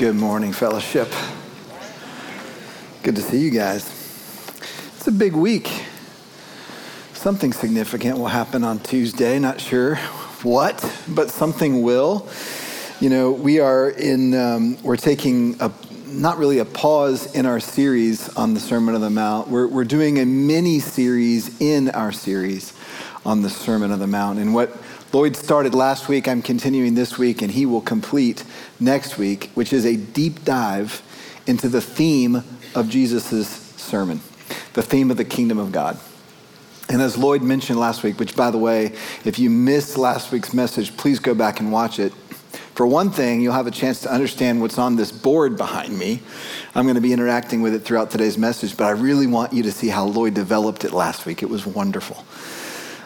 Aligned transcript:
Good 0.00 0.16
morning, 0.16 0.54
fellowship. 0.54 1.12
Good 3.02 3.16
to 3.16 3.20
see 3.20 3.36
you 3.36 3.50
guys. 3.50 3.84
It's 4.96 5.06
a 5.06 5.12
big 5.12 5.34
week. 5.34 5.70
Something 7.12 7.52
significant 7.52 8.16
will 8.16 8.28
happen 8.28 8.64
on 8.64 8.78
Tuesday. 8.78 9.38
Not 9.38 9.60
sure 9.60 9.96
what, 10.42 10.80
but 11.06 11.28
something 11.28 11.82
will. 11.82 12.26
You 12.98 13.10
know, 13.10 13.30
we 13.30 13.60
are 13.60 13.90
in, 13.90 14.32
um, 14.32 14.82
we're 14.82 14.96
taking 14.96 15.60
a, 15.60 15.70
not 16.06 16.38
really 16.38 16.60
a 16.60 16.64
pause 16.64 17.34
in 17.34 17.44
our 17.44 17.60
series 17.60 18.34
on 18.36 18.54
the 18.54 18.60
Sermon 18.60 18.94
on 18.94 19.02
the 19.02 19.10
Mount. 19.10 19.48
We're, 19.48 19.68
we're 19.68 19.84
doing 19.84 20.18
a 20.18 20.24
mini 20.24 20.78
series 20.78 21.60
in 21.60 21.90
our 21.90 22.10
series 22.10 22.72
on 23.26 23.42
the 23.42 23.50
Sermon 23.50 23.90
on 23.90 23.98
the 23.98 24.06
Mount. 24.06 24.38
And 24.38 24.54
what 24.54 24.74
Lloyd 25.12 25.34
started 25.34 25.74
last 25.74 26.08
week, 26.08 26.28
I'm 26.28 26.40
continuing 26.40 26.94
this 26.94 27.18
week, 27.18 27.42
and 27.42 27.50
he 27.50 27.66
will 27.66 27.80
complete 27.80 28.44
next 28.78 29.18
week, 29.18 29.50
which 29.54 29.72
is 29.72 29.84
a 29.84 29.96
deep 29.96 30.44
dive 30.44 31.02
into 31.48 31.68
the 31.68 31.80
theme 31.80 32.44
of 32.76 32.88
Jesus' 32.88 33.48
sermon, 33.76 34.20
the 34.74 34.82
theme 34.82 35.10
of 35.10 35.16
the 35.16 35.24
kingdom 35.24 35.58
of 35.58 35.72
God. 35.72 35.98
And 36.88 37.02
as 37.02 37.18
Lloyd 37.18 37.42
mentioned 37.42 37.80
last 37.80 38.04
week, 38.04 38.20
which 38.20 38.36
by 38.36 38.52
the 38.52 38.58
way, 38.58 38.92
if 39.24 39.36
you 39.36 39.50
missed 39.50 39.98
last 39.98 40.30
week's 40.30 40.54
message, 40.54 40.96
please 40.96 41.18
go 41.18 41.34
back 41.34 41.58
and 41.58 41.72
watch 41.72 41.98
it. 41.98 42.12
For 42.76 42.86
one 42.86 43.10
thing, 43.10 43.40
you'll 43.40 43.52
have 43.52 43.66
a 43.66 43.72
chance 43.72 44.00
to 44.02 44.12
understand 44.12 44.60
what's 44.60 44.78
on 44.78 44.94
this 44.94 45.10
board 45.10 45.56
behind 45.56 45.98
me. 45.98 46.22
I'm 46.76 46.84
going 46.84 46.94
to 46.94 47.00
be 47.00 47.12
interacting 47.12 47.62
with 47.62 47.74
it 47.74 47.80
throughout 47.80 48.12
today's 48.12 48.38
message, 48.38 48.76
but 48.76 48.84
I 48.84 48.90
really 48.90 49.26
want 49.26 49.52
you 49.52 49.64
to 49.64 49.72
see 49.72 49.88
how 49.88 50.04
Lloyd 50.04 50.34
developed 50.34 50.84
it 50.84 50.92
last 50.92 51.26
week. 51.26 51.42
It 51.42 51.50
was 51.50 51.66
wonderful. 51.66 52.24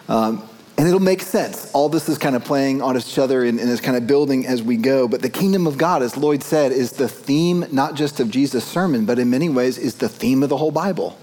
Um, 0.07 0.47
and 0.77 0.89
it'll 0.89 1.01
make 1.01 1.23
sense. 1.23 1.71
All 1.73 1.89
this 1.89 2.09
is 2.09 2.19
kind 2.19 2.35
of 2.35 2.45
playing 2.45 2.83
on 2.83 2.97
each 2.97 3.19
other 3.19 3.45
and, 3.45 3.61
and, 3.61 3.71
is 3.71 3.81
kind 3.81 3.97
of 3.97 4.07
building 4.07 4.47
as 4.47 4.63
we 4.63 4.77
go. 4.77 5.07
But 5.07 5.23
the 5.23 5.31
kingdom 5.31 5.67
of 5.67 5.79
God, 5.79 6.03
as 6.03 6.17
Lloyd 6.17 6.43
said, 6.43 6.73
is 6.73 6.93
the 6.93 7.09
theme 7.09 7.67
not 7.71 7.95
just 7.95 8.19
of 8.19 8.31
Jesus' 8.31 8.65
sermon, 8.65 9.07
but 9.07 9.19
in 9.19 9.31
many 9.31 9.49
ways 9.49 9.79
is 9.79 9.95
the 9.97 10.09
theme 10.09 10.43
of 10.43 10.49
the 10.49 10.57
whole 10.57 10.73
Bible. 10.73 11.19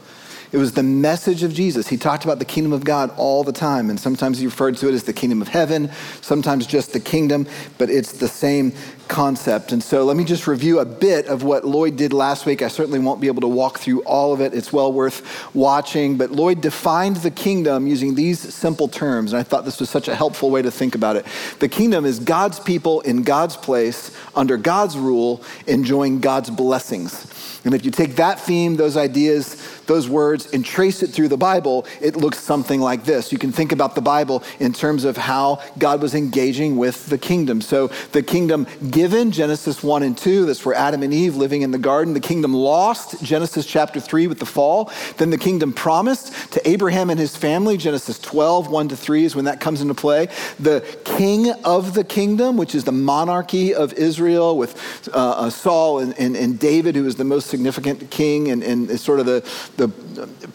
It 0.52 0.58
was 0.58 0.73
the 0.73 0.84
message 0.84 1.44
of 1.44 1.53
Jesus. 1.53 1.88
He 1.88 1.95
talked 1.95 2.26
about 2.26 2.39
the 2.39 2.45
kingdom 2.45 2.73
of 2.73 2.84
God 2.84 3.14
all 3.16 3.44
the 3.44 3.53
time, 3.53 3.89
and 3.89 3.98
sometimes 3.98 4.39
he 4.39 4.45
referred 4.45 4.76
to 4.78 4.89
it 4.89 4.94
as 4.94 5.03
the 5.03 5.14
kingdom 5.14 5.42
of 5.42 5.48
heaven, 5.48 5.89
sometimes 6.20 6.67
just 6.67 6.92
the 6.92 7.00
kingdom, 7.00 7.48
but 7.78 7.89
it's 7.89 8.11
the 8.14 8.28
same 8.28 8.73
concept. 9.12 9.73
And 9.73 9.84
so 9.84 10.06
let 10.06 10.16
me 10.16 10.23
just 10.23 10.48
review 10.48 10.80
a 10.80 10.86
bit 10.86 11.28
of 11.28 11.44
what 11.44 11.66
Lloyd 11.66 11.98
did 11.98 12.14
last 12.14 12.45
week. 12.45 12.62
I 12.62 12.70
certainly 12.70 12.98
won't 12.98 13.20
be 13.20 13.28
able 13.28 13.42
to 13.42 13.48
walk 13.48 13.78
through 13.78 14.02
all 14.04 14.34
of 14.34 14.40
it. 14.40 14.54
It's 14.54 14.72
well 14.72 14.92
worth 14.92 15.54
watching. 15.54 16.17
But 16.17 16.31
Lloyd 16.31 16.62
defined 16.62 17.17
the 17.17 17.30
kingdom 17.30 17.88
using 17.88 18.16
these 18.16 18.39
simple 18.39 18.88
terms. 18.88 19.34
And 19.34 19.39
I 19.42 19.44
thought 19.44 19.66
this 19.66 19.82
was 19.82 19.89
such 19.89 20.08
a 20.08 20.16
helpful 20.16 20.50
way 20.50 20.62
to 20.62 20.72
think 20.72 20.95
about 20.95 21.17
it. 21.17 21.26
The 21.59 21.67
kingdom 21.67 22.06
is 22.06 22.20
God's 22.20 22.59
people 22.59 23.02
in 23.02 23.23
God's 23.23 23.58
place, 23.58 24.16
under 24.34 24.56
God's 24.56 24.98
rule, 24.98 25.44
enjoying 25.67 26.22
God's 26.22 26.50
blessings. 26.50 27.28
And 27.64 27.76
if 27.76 27.86
you 27.86 27.92
take 27.92 28.16
that 28.16 28.39
theme, 28.39 28.76
those 28.76 28.98
ideas, 28.98 29.62
those 29.86 30.09
words, 30.09 30.52
and 30.52 30.66
trace 30.66 31.04
it 31.04 31.12
through 31.12 31.28
the 31.28 31.38
Bible, 31.38 31.86
it 32.00 32.16
looks 32.16 32.39
something 32.39 32.82
like 32.82 33.04
this. 33.04 33.32
You 33.32 33.38
can 33.38 33.52
think 33.52 33.72
about 33.72 33.94
the 33.94 34.02
Bible 34.02 34.44
in 34.59 34.73
terms 34.73 35.04
of 35.04 35.16
how 35.16 35.62
God 35.78 36.02
was 36.02 36.16
engaging 36.16 36.78
with 36.78 37.06
the 37.08 37.20
kingdom. 37.20 37.62
So 37.62 37.88
the 38.14 38.23
kingdom 38.23 38.66
given, 39.02 39.32
Genesis 39.32 39.82
1 39.82 40.04
and 40.04 40.16
2, 40.16 40.46
that's 40.46 40.64
where 40.64 40.76
Adam 40.76 41.02
and 41.02 41.12
Eve 41.12 41.36
living 41.36 41.64
in 41.64 41.72
the 41.72 41.80
garden. 41.80 42.14
The 42.14 42.20
kingdom 42.20 42.54
lost, 42.54 43.20
Genesis 43.24 43.66
chapter 43.66 44.00
3 44.00 44.28
with 44.28 44.38
the 44.38 44.46
fall. 44.46 44.92
Then 45.18 45.32
the 45.32 45.40
kingdom 45.40 45.74
promised 45.74 46.52
to 46.52 46.70
Abraham 46.70 47.10
and 47.10 47.20
his 47.20 47.36
family, 47.36 47.78
Genesis 47.78 48.20
12, 48.20 48.70
1 48.70 48.90
to 48.90 48.96
3 48.96 49.26
is 49.26 49.36
when 49.36 49.46
that 49.46 49.60
comes 49.60 49.82
into 49.82 49.96
play. 49.96 50.28
The 50.60 50.82
king 51.04 51.50
of 51.66 51.96
the 51.96 52.04
kingdom, 52.04 52.58
which 52.58 52.76
is 52.76 52.84
the 52.84 52.92
monarchy 52.92 53.74
of 53.74 53.92
Israel 53.94 54.56
with 54.56 55.10
uh, 55.12 55.18
uh 55.18 55.50
Saul 55.50 55.98
and, 55.98 56.14
and, 56.20 56.36
and 56.36 56.60
David, 56.60 56.96
who 56.96 57.08
is 57.08 57.16
the 57.16 57.24
most 57.24 57.48
significant 57.48 58.12
king 58.12 58.52
and, 58.52 58.62
and 58.62 59.00
sort 59.00 59.20
of 59.20 59.26
the, 59.26 59.42
the 59.78 59.88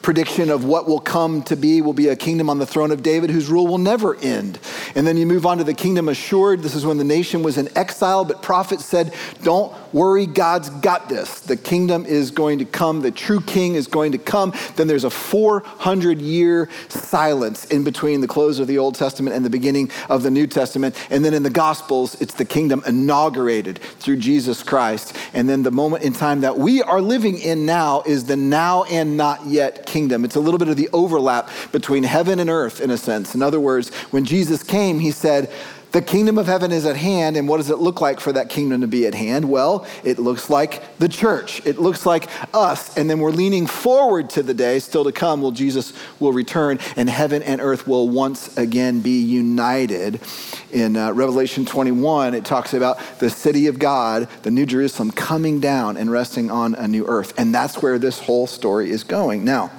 prediction 0.02 0.50
of 0.50 0.64
what 0.64 0.86
will 0.86 1.00
come 1.00 1.42
to 1.42 1.56
be 1.56 1.80
will 1.80 1.92
be 1.92 2.08
a 2.08 2.16
kingdom 2.16 2.48
on 2.48 2.58
the 2.58 2.66
throne 2.66 2.92
of 2.92 3.02
David 3.02 3.30
whose 3.30 3.48
rule 3.48 3.66
will 3.66 3.78
never 3.78 4.14
end. 4.16 4.60
And 4.94 5.04
then 5.04 5.16
you 5.16 5.26
move 5.26 5.46
on 5.46 5.58
to 5.58 5.64
the 5.64 5.74
kingdom 5.74 6.08
assured. 6.08 6.62
This 6.62 6.74
is 6.74 6.86
when 6.86 6.98
the 6.98 7.04
nation 7.04 7.42
was 7.42 7.58
in 7.58 7.68
exile, 7.76 8.24
but 8.24 8.35
prophets 8.42 8.84
said, 8.84 9.14
Don't 9.42 9.72
worry, 9.92 10.26
God's 10.26 10.70
got 10.70 11.08
this. 11.08 11.40
The 11.40 11.56
kingdom 11.56 12.04
is 12.06 12.30
going 12.30 12.58
to 12.58 12.64
come, 12.64 13.00
the 13.00 13.10
true 13.10 13.40
king 13.40 13.74
is 13.74 13.86
going 13.86 14.12
to 14.12 14.18
come. 14.18 14.52
Then 14.76 14.86
there's 14.86 15.04
a 15.04 15.10
400 15.10 16.20
year 16.20 16.68
silence 16.88 17.64
in 17.66 17.84
between 17.84 18.20
the 18.20 18.28
close 18.28 18.58
of 18.58 18.66
the 18.66 18.78
Old 18.78 18.94
Testament 18.94 19.36
and 19.36 19.44
the 19.44 19.50
beginning 19.50 19.90
of 20.08 20.22
the 20.22 20.30
New 20.30 20.46
Testament. 20.46 20.94
And 21.10 21.24
then 21.24 21.34
in 21.34 21.42
the 21.42 21.50
Gospels, 21.50 22.20
it's 22.20 22.34
the 22.34 22.44
kingdom 22.44 22.82
inaugurated 22.86 23.78
through 23.78 24.16
Jesus 24.18 24.62
Christ. 24.62 25.16
And 25.32 25.48
then 25.48 25.62
the 25.62 25.70
moment 25.70 26.04
in 26.04 26.12
time 26.12 26.40
that 26.42 26.58
we 26.58 26.82
are 26.82 27.00
living 27.00 27.38
in 27.38 27.66
now 27.66 28.02
is 28.06 28.24
the 28.24 28.36
now 28.36 28.84
and 28.84 29.16
not 29.16 29.46
yet 29.46 29.86
kingdom. 29.86 30.24
It's 30.24 30.36
a 30.36 30.40
little 30.40 30.58
bit 30.58 30.68
of 30.68 30.76
the 30.76 30.88
overlap 30.92 31.50
between 31.72 32.04
heaven 32.04 32.38
and 32.38 32.50
earth, 32.50 32.80
in 32.80 32.90
a 32.90 32.96
sense. 32.96 33.34
In 33.34 33.42
other 33.42 33.60
words, 33.60 33.94
when 34.10 34.24
Jesus 34.24 34.62
came, 34.62 34.98
he 34.98 35.10
said, 35.10 35.50
the 35.96 36.02
kingdom 36.02 36.36
of 36.36 36.46
heaven 36.46 36.72
is 36.72 36.84
at 36.84 36.94
hand, 36.94 37.38
and 37.38 37.48
what 37.48 37.56
does 37.56 37.70
it 37.70 37.78
look 37.78 38.02
like 38.02 38.20
for 38.20 38.30
that 38.30 38.50
kingdom 38.50 38.82
to 38.82 38.86
be 38.86 39.06
at 39.06 39.14
hand? 39.14 39.48
Well, 39.48 39.86
it 40.04 40.18
looks 40.18 40.50
like 40.50 40.98
the 40.98 41.08
church. 41.08 41.64
It 41.64 41.78
looks 41.78 42.04
like 42.04 42.28
us, 42.52 42.98
and 42.98 43.08
then 43.08 43.18
we're 43.18 43.30
leaning 43.30 43.66
forward 43.66 44.28
to 44.30 44.42
the 44.42 44.52
day 44.52 44.78
still 44.78 45.04
to 45.04 45.12
come. 45.12 45.40
Well, 45.40 45.52
Jesus 45.52 45.94
will 46.20 46.34
return, 46.34 46.80
and 46.96 47.08
heaven 47.08 47.42
and 47.42 47.62
earth 47.62 47.88
will 47.88 48.10
once 48.10 48.58
again 48.58 49.00
be 49.00 49.22
united. 49.22 50.20
In 50.70 50.98
uh, 50.98 51.12
Revelation 51.12 51.64
21, 51.64 52.34
it 52.34 52.44
talks 52.44 52.74
about 52.74 52.98
the 53.18 53.30
city 53.30 53.66
of 53.66 53.78
God, 53.78 54.28
the 54.42 54.50
New 54.50 54.66
Jerusalem, 54.66 55.12
coming 55.12 55.60
down 55.60 55.96
and 55.96 56.10
resting 56.10 56.50
on 56.50 56.74
a 56.74 56.86
new 56.86 57.06
earth, 57.06 57.32
and 57.38 57.54
that's 57.54 57.80
where 57.80 57.98
this 57.98 58.18
whole 58.18 58.46
story 58.46 58.90
is 58.90 59.02
going. 59.02 59.46
Now, 59.46 59.70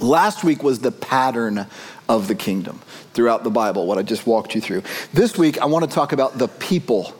last 0.00 0.44
week 0.44 0.62
was 0.62 0.80
the 0.80 0.92
pattern 0.92 1.66
of 2.08 2.28
the 2.28 2.34
kingdom 2.34 2.80
throughout 3.12 3.44
the 3.44 3.50
Bible, 3.50 3.86
what 3.86 3.98
I 3.98 4.02
just 4.02 4.26
walked 4.26 4.54
you 4.54 4.60
through. 4.60 4.82
This 5.12 5.38
week, 5.38 5.58
I 5.58 5.66
want 5.66 5.88
to 5.88 5.90
talk 5.90 6.12
about 6.12 6.38
the 6.38 6.48
people 6.48 7.14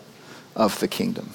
of 0.57 0.79
the 0.81 0.89
kingdom. 0.89 1.31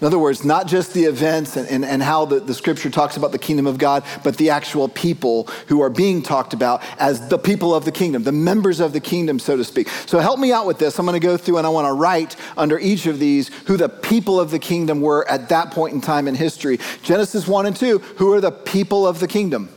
In 0.00 0.06
other 0.06 0.18
words, 0.18 0.44
not 0.44 0.68
just 0.68 0.94
the 0.94 1.04
events 1.04 1.56
and, 1.56 1.68
and, 1.68 1.84
and 1.84 2.00
how 2.00 2.24
the, 2.24 2.38
the 2.38 2.54
scripture 2.54 2.88
talks 2.88 3.16
about 3.16 3.32
the 3.32 3.38
kingdom 3.38 3.66
of 3.66 3.78
God, 3.78 4.04
but 4.22 4.36
the 4.36 4.50
actual 4.50 4.88
people 4.88 5.48
who 5.66 5.80
are 5.80 5.90
being 5.90 6.22
talked 6.22 6.52
about 6.52 6.82
as 7.00 7.28
the 7.28 7.38
people 7.38 7.74
of 7.74 7.84
the 7.84 7.90
kingdom, 7.90 8.22
the 8.22 8.30
members 8.30 8.78
of 8.78 8.92
the 8.92 9.00
kingdom, 9.00 9.40
so 9.40 9.56
to 9.56 9.64
speak. 9.64 9.88
So 10.06 10.20
help 10.20 10.38
me 10.38 10.52
out 10.52 10.66
with 10.66 10.78
this. 10.78 10.98
I'm 10.98 11.06
going 11.06 11.20
to 11.20 11.26
go 11.26 11.36
through 11.36 11.58
and 11.58 11.66
I 11.66 11.70
want 11.70 11.88
to 11.88 11.92
write 11.92 12.36
under 12.56 12.78
each 12.78 13.06
of 13.06 13.18
these 13.18 13.48
who 13.66 13.76
the 13.76 13.88
people 13.88 14.38
of 14.38 14.52
the 14.52 14.60
kingdom 14.60 15.00
were 15.00 15.28
at 15.28 15.48
that 15.48 15.72
point 15.72 15.94
in 15.94 16.00
time 16.00 16.28
in 16.28 16.36
history. 16.36 16.78
Genesis 17.02 17.48
1 17.48 17.66
and 17.66 17.76
2, 17.76 17.98
who 17.98 18.32
are 18.32 18.40
the 18.40 18.52
people 18.52 19.04
of 19.04 19.18
the 19.18 19.26
kingdom? 19.26 19.68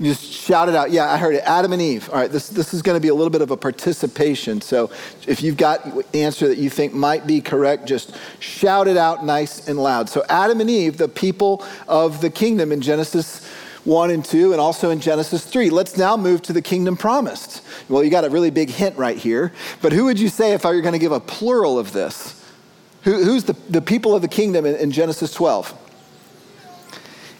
You 0.00 0.06
just 0.06 0.24
shout 0.24 0.68
it 0.68 0.74
out. 0.74 0.90
Yeah, 0.90 1.10
I 1.10 1.18
heard 1.18 1.36
it. 1.36 1.44
Adam 1.44 1.72
and 1.72 1.80
Eve. 1.80 2.10
All 2.10 2.16
right, 2.16 2.30
this, 2.30 2.48
this 2.48 2.74
is 2.74 2.82
going 2.82 2.96
to 2.96 3.00
be 3.00 3.08
a 3.08 3.14
little 3.14 3.30
bit 3.30 3.42
of 3.42 3.52
a 3.52 3.56
participation. 3.56 4.60
So 4.60 4.90
if 5.28 5.40
you've 5.40 5.56
got 5.56 5.84
an 5.84 6.02
answer 6.12 6.48
that 6.48 6.58
you 6.58 6.68
think 6.68 6.94
might 6.94 7.28
be 7.28 7.40
correct, 7.40 7.86
just 7.86 8.16
shout 8.40 8.88
it 8.88 8.96
out 8.96 9.24
nice 9.24 9.68
and 9.68 9.78
loud. 9.78 10.08
So 10.08 10.24
Adam 10.28 10.60
and 10.60 10.68
Eve, 10.68 10.96
the 10.96 11.08
people 11.08 11.64
of 11.86 12.20
the 12.20 12.30
kingdom 12.30 12.72
in 12.72 12.80
Genesis 12.80 13.48
1 13.84 14.10
and 14.10 14.24
2, 14.24 14.50
and 14.50 14.60
also 14.60 14.90
in 14.90 14.98
Genesis 14.98 15.46
3. 15.46 15.70
Let's 15.70 15.96
now 15.96 16.16
move 16.16 16.42
to 16.42 16.52
the 16.52 16.62
kingdom 16.62 16.96
promised. 16.96 17.62
Well, 17.88 18.02
you 18.02 18.10
got 18.10 18.24
a 18.24 18.30
really 18.30 18.50
big 18.50 18.70
hint 18.70 18.96
right 18.96 19.16
here. 19.16 19.52
But 19.80 19.92
who 19.92 20.06
would 20.06 20.18
you 20.18 20.28
say 20.28 20.54
if 20.54 20.66
I 20.66 20.72
were 20.72 20.80
going 20.80 20.94
to 20.94 20.98
give 20.98 21.12
a 21.12 21.20
plural 21.20 21.78
of 21.78 21.92
this? 21.92 22.42
Who, 23.02 23.22
who's 23.22 23.44
the, 23.44 23.52
the 23.68 23.82
people 23.82 24.16
of 24.16 24.22
the 24.22 24.28
kingdom 24.28 24.66
in, 24.66 24.74
in 24.76 24.90
Genesis 24.90 25.32
12? 25.32 25.83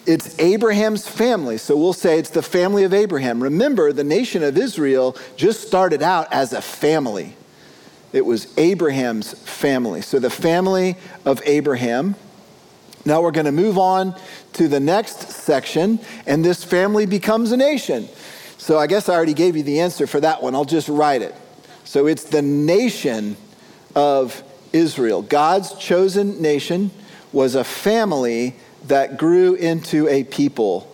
It's 0.07 0.39
Abraham's 0.39 1.09
family. 1.09 1.59
So 1.59 1.77
we'll 1.77 1.93
say 1.93 2.19
it's 2.19 2.31
the 2.31 2.43
family 2.43 2.85
of 2.85 2.93
Abraham. 2.93 3.43
Remember, 3.43 3.93
the 3.93 4.05
nation 4.05 4.43
of 4.43 4.57
Israel 4.57 5.17
just 5.37 5.67
started 5.67 6.03
out 6.03 6.33
as 6.33 6.53
a 6.53 6.63
family. 6.63 7.37
It 8.13 8.25
was 8.25 8.57
Abraham's 8.59 9.33
family. 9.33 10.03
So 10.03 10.19
the 10.19 10.31
family 10.31 10.97
of 11.25 11.43
Abraham. 11.45 12.15
Now 13.05 13.23
we're 13.23 13.33
going 13.33 13.47
to 13.47 13.53
move 13.53 13.77
on 13.77 14.19
to 14.55 14.69
the 14.69 14.81
next 14.81 15.31
section, 15.31 15.99
and 16.27 16.45
this 16.45 16.65
family 16.65 17.07
becomes 17.07 17.53
a 17.53 17.57
nation. 17.57 18.09
So 18.57 18.79
I 18.79 18.87
guess 18.87 19.09
I 19.09 19.15
already 19.15 19.35
gave 19.35 19.57
you 19.57 19.63
the 19.63 19.81
answer 19.81 20.07
for 20.07 20.21
that 20.21 20.43
one. 20.43 20.55
I'll 20.55 20.65
just 20.65 20.89
write 20.89 21.21
it. 21.21 21.35
So 21.85 22.07
it's 22.07 22.25
the 22.25 22.41
nation 22.41 23.37
of 23.95 24.43
Israel. 24.73 25.23
God's 25.23 25.75
chosen 25.75 26.41
nation 26.41 26.91
was 27.33 27.57
a 27.57 27.65
family 27.65 28.57
that 28.89 29.17
grew 29.17 29.55
into 29.55 30.09
a 30.09 30.25
people, 30.25 30.91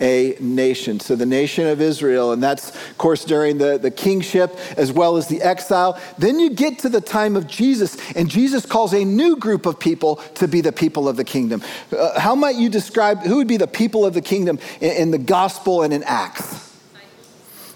a 0.00 0.36
nation. 0.40 1.00
So 1.00 1.16
the 1.16 1.26
nation 1.26 1.66
of 1.66 1.80
Israel, 1.80 2.32
and 2.32 2.42
that's, 2.42 2.74
of 2.74 2.98
course, 2.98 3.24
during 3.24 3.58
the, 3.58 3.78
the 3.78 3.90
kingship 3.90 4.56
as 4.76 4.92
well 4.92 5.16
as 5.16 5.28
the 5.28 5.42
exile. 5.42 6.00
Then 6.18 6.38
you 6.38 6.50
get 6.50 6.80
to 6.80 6.88
the 6.88 7.00
time 7.00 7.36
of 7.36 7.46
Jesus, 7.46 7.96
and 8.12 8.28
Jesus 8.28 8.66
calls 8.66 8.92
a 8.92 9.04
new 9.04 9.36
group 9.36 9.66
of 9.66 9.78
people 9.78 10.16
to 10.34 10.48
be 10.48 10.60
the 10.60 10.72
people 10.72 11.08
of 11.08 11.16
the 11.16 11.24
kingdom. 11.24 11.62
Uh, 11.96 12.18
how 12.18 12.34
might 12.34 12.56
you 12.56 12.68
describe 12.68 13.20
who 13.20 13.36
would 13.36 13.48
be 13.48 13.56
the 13.56 13.66
people 13.66 14.04
of 14.04 14.14
the 14.14 14.22
kingdom 14.22 14.58
in, 14.80 14.90
in 14.90 15.10
the 15.10 15.18
gospel 15.18 15.82
and 15.82 15.92
in 15.92 16.02
Acts? 16.04 16.70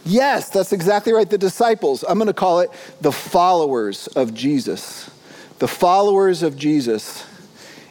Yes, 0.05 0.51
that's 0.51 0.73
exactly 0.73 1.13
right. 1.13 1.29
The 1.29 1.39
disciples. 1.39 2.05
I'm 2.09 2.17
going 2.17 2.29
to 2.29 2.33
call 2.33 2.61
it 2.61 2.71
the 3.01 3.11
followers 3.11 4.07
of 4.09 4.33
Jesus 4.35 5.11
the 5.59 5.69
followers 5.69 6.43
of 6.43 6.57
Jesus 6.57 7.25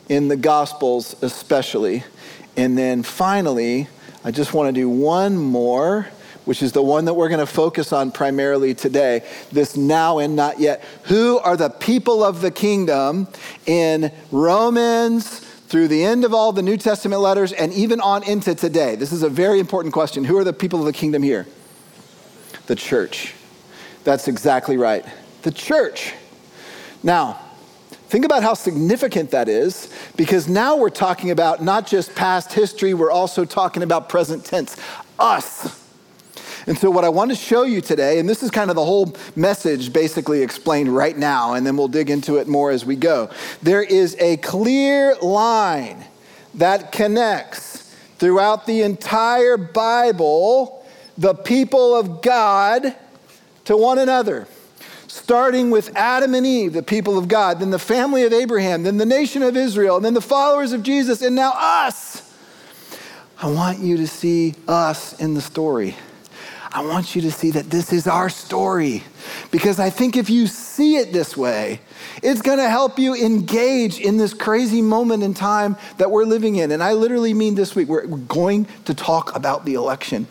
in 0.10 0.28
the 0.28 0.36
Gospels, 0.36 1.16
especially. 1.22 2.04
And 2.58 2.78
then 2.78 3.04
finally, 3.04 3.88
I 4.24 4.32
just 4.32 4.54
want 4.54 4.74
to 4.74 4.80
do 4.80 4.90
one 4.90 5.38
more, 5.38 6.08
which 6.46 6.62
is 6.62 6.72
the 6.72 6.82
one 6.82 7.06
that 7.06 7.14
we're 7.14 7.30
going 7.30 7.40
to 7.40 7.46
focus 7.46 7.92
on 7.92 8.12
primarily 8.12 8.74
today 8.74 9.24
this 9.52 9.76
now 9.76 10.20
and 10.20 10.36
not 10.36 10.60
yet. 10.60 10.84
Who 11.04 11.40
are 11.40 11.58
the 11.58 11.70
people 11.70 12.24
of 12.24 12.42
the 12.42 12.52
kingdom 12.52 13.28
in 13.66 14.12
Romans? 14.32 15.42
Through 15.68 15.88
the 15.88 16.04
end 16.04 16.24
of 16.24 16.34
all 16.34 16.52
the 16.52 16.62
New 16.62 16.78
Testament 16.78 17.22
letters 17.22 17.52
and 17.52 17.74
even 17.74 18.00
on 18.00 18.24
into 18.24 18.54
today. 18.54 18.96
This 18.96 19.12
is 19.12 19.24
a 19.24 19.30
very 19.30 19.60
important 19.60 19.96
question. 19.96 20.24
Who 20.24 20.38
are 20.38 20.44
the 20.44 20.54
people 20.54 20.80
of 20.80 20.86
the 20.86 20.94
kingdom 20.94 21.24
here? 21.24 21.48
The 22.68 22.76
church. 22.76 23.34
That's 24.04 24.28
exactly 24.28 24.78
right. 24.78 25.04
The 25.42 25.52
church. 25.52 26.14
Now, 27.02 27.42
Think 28.08 28.24
about 28.24 28.44
how 28.44 28.54
significant 28.54 29.32
that 29.32 29.50
is 29.50 29.92
because 30.16 30.48
now 30.48 30.78
we're 30.78 30.90
talking 30.90 31.32
about 31.32 31.64
not 31.64 31.88
just 31.88 32.14
past 32.16 32.54
history, 32.54 32.94
we're 32.94 33.12
also 33.12 33.46
talking 33.46 33.82
about 33.82 34.10
present 34.10 34.46
tense 34.46 34.78
us. 35.18 35.82
And 36.68 36.78
so, 36.78 36.90
what 36.90 37.04
I 37.04 37.10
want 37.10 37.30
to 37.32 37.36
show 37.36 37.64
you 37.64 37.80
today, 37.80 38.20
and 38.20 38.28
this 38.28 38.42
is 38.42 38.50
kind 38.50 38.70
of 38.72 38.76
the 38.76 38.86
whole 38.86 39.16
message 39.36 39.94
basically 39.94 40.42
explained 40.42 40.90
right 40.90 41.16
now, 41.16 41.54
and 41.54 41.66
then 41.66 41.78
we'll 41.78 41.88
dig 41.88 42.10
into 42.10 42.38
it 42.38 42.48
more 42.48 42.72
as 42.72 42.84
we 42.84 42.96
go. 42.96 43.30
There 43.62 43.84
is 43.84 44.16
a 44.20 44.38
clear 44.38 45.16
line 45.22 46.04
that 46.56 46.92
connects 46.92 47.96
throughout 48.18 48.66
the 48.66 48.82
entire 48.82 49.58
Bible 49.58 50.86
the 51.18 51.34
people 51.34 51.96
of 51.96 52.22
God 52.22 52.96
to 53.66 53.78
one 53.78 54.00
another 54.00 54.48
starting 55.16 55.72
with 55.72 55.96
Adam 55.96 56.36
and 56.36 56.46
Eve, 56.46 56.74
the 56.74 56.84
people 56.84 57.18
of 57.18 57.30
God, 57.30 57.62
then 57.62 57.72
the 57.72 57.80
family 57.80 58.24
of 58.24 58.34
Abraham, 58.34 58.84
then 58.84 58.98
the 58.98 59.06
nation 59.06 59.42
of 59.42 59.56
Israel, 59.56 59.96
and 59.96 60.04
then 60.04 60.14
the 60.14 60.22
followers 60.22 60.74
of 60.74 60.84
Jesus, 60.84 61.22
and 61.22 61.36
now 61.36 61.54
us. 61.56 62.22
I 63.42 63.50
want 63.50 63.80
you 63.80 63.98
to 63.98 64.08
see 64.08 64.56
us 64.68 65.18
in 65.20 65.34
the 65.34 65.42
story. 65.42 65.96
I 66.72 66.84
want 66.86 67.16
you 67.16 67.22
to 67.22 67.32
see 67.32 67.52
that 67.52 67.70
this 67.70 67.94
is 67.94 68.08
our 68.08 68.30
story. 68.30 69.04
Because 69.52 69.80
I 69.80 69.90
think 69.90 70.18
if 70.18 70.30
you 70.30 70.48
see 70.48 70.98
it 70.98 71.14
this 71.14 71.38
way, 71.38 71.80
it's 72.22 72.42
going 72.42 72.58
to 72.58 72.70
help 72.70 73.00
you 73.00 73.16
engage 73.16 74.00
in 74.00 74.18
this 74.18 74.34
crazy 74.34 74.82
moment 74.82 75.24
in 75.24 75.34
time 75.34 75.78
that 75.98 76.12
we're 76.12 76.26
living 76.26 76.58
in. 76.58 76.72
And 76.72 76.84
I 76.84 76.92
literally 76.92 77.34
mean 77.34 77.56
this 77.56 77.74
week, 77.74 77.88
we're 77.88 78.06
going 78.06 78.68
to 78.84 78.94
talk 78.94 79.34
about 79.34 79.64
the 79.64 79.76
election. 79.76 80.28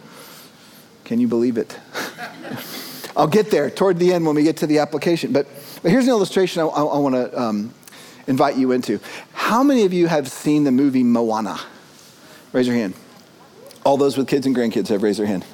Can 1.05 1.21
you 1.21 1.29
believe 1.29 1.57
it? 1.57 1.79
I'll 3.17 3.29
get 3.29 3.51
there 3.51 3.71
toward 3.71 3.99
the 3.99 4.13
end 4.13 4.27
when 4.27 4.35
we 4.35 4.43
get 4.43 4.59
to 4.59 4.67
the 4.67 4.79
application. 4.79 5.33
But, 5.33 5.47
but 5.83 5.91
here's 5.91 6.05
an 6.05 6.11
illustration 6.11 6.63
I, 6.63 6.67
I, 6.67 6.83
I 6.83 6.99
want 6.99 7.15
to 7.15 7.41
um, 7.41 7.75
invite 8.27 8.57
you 8.57 8.73
into. 8.73 9.01
How 9.33 9.63
many 9.63 9.85
of 9.85 9.93
you 9.93 10.07
have 10.09 10.29
seen 10.29 10.65
the 10.65 10.73
movie 10.73 11.03
Moana? 11.05 11.59
Raise 12.53 12.67
your 12.67 12.77
hand. 12.77 12.95
All 13.85 13.97
those 13.97 14.17
with 14.17 14.29
kids 14.29 14.47
and 14.47 14.57
grandkids 14.57 14.89
have 14.89 15.03
raised 15.03 15.19
their 15.19 15.27
hand. 15.27 15.45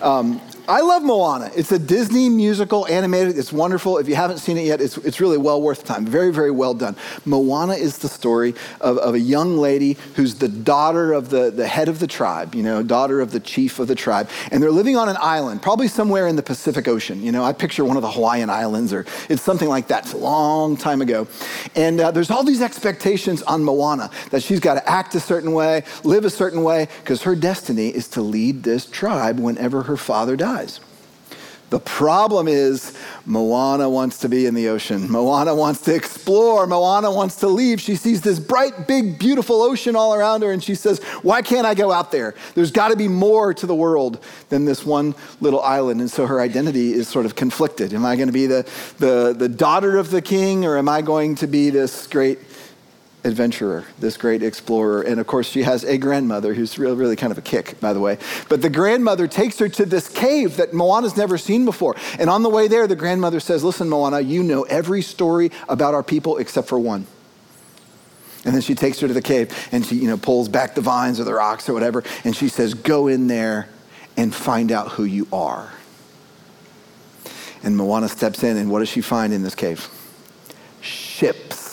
Um, 0.00 0.40
I 0.66 0.80
love 0.80 1.02
Moana. 1.02 1.50
It's 1.54 1.72
a 1.72 1.78
Disney 1.78 2.30
musical, 2.30 2.86
animated. 2.86 3.36
It's 3.36 3.52
wonderful. 3.52 3.98
If 3.98 4.08
you 4.08 4.14
haven't 4.14 4.38
seen 4.38 4.56
it 4.56 4.64
yet, 4.64 4.80
it's, 4.80 4.96
it's 4.98 5.20
really 5.20 5.36
well 5.36 5.60
worth 5.60 5.82
the 5.82 5.86
time. 5.86 6.06
Very, 6.06 6.32
very 6.32 6.50
well 6.50 6.72
done. 6.72 6.96
Moana 7.26 7.74
is 7.74 7.98
the 7.98 8.08
story 8.08 8.54
of, 8.80 8.96
of 8.96 9.12
a 9.12 9.20
young 9.20 9.58
lady 9.58 9.98
who's 10.14 10.36
the 10.36 10.48
daughter 10.48 11.12
of 11.12 11.28
the, 11.28 11.50
the 11.50 11.66
head 11.66 11.90
of 11.90 11.98
the 11.98 12.06
tribe, 12.06 12.54
you 12.54 12.62
know, 12.62 12.82
daughter 12.82 13.20
of 13.20 13.30
the 13.30 13.40
chief 13.40 13.78
of 13.78 13.88
the 13.88 13.94
tribe. 13.94 14.30
And 14.50 14.62
they're 14.62 14.70
living 14.70 14.96
on 14.96 15.10
an 15.10 15.18
island, 15.20 15.60
probably 15.60 15.86
somewhere 15.86 16.26
in 16.26 16.36
the 16.36 16.42
Pacific 16.42 16.88
Ocean. 16.88 17.22
You 17.22 17.30
know, 17.30 17.44
I 17.44 17.52
picture 17.52 17.84
one 17.84 17.96
of 17.96 18.02
the 18.02 18.10
Hawaiian 18.10 18.48
Islands 18.48 18.90
or 18.94 19.04
it's 19.28 19.42
something 19.42 19.68
like 19.68 19.88
that. 19.88 20.04
It's 20.04 20.14
a 20.14 20.18
long 20.18 20.78
time 20.78 21.02
ago. 21.02 21.28
And 21.74 22.00
uh, 22.00 22.10
there's 22.10 22.30
all 22.30 22.42
these 22.42 22.62
expectations 22.62 23.42
on 23.42 23.64
Moana 23.64 24.08
that 24.30 24.42
she's 24.42 24.60
got 24.60 24.74
to 24.74 24.88
act 24.88 25.14
a 25.14 25.20
certain 25.20 25.52
way, 25.52 25.84
live 26.04 26.24
a 26.24 26.30
certain 26.30 26.62
way, 26.62 26.88
because 27.02 27.20
her 27.24 27.36
destiny 27.36 27.88
is 27.88 28.08
to 28.08 28.22
lead 28.22 28.62
this 28.62 28.86
tribe 28.86 29.38
whenever 29.38 29.82
her 29.82 29.98
father 29.98 30.36
dies 30.36 30.53
dies. 30.54 30.80
The 31.70 31.80
problem 31.80 32.46
is, 32.46 32.96
Moana 33.26 33.88
wants 33.88 34.18
to 34.18 34.28
be 34.28 34.46
in 34.46 34.54
the 34.54 34.68
ocean. 34.68 35.10
Moana 35.10 35.54
wants 35.54 35.80
to 35.82 35.94
explore. 35.94 36.66
Moana 36.66 37.10
wants 37.10 37.36
to 37.36 37.48
leave. 37.48 37.80
She 37.80 37.96
sees 37.96 38.20
this 38.20 38.38
bright, 38.38 38.86
big, 38.86 39.18
beautiful 39.18 39.60
ocean 39.60 39.96
all 39.96 40.14
around 40.14 40.42
her, 40.42 40.52
and 40.52 40.62
she 40.62 40.76
says, 40.76 41.02
Why 41.22 41.42
can't 41.42 41.66
I 41.66 41.74
go 41.74 41.90
out 41.90 42.12
there? 42.12 42.34
There's 42.54 42.70
got 42.70 42.88
to 42.88 42.96
be 42.96 43.08
more 43.08 43.52
to 43.54 43.66
the 43.66 43.74
world 43.74 44.22
than 44.50 44.66
this 44.66 44.84
one 44.84 45.16
little 45.40 45.60
island. 45.62 46.00
And 46.00 46.10
so 46.10 46.26
her 46.26 46.40
identity 46.40 46.92
is 46.92 47.08
sort 47.08 47.26
of 47.26 47.34
conflicted. 47.34 47.92
Am 47.92 48.04
I 48.04 48.14
going 48.14 48.28
to 48.28 48.32
be 48.32 48.46
the, 48.46 48.70
the, 48.98 49.34
the 49.36 49.48
daughter 49.48 49.96
of 49.96 50.10
the 50.10 50.22
king, 50.22 50.64
or 50.64 50.76
am 50.78 50.88
I 50.88 51.02
going 51.02 51.34
to 51.36 51.48
be 51.48 51.70
this 51.70 52.06
great 52.06 52.38
adventurer, 53.24 53.84
this 53.98 54.16
great 54.16 54.42
explorer. 54.42 55.02
And 55.02 55.18
of 55.18 55.26
course, 55.26 55.48
she 55.48 55.62
has 55.62 55.82
a 55.84 55.98
grandmother 55.98 56.54
who's 56.54 56.78
really, 56.78 56.96
really 56.96 57.16
kind 57.16 57.32
of 57.32 57.38
a 57.38 57.42
kick, 57.42 57.80
by 57.80 57.92
the 57.92 58.00
way. 58.00 58.18
But 58.48 58.62
the 58.62 58.70
grandmother 58.70 59.26
takes 59.26 59.58
her 59.58 59.68
to 59.70 59.86
this 59.86 60.08
cave 60.08 60.56
that 60.56 60.74
Moana's 60.74 61.16
never 61.16 61.38
seen 61.38 61.64
before. 61.64 61.96
And 62.18 62.28
on 62.28 62.42
the 62.42 62.50
way 62.50 62.68
there, 62.68 62.86
the 62.86 62.96
grandmother 62.96 63.40
says, 63.40 63.64
Listen, 63.64 63.88
Moana, 63.88 64.20
you 64.20 64.42
know 64.42 64.62
every 64.64 65.02
story 65.02 65.50
about 65.68 65.94
our 65.94 66.02
people 66.02 66.36
except 66.36 66.68
for 66.68 66.78
one. 66.78 67.06
And 68.44 68.54
then 68.54 68.60
she 68.60 68.74
takes 68.74 69.00
her 69.00 69.08
to 69.08 69.14
the 69.14 69.22
cave 69.22 69.68
and 69.72 69.86
she, 69.86 69.96
you 69.96 70.06
know, 70.06 70.18
pulls 70.18 70.50
back 70.50 70.74
the 70.74 70.82
vines 70.82 71.18
or 71.18 71.24
the 71.24 71.32
rocks 71.32 71.68
or 71.68 71.72
whatever. 71.72 72.04
And 72.24 72.36
she 72.36 72.48
says, 72.48 72.74
Go 72.74 73.08
in 73.08 73.26
there 73.26 73.68
and 74.16 74.34
find 74.34 74.70
out 74.70 74.92
who 74.92 75.04
you 75.04 75.26
are. 75.32 75.72
And 77.62 77.74
Moana 77.78 78.08
steps 78.08 78.42
in, 78.42 78.58
and 78.58 78.70
what 78.70 78.80
does 78.80 78.90
she 78.90 79.00
find 79.00 79.32
in 79.32 79.42
this 79.42 79.54
cave? 79.54 79.88
Ships 80.82 81.63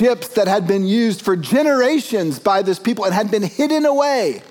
ships 0.00 0.28
that 0.28 0.48
had 0.48 0.66
been 0.66 0.86
used 0.86 1.20
for 1.20 1.36
generations 1.36 2.38
by 2.38 2.62
this 2.62 2.78
people 2.78 3.04
and 3.04 3.12
had 3.12 3.30
been 3.30 3.42
hidden 3.42 3.84
away. 3.84 4.42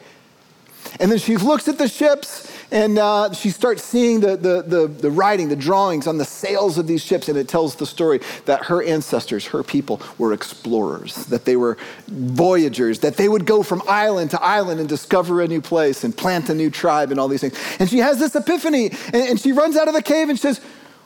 And 0.99 1.11
then 1.11 1.17
she 1.17 1.37
looks 1.37 1.67
at 1.67 1.79
the 1.79 1.87
ships 1.87 2.45
and 2.71 2.99
uh, 2.99 3.33
she 3.33 3.49
starts 3.49 3.83
seeing 3.83 4.19
the, 4.19 4.37
the, 4.37 4.61
the, 4.61 4.87
the, 4.87 5.09
writing, 5.09 5.49
the 5.49 5.55
drawings 5.55 6.05
on 6.05 6.19
the 6.19 6.25
sails 6.25 6.77
of 6.77 6.85
these 6.85 7.03
ships, 7.03 7.27
and 7.27 7.35
it 7.35 7.47
tells 7.47 7.75
the 7.75 7.85
story 7.87 8.19
that 8.45 8.65
her 8.65 8.83
ancestors, 8.83 9.47
her 9.47 9.63
people, 9.63 9.99
were 10.19 10.33
explorers, 10.33 11.25
that 11.25 11.45
they 11.45 11.55
were 11.55 11.79
voyagers, 12.07 12.99
that 12.99 13.17
they 13.17 13.27
would 13.27 13.47
go 13.47 13.63
from 13.63 13.81
island 13.87 14.29
to 14.29 14.41
island 14.43 14.79
and 14.79 14.87
discover 14.87 15.41
a 15.41 15.47
new 15.47 15.61
place 15.61 16.03
and 16.03 16.15
plant 16.15 16.47
a 16.49 16.53
new 16.53 16.69
tribe 16.69 17.09
and 17.09 17.19
all 17.19 17.27
these 17.27 17.41
things. 17.41 17.59
And 17.79 17.89
she 17.89 17.97
has 17.97 18.19
this 18.19 18.35
epiphany, 18.35 18.91
and, 19.13 19.29
and 19.29 19.39
she 19.39 19.51
runs 19.51 19.75
out 19.75 19.87
of 19.87 19.95
the 19.95 20.03
cave 20.03 20.29
and 20.29 20.39
says, 20.39 20.61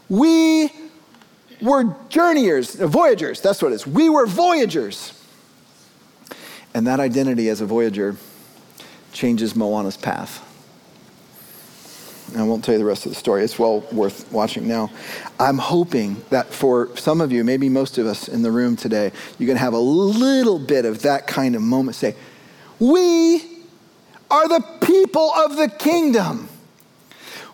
We 0.10 0.70
were 1.64 1.96
journeyers, 2.10 2.76
voyagers, 2.76 3.42
that's 3.42 3.62
what 3.62 3.72
it 3.72 3.76
is. 3.76 3.88
We 3.88 4.10
were 4.10 4.26
voyagers. 4.26 5.20
And 6.74 6.88
that 6.88 7.00
identity 7.00 7.50
as 7.50 7.62
a 7.62 7.66
voyager 7.66 8.18
changes 9.12 9.56
Moana's 9.56 9.98
path. 9.98 10.50
I 12.36 12.44
won't 12.44 12.64
tell 12.64 12.74
you 12.74 12.80
the 12.80 12.86
rest 12.86 13.06
of 13.06 13.12
the 13.12 13.16
story. 13.16 13.44
It's 13.44 13.60
well 13.60 13.82
worth 13.92 14.32
watching 14.32 14.68
now. 14.68 14.90
I'm 15.40 15.58
hoping 15.58 16.24
that 16.30 16.48
for 16.48 16.96
some 16.98 17.22
of 17.22 17.32
you, 17.32 17.44
maybe 17.44 17.70
most 17.70 17.98
of 17.98 18.08
us 18.08 18.28
in 18.28 18.42
the 18.42 18.52
room 18.52 18.76
today, 18.76 19.12
you 19.38 19.46
can 19.46 19.58
have 19.58 19.74
a 19.74 19.80
little 19.80 20.58
bit 20.58 20.86
of 20.86 21.04
that 21.04 21.28
kind 21.28 21.56
of 21.56 21.62
moment. 21.62 21.96
Say, 21.96 22.16
We 22.80 23.44
are 24.32 24.48
the 24.48 24.64
people 24.82 25.32
of 25.32 25.58
the 25.58 25.68
kingdom. 25.70 26.50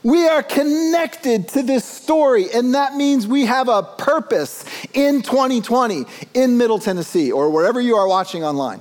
We 0.02 0.30
are 0.30 0.42
connected 0.42 1.50
to 1.50 1.62
this 1.62 1.84
story, 1.84 2.50
and 2.54 2.74
that 2.74 2.96
means 2.96 3.28
we 3.28 3.46
have 3.46 3.68
a 3.68 3.84
purpose 3.84 4.64
in 4.94 5.22
2020 5.22 6.06
in 6.34 6.58
Middle 6.58 6.80
Tennessee 6.80 7.34
or 7.34 7.50
wherever 7.50 7.82
you 7.82 7.98
are 7.98 8.08
watching 8.08 8.46
online. 8.46 8.80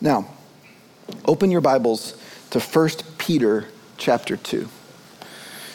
Now, 0.00 0.26
open 1.26 1.50
your 1.50 1.60
Bibles 1.60 2.16
to 2.50 2.60
1 2.60 2.88
Peter 3.18 3.66
chapter 3.98 4.38
2. 4.38 4.66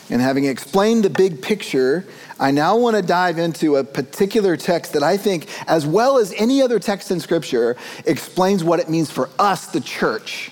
And 0.10 0.20
having 0.20 0.46
explained 0.46 1.04
the 1.04 1.12
big 1.12 1.44
picture, 1.44 2.08
I 2.40 2.50
now 2.50 2.76
want 2.76 2.96
to 2.96 3.04
dive 3.04 3.38
into 3.38 3.76
a 3.76 3.84
particular 3.84 4.58
text 4.58 4.94
that 4.94 5.04
I 5.04 5.16
think, 5.16 5.48
as 5.68 5.86
well 5.86 6.18
as 6.18 6.34
any 6.38 6.64
other 6.64 6.80
text 6.80 7.12
in 7.12 7.20
Scripture, 7.20 7.78
explains 8.06 8.64
what 8.64 8.80
it 8.80 8.90
means 8.90 9.12
for 9.12 9.30
us, 9.38 9.68
the 9.68 9.82
church, 9.82 10.52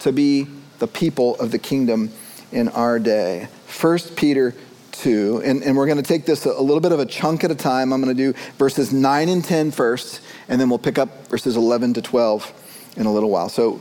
to 0.00 0.10
be 0.10 0.48
the 0.80 0.88
people 0.88 1.36
of 1.36 1.52
the 1.52 1.58
kingdom 1.58 2.10
in 2.52 2.68
our 2.68 2.98
day. 2.98 3.48
1 3.80 3.98
Peter 4.16 4.54
2, 4.92 5.42
and, 5.44 5.62
and 5.62 5.76
we're 5.76 5.86
going 5.86 5.96
to 5.96 6.02
take 6.02 6.26
this 6.26 6.46
a, 6.46 6.50
a 6.50 6.60
little 6.60 6.80
bit 6.80 6.92
of 6.92 7.00
a 7.00 7.06
chunk 7.06 7.44
at 7.44 7.50
a 7.50 7.54
time. 7.54 7.92
I'm 7.92 8.02
going 8.02 8.14
to 8.16 8.32
do 8.32 8.38
verses 8.58 8.92
9 8.92 9.28
and 9.28 9.44
10 9.44 9.70
first, 9.70 10.20
and 10.48 10.60
then 10.60 10.68
we'll 10.68 10.78
pick 10.78 10.98
up 10.98 11.26
verses 11.28 11.56
11 11.56 11.94
to 11.94 12.02
12 12.02 12.92
in 12.96 13.06
a 13.06 13.12
little 13.12 13.30
while. 13.30 13.48
So 13.48 13.80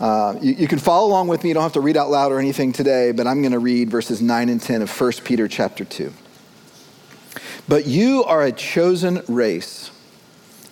uh, 0.00 0.36
you, 0.40 0.54
you, 0.54 0.68
can 0.68 0.78
follow 0.78 1.06
along 1.06 1.28
with 1.28 1.42
me. 1.42 1.50
You 1.50 1.54
don't 1.54 1.62
have 1.62 1.74
to 1.74 1.80
read 1.80 1.96
out 1.96 2.10
loud 2.10 2.32
or 2.32 2.38
anything 2.38 2.72
today, 2.72 3.12
but 3.12 3.26
I'm 3.26 3.40
going 3.40 3.52
to 3.52 3.58
read 3.58 3.90
verses 3.90 4.20
9 4.20 4.48
and 4.48 4.60
10 4.60 4.82
of 4.82 5.00
1 5.00 5.12
Peter 5.24 5.46
chapter 5.48 5.84
2. 5.84 6.12
But 7.68 7.86
you 7.86 8.24
are 8.24 8.42
a 8.42 8.52
chosen 8.52 9.22
race, 9.28 9.90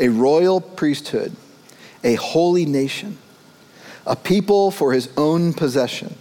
a 0.01 0.09
royal 0.09 0.61
priesthood, 0.61 1.37
a 2.03 2.15
holy 2.15 2.67
nation, 2.67 3.19
a 4.07 4.17
people 4.17 4.71
for 4.71 4.93
his 4.93 5.11
own 5.17 5.53
possession 5.53 6.17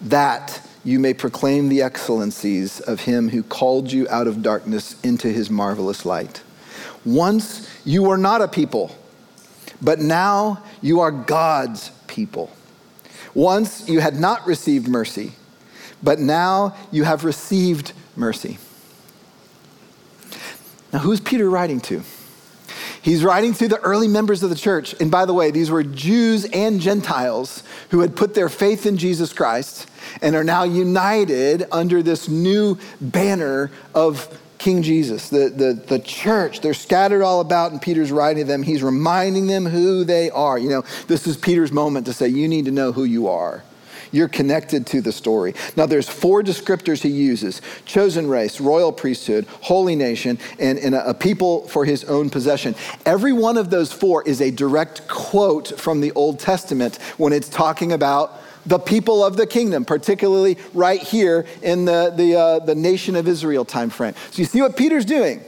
that 0.00 0.66
you 0.84 0.98
may 0.98 1.12
proclaim 1.12 1.68
the 1.68 1.82
excellencies 1.82 2.80
of 2.80 3.00
him 3.00 3.28
who 3.28 3.42
called 3.42 3.92
you 3.92 4.08
out 4.08 4.26
of 4.26 4.42
darkness 4.42 4.98
into 5.02 5.28
his 5.28 5.50
marvelous 5.50 6.06
light. 6.06 6.42
Once 7.04 7.68
you 7.84 8.02
were 8.02 8.16
not 8.16 8.40
a 8.40 8.48
people, 8.48 8.96
but 9.82 9.98
now 9.98 10.62
you 10.80 11.00
are 11.00 11.10
God's 11.10 11.90
people. 12.06 12.50
Once 13.34 13.88
you 13.88 14.00
had 14.00 14.18
not 14.18 14.46
received 14.46 14.88
mercy, 14.88 15.32
but 16.02 16.18
now 16.18 16.74
you 16.90 17.04
have 17.04 17.24
received 17.24 17.92
mercy. 18.16 18.58
Now, 20.92 20.98
who's 21.00 21.20
Peter 21.20 21.48
writing 21.48 21.80
to? 21.82 22.02
He's 23.02 23.24
writing 23.24 23.54
to 23.54 23.68
the 23.68 23.80
early 23.80 24.08
members 24.08 24.42
of 24.42 24.50
the 24.50 24.56
church. 24.56 24.94
And 25.00 25.10
by 25.10 25.24
the 25.24 25.32
way, 25.32 25.50
these 25.50 25.70
were 25.70 25.82
Jews 25.82 26.44
and 26.44 26.80
Gentiles 26.80 27.62
who 27.90 28.00
had 28.00 28.14
put 28.14 28.34
their 28.34 28.48
faith 28.48 28.84
in 28.84 28.98
Jesus 28.98 29.32
Christ 29.32 29.88
and 30.20 30.36
are 30.36 30.44
now 30.44 30.64
united 30.64 31.64
under 31.72 32.02
this 32.02 32.28
new 32.28 32.78
banner 33.00 33.70
of 33.94 34.38
King 34.58 34.82
Jesus. 34.82 35.30
The, 35.30 35.48
the, 35.48 35.72
the 35.72 35.98
church, 35.98 36.60
they're 36.60 36.74
scattered 36.74 37.22
all 37.22 37.40
about, 37.40 37.72
and 37.72 37.80
Peter's 37.80 38.12
writing 38.12 38.44
to 38.44 38.46
them. 38.46 38.62
He's 38.62 38.82
reminding 38.82 39.46
them 39.46 39.64
who 39.64 40.04
they 40.04 40.30
are. 40.30 40.58
You 40.58 40.68
know, 40.68 40.84
this 41.06 41.26
is 41.26 41.38
Peter's 41.38 41.72
moment 41.72 42.04
to 42.06 42.12
say, 42.12 42.28
You 42.28 42.46
need 42.46 42.66
to 42.66 42.70
know 42.70 42.92
who 42.92 43.04
you 43.04 43.28
are. 43.28 43.64
You're 44.12 44.28
connected 44.28 44.86
to 44.88 45.00
the 45.00 45.12
story. 45.12 45.54
Now, 45.76 45.86
there's 45.86 46.08
four 46.08 46.42
descriptors 46.42 47.02
he 47.02 47.10
uses 47.10 47.62
chosen 47.84 48.28
race, 48.28 48.60
royal 48.60 48.92
priesthood, 48.92 49.46
holy 49.62 49.96
nation, 49.96 50.38
and, 50.58 50.78
and 50.78 50.94
a, 50.94 51.10
a 51.10 51.14
people 51.14 51.66
for 51.68 51.84
his 51.84 52.04
own 52.04 52.30
possession. 52.30 52.74
Every 53.06 53.32
one 53.32 53.56
of 53.56 53.70
those 53.70 53.92
four 53.92 54.22
is 54.24 54.40
a 54.40 54.50
direct 54.50 55.08
quote 55.08 55.78
from 55.78 56.00
the 56.00 56.12
Old 56.12 56.38
Testament 56.38 56.96
when 57.18 57.32
it's 57.32 57.48
talking 57.48 57.92
about 57.92 58.40
the 58.66 58.78
people 58.78 59.24
of 59.24 59.36
the 59.36 59.46
kingdom, 59.46 59.84
particularly 59.84 60.58
right 60.74 61.00
here 61.00 61.46
in 61.62 61.84
the, 61.84 62.12
the, 62.14 62.36
uh, 62.36 62.58
the 62.58 62.74
nation 62.74 63.16
of 63.16 63.26
Israel 63.26 63.64
time 63.64 63.90
frame. 63.90 64.14
So 64.30 64.42
you 64.42 64.44
see 64.44 64.60
what 64.60 64.76
Peter's 64.76 65.04
doing? 65.04 65.42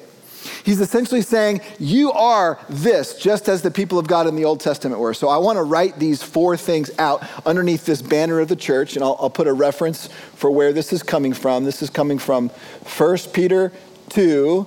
He's 0.65 0.81
essentially 0.81 1.23
saying, 1.23 1.61
You 1.79 2.13
are 2.13 2.59
this, 2.69 3.19
just 3.19 3.49
as 3.49 3.63
the 3.63 3.71
people 3.71 3.99
of 3.99 4.07
God 4.07 4.27
in 4.27 4.37
the 4.37 4.45
Old 4.45 4.61
Testament 4.61 5.01
were. 5.01 5.15
So 5.15 5.29
I 5.29 5.37
want 5.37 5.57
to 5.57 5.63
write 5.63 5.99
these 5.99 6.23
four 6.23 6.57
things 6.57 6.91
out 6.99 7.23
underneath 7.47 7.87
this 7.87 8.03
banner 8.03 8.41
of 8.41 8.49
the 8.49 8.57
church, 8.57 8.95
and 8.95 9.05
I'll, 9.05 9.17
I'll 9.21 9.31
put 9.31 9.47
a 9.47 9.53
reference 9.53 10.09
for 10.35 10.51
where 10.51 10.73
this 10.73 10.93
is 10.93 11.03
coming 11.03 11.33
from. 11.33 11.65
This 11.65 11.83
is 11.83 11.91
coming 11.91 12.19
from 12.19 12.49
1 12.49 13.19
Peter 13.33 13.73
2. 14.11 14.67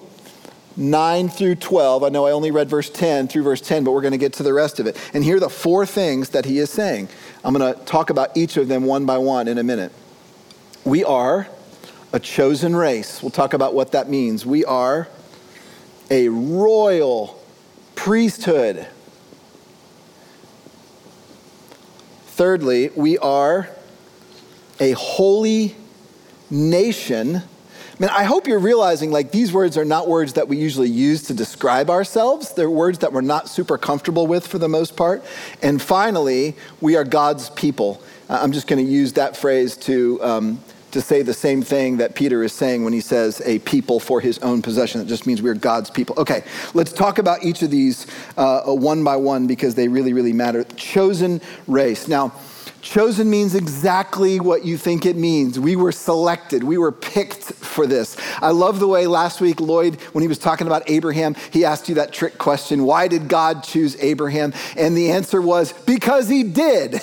9 0.77 1.29
through 1.29 1.55
12. 1.55 2.03
I 2.03 2.09
know 2.09 2.25
I 2.25 2.31
only 2.31 2.51
read 2.51 2.69
verse 2.69 2.89
10 2.89 3.29
through 3.29 3.43
verse 3.43 3.61
10, 3.61 3.85
but 3.85 3.91
we're 3.91 4.01
going 4.01 4.11
to 4.11 4.17
get 4.17 4.33
to 4.33 4.43
the 4.43 4.53
rest 4.53 4.79
of 4.79 4.87
it. 4.87 4.97
And 5.13 5.23
here 5.23 5.37
are 5.37 5.39
the 5.39 5.49
four 5.49 5.85
things 5.85 6.31
that 6.31 6.43
he 6.43 6.59
is 6.59 6.69
saying. 6.69 7.07
I'm 7.45 7.53
going 7.53 7.73
to 7.73 7.79
talk 7.85 8.09
about 8.09 8.35
each 8.35 8.57
of 8.57 8.67
them 8.67 8.83
one 8.83 9.05
by 9.05 9.17
one 9.17 9.47
in 9.47 9.57
a 9.57 9.63
minute. 9.63 9.93
We 10.83 11.05
are 11.05 11.47
a 12.11 12.19
chosen 12.19 12.75
race. 12.75 13.21
We'll 13.21 13.31
talk 13.31 13.53
about 13.53 13.73
what 13.73 13.91
that 13.93 14.09
means. 14.09 14.45
We 14.45 14.65
are 14.65 15.07
a 16.09 16.29
royal 16.29 17.41
priesthood. 17.95 18.87
Thirdly, 22.27 22.89
we 22.95 23.17
are 23.17 23.69
a 24.79 24.91
holy 24.91 25.75
nation. 26.49 27.37
I 27.37 27.41
mean, 27.97 28.09
I 28.09 28.23
hope 28.23 28.45
you're 28.45 28.59
realizing 28.59 29.09
like 29.09 29.31
these 29.31 29.53
words 29.53 29.77
are 29.77 29.85
not 29.85 30.09
words 30.09 30.33
that 30.33 30.49
we 30.49 30.57
usually 30.57 30.89
use 30.89 31.23
to 31.23 31.33
describe 31.33 31.89
ourselves. 31.89 32.53
They're 32.53 32.69
words 32.69 32.99
that 32.99 33.13
we're 33.13 33.21
not 33.21 33.47
super 33.47 33.77
comfortable 33.77 34.27
with 34.27 34.45
for 34.45 34.57
the 34.59 34.67
most 34.67 34.97
part. 34.97 35.23
And 35.61 35.81
finally, 35.81 36.57
we 36.81 36.97
are 36.97 37.05
God's 37.05 37.49
people. 37.51 38.01
I'm 38.27 38.51
just 38.51 38.67
going 38.67 38.85
to 38.85 38.91
use 38.91 39.13
that 39.13 39.37
phrase 39.37 39.77
to 39.77 40.21
um, 40.21 40.59
to 40.95 41.01
say 41.01 41.21
the 41.21 41.33
same 41.33 41.61
thing 41.61 41.97
that 41.97 42.15
Peter 42.15 42.41
is 42.41 42.53
saying 42.53 42.85
when 42.85 42.93
he 42.93 43.01
says 43.01 43.41
a 43.43 43.59
people 43.59 43.99
for 43.99 44.21
his 44.21 44.39
own 44.39 44.61
possession. 44.61 45.01
It 45.01 45.07
just 45.07 45.27
means 45.27 45.41
we're 45.41 45.53
God's 45.53 45.89
people. 45.89 46.15
Okay, 46.17 46.45
let's 46.73 46.93
talk 46.93 47.17
about 47.17 47.43
each 47.43 47.61
of 47.61 47.69
these 47.69 48.07
uh, 48.37 48.63
one 48.63 49.03
by 49.03 49.17
one 49.17 49.45
because 49.45 49.75
they 49.75 49.89
really, 49.89 50.13
really 50.13 50.31
matter. 50.31 50.63
Chosen 50.77 51.41
race. 51.67 52.07
Now, 52.07 52.31
Chosen 52.81 53.31
means 53.31 53.55
exactly 53.55 54.39
what 54.39 54.63
you 54.63 54.77
think 54.77 55.07
it 55.07 55.15
means. 55.15 55.59
We 55.59 55.75
were 55.75 55.91
selected, 55.91 56.63
we 56.63 56.77
were 56.77 56.91
picked 56.91 57.41
for 57.43 57.87
this. 57.87 58.15
I 58.37 58.51
love 58.51 58.79
the 58.79 58.87
way 58.87 59.07
last 59.07 59.41
week 59.41 59.59
Lloyd, 59.59 59.99
when 60.13 60.21
he 60.21 60.27
was 60.27 60.37
talking 60.37 60.67
about 60.67 60.87
Abraham, 60.87 61.35
he 61.49 61.65
asked 61.65 61.89
you 61.89 61.95
that 61.95 62.13
trick 62.13 62.37
question 62.37 62.83
why 62.83 63.07
did 63.07 63.27
God 63.27 63.63
choose 63.63 63.95
Abraham? 64.01 64.53
And 64.77 64.95
the 64.95 65.11
answer 65.11 65.41
was 65.41 65.73
because 65.73 66.29
he 66.29 66.43
did. 66.43 67.01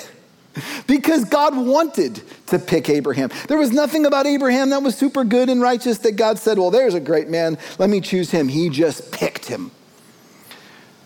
Because 0.87 1.25
God 1.25 1.55
wanted 1.57 2.21
to 2.47 2.59
pick 2.59 2.89
Abraham. 2.89 3.29
There 3.47 3.57
was 3.57 3.71
nothing 3.71 4.05
about 4.05 4.25
Abraham 4.25 4.69
that 4.69 4.83
was 4.83 4.95
super 4.95 5.23
good 5.23 5.49
and 5.49 5.61
righteous 5.61 5.97
that 5.99 6.13
God 6.13 6.37
said, 6.37 6.57
Well, 6.57 6.71
there's 6.71 6.93
a 6.93 6.99
great 6.99 7.29
man. 7.29 7.57
Let 7.79 7.89
me 7.89 8.01
choose 8.01 8.31
him. 8.31 8.47
He 8.47 8.69
just 8.69 9.11
picked 9.11 9.45
him. 9.47 9.71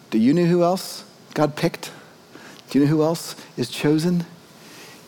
Do 0.09 0.17
you 0.17 0.33
know 0.33 0.45
who 0.45 0.63
else 0.63 1.03
God 1.33 1.55
picked? 1.55 1.91
Do 2.69 2.79
you 2.79 2.85
know 2.85 2.91
who 2.91 3.03
else 3.03 3.35
is 3.55 3.69
chosen? 3.69 4.25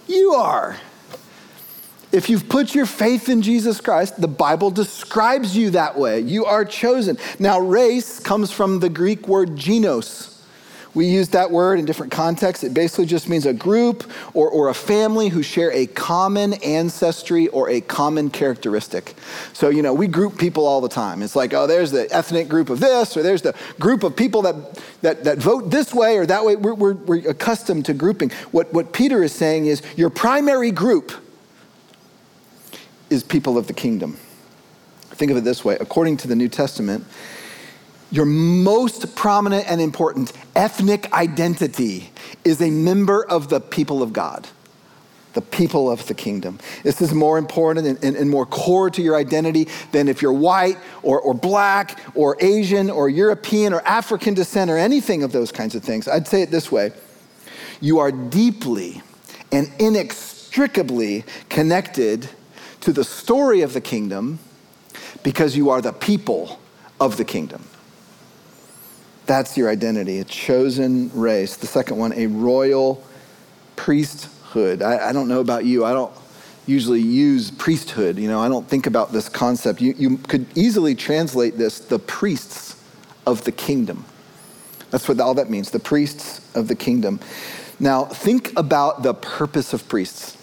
You 0.08 0.34
are. 0.34 0.77
If 2.12 2.29
you've 2.29 2.50
put 2.50 2.74
your 2.74 2.88
faith 2.88 3.29
in 3.29 3.41
Jesus 3.41 3.79
Christ, 3.79 4.19
the 4.19 4.27
Bible 4.27 4.72
describes 4.72 5.55
you 5.55 5.69
that 5.72 5.98
way. 5.98 6.19
You 6.22 6.46
are 6.46 6.65
chosen. 6.65 7.17
Now, 7.38 7.60
race 7.60 8.19
comes 8.19 8.51
from 8.51 8.79
the 8.79 8.89
Greek 8.89 9.27
word 9.27 9.50
genos 9.51 10.38
we 11.00 11.08
use 11.08 11.29
that 11.29 11.50
word 11.50 11.79
in 11.79 11.86
different 11.86 12.12
contexts. 12.12 12.62
It 12.62 12.74
basically 12.74 13.06
just 13.06 13.29
means 13.29 13.46
a 13.46 13.53
group 13.53 14.03
or, 14.34 14.50
or 14.50 14.68
a 14.68 14.74
family 14.74 15.29
who 15.29 15.41
share 15.41 15.72
a 15.72 15.88
common 15.88 16.56
ancestry 16.56 17.48
or 17.48 17.70
a 17.70 17.79
common 17.79 18.29
characteristic. 18.29 19.13
So, 19.53 19.70
you 19.70 19.82
know, 19.82 19.94
we 19.94 20.08
group 20.08 20.38
people 20.38 20.68
all 20.68 20.82
the 20.82 20.89
time. 20.89 21.24
It's 21.24 21.38
like, 21.38 21.53
oh, 21.53 21.68
there's 21.68 21.91
the 21.91 22.13
ethnic 22.13 22.50
group 22.50 22.70
of 22.70 22.82
this, 22.82 23.15
or 23.15 23.24
there's 23.24 23.41
the 23.41 23.56
group 23.79 24.03
of 24.03 24.13
people 24.18 24.41
that, 24.41 24.56
that, 25.01 25.24
that 25.24 25.38
vote 25.38 25.72
this 25.72 25.94
way 25.94 26.18
or 26.18 26.25
that 26.25 26.44
way. 26.44 26.58
We're, 26.58 26.74
we're, 26.74 26.96
we're 26.96 27.29
accustomed 27.29 27.86
to 27.86 27.94
grouping. 27.94 28.32
What, 28.51 28.74
what 28.74 28.91
Peter 28.91 29.24
is 29.24 29.32
saying 29.32 29.68
is 29.68 29.82
your 29.96 30.10
primary 30.10 30.72
group 30.72 31.13
is 33.10 33.24
people 33.24 33.58
of 33.58 33.68
the 33.68 33.74
kingdom. 33.74 34.18
Think 35.12 35.32
of 35.32 35.38
it 35.38 35.46
this 35.46 35.63
way 35.63 35.77
according 35.79 36.18
to 36.18 36.27
the 36.27 36.36
New 36.36 36.50
Testament, 36.50 37.06
your 38.12 38.25
most 38.25 39.16
prominent 39.16 39.70
and 39.70 39.80
important 39.80 40.34
ethnic 40.56 41.12
identity 41.13 42.10
is 42.44 42.62
a 42.62 42.70
member 42.70 43.24
of 43.25 43.50
the 43.50 43.60
people 43.60 44.01
of 44.01 44.13
God, 44.13 44.48
the 45.34 45.42
people 45.42 45.92
of 45.92 46.06
the 46.08 46.16
kingdom. 46.16 46.60
This 46.84 47.01
is 47.01 47.13
more 47.13 47.38
important 47.38 47.86
and, 47.86 48.04
and, 48.04 48.16
and, 48.16 48.30
more 48.30 48.46
core 48.46 48.89
to 48.89 49.01
your 49.01 49.16
identity 49.16 49.68
than 49.92 50.08
if 50.08 50.22
you're 50.22 50.34
white 50.34 50.78
or, 51.04 51.22
or 51.22 51.34
black 51.36 52.00
or 52.16 52.36
Asian 52.39 52.89
or 52.89 53.10
European 53.10 53.74
or 53.74 53.82
African 53.82 54.34
descent 54.34 54.72
or 54.72 54.78
anything 54.78 55.22
of 55.22 55.32
those 55.32 55.51
kinds 55.51 55.75
of 55.75 55.84
things. 55.84 56.08
I'd 56.08 56.28
say 56.28 56.42
it 56.42 56.51
this 56.51 56.72
way 56.72 56.92
you 57.82 58.00
are 58.00 58.12
deeply 58.12 59.01
and 59.51 59.72
inextricably 59.80 61.24
connected 61.48 62.28
to 62.82 62.92
the 62.92 63.04
story 63.04 63.62
of 63.62 63.74
the 63.74 63.82
kingdom 63.82 64.39
because 65.24 65.56
you 65.56 65.70
are 65.70 65.82
the 65.82 65.94
people 65.94 66.60
of 67.00 67.18
the 67.18 67.25
kingdom. 67.25 67.69
That's 69.30 69.56
your 69.56 69.70
identity, 69.70 70.18
a 70.18 70.24
chosen 70.24 71.12
race. 71.14 71.56
The 71.56 71.68
second 71.68 71.98
one, 71.98 72.14
a 72.14 72.26
royal 72.26 73.04
priesthood. 73.76 74.82
I, 74.82 75.10
I, 75.10 75.14
don't 75.14 75.28
know 75.28 75.40
about 75.40 75.66
you. 75.66 75.86
I 75.86 75.94
don't 75.94 76.12
usually 76.66 77.02
use 77.02 77.52
priesthood. 77.52 78.18
You 78.18 78.28
know, 78.28 78.40
I 78.40 78.50
don't 78.50 78.68
think 78.68 78.88
about 78.88 79.12
this 79.12 79.30
concept. 79.30 79.82
You, 79.82 79.94
you 79.96 80.18
could 80.18 80.48
easily 80.58 80.96
translate 80.96 81.60
this 81.60 81.78
the 81.78 82.00
priests 82.00 82.84
of 83.28 83.44
the 83.44 83.52
kingdom. 83.52 84.04
That's 84.90 85.08
what 85.08 85.20
all 85.20 85.36
that 85.36 85.48
means, 85.48 85.70
the 85.70 85.80
priests 85.80 86.42
of 86.56 86.68
the 86.68 86.76
kingdom. 86.76 87.20
Now, 87.80 88.06
think 88.06 88.58
about 88.58 89.04
the 89.04 89.14
purpose 89.14 89.74
of 89.74 89.88
priests. 89.88 90.38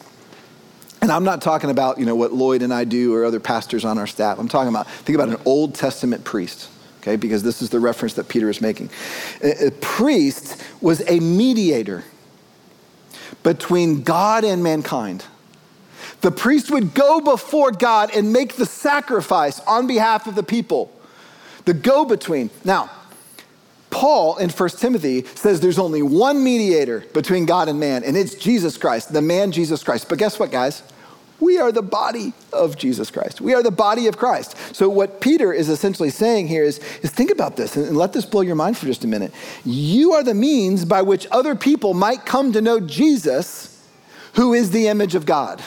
And 1.02 1.10
I'm 1.10 1.24
not 1.24 1.42
talking 1.42 1.70
about, 1.70 1.98
you 1.98 2.06
know, 2.06 2.14
what 2.14 2.32
Lloyd 2.32 2.62
and 2.62 2.72
I 2.72 2.84
do 2.84 3.12
or 3.12 3.24
other 3.24 3.40
pastors 3.40 3.84
on 3.84 3.98
our 3.98 4.06
staff. 4.06 4.38
I'm 4.38 4.46
talking 4.46 4.68
about, 4.68 4.88
think 4.88 5.16
about 5.16 5.30
an 5.30 5.42
Old 5.44 5.74
Testament 5.74 6.22
priest 6.22 6.68
okay, 7.06 7.16
because 7.16 7.42
this 7.42 7.62
is 7.62 7.70
the 7.70 7.78
reference 7.78 8.14
that 8.14 8.28
Peter 8.28 8.50
is 8.50 8.60
making. 8.60 8.90
A, 9.42 9.70
priest 9.80 10.62
was 10.80 11.08
a 11.08 11.20
mediator 11.20 12.02
between 13.42 14.02
God 14.02 14.44
and 14.44 14.62
mankind. 14.62 15.24
The 16.20 16.32
priest 16.32 16.70
would 16.70 16.94
go 16.94 17.20
before 17.20 17.70
God 17.70 18.10
and 18.14 18.32
make 18.32 18.56
the 18.56 18.66
sacrifice 18.66 19.60
on 19.60 19.86
behalf 19.86 20.26
of 20.26 20.34
the 20.34 20.42
people, 20.42 20.92
the 21.64 21.74
go 21.74 22.04
between. 22.04 22.50
Now, 22.64 22.90
Paul 23.90 24.36
in 24.38 24.50
1 24.50 24.68
Timothy 24.70 25.24
says 25.36 25.60
there's 25.60 25.78
only 25.78 26.02
one 26.02 26.42
mediator 26.42 27.00
between 27.14 27.46
God 27.46 27.68
and 27.68 27.78
man, 27.78 28.02
and 28.02 28.16
it's 28.16 28.34
Jesus 28.34 28.76
Christ, 28.76 29.12
the 29.12 29.22
man 29.22 29.52
Jesus 29.52 29.84
Christ. 29.84 30.08
But 30.08 30.18
guess 30.18 30.38
what, 30.38 30.50
guys? 30.50 30.82
We 31.38 31.58
are 31.58 31.70
the 31.70 31.82
body 31.82 32.32
of 32.52 32.78
Jesus 32.78 33.10
Christ. 33.10 33.40
We 33.40 33.52
are 33.54 33.62
the 33.62 33.70
body 33.70 34.06
of 34.06 34.16
Christ. 34.16 34.56
So, 34.74 34.88
what 34.88 35.20
Peter 35.20 35.52
is 35.52 35.68
essentially 35.68 36.10
saying 36.10 36.48
here 36.48 36.64
is, 36.64 36.78
is 37.02 37.10
think 37.10 37.30
about 37.30 37.56
this 37.56 37.76
and 37.76 37.96
let 37.96 38.12
this 38.12 38.24
blow 38.24 38.40
your 38.40 38.54
mind 38.54 38.78
for 38.78 38.86
just 38.86 39.04
a 39.04 39.06
minute. 39.06 39.32
You 39.64 40.12
are 40.12 40.22
the 40.22 40.34
means 40.34 40.84
by 40.84 41.02
which 41.02 41.26
other 41.30 41.54
people 41.54 41.92
might 41.92 42.24
come 42.24 42.52
to 42.52 42.62
know 42.62 42.80
Jesus, 42.80 43.86
who 44.34 44.54
is 44.54 44.70
the 44.70 44.88
image 44.88 45.14
of 45.14 45.26
God. 45.26 45.62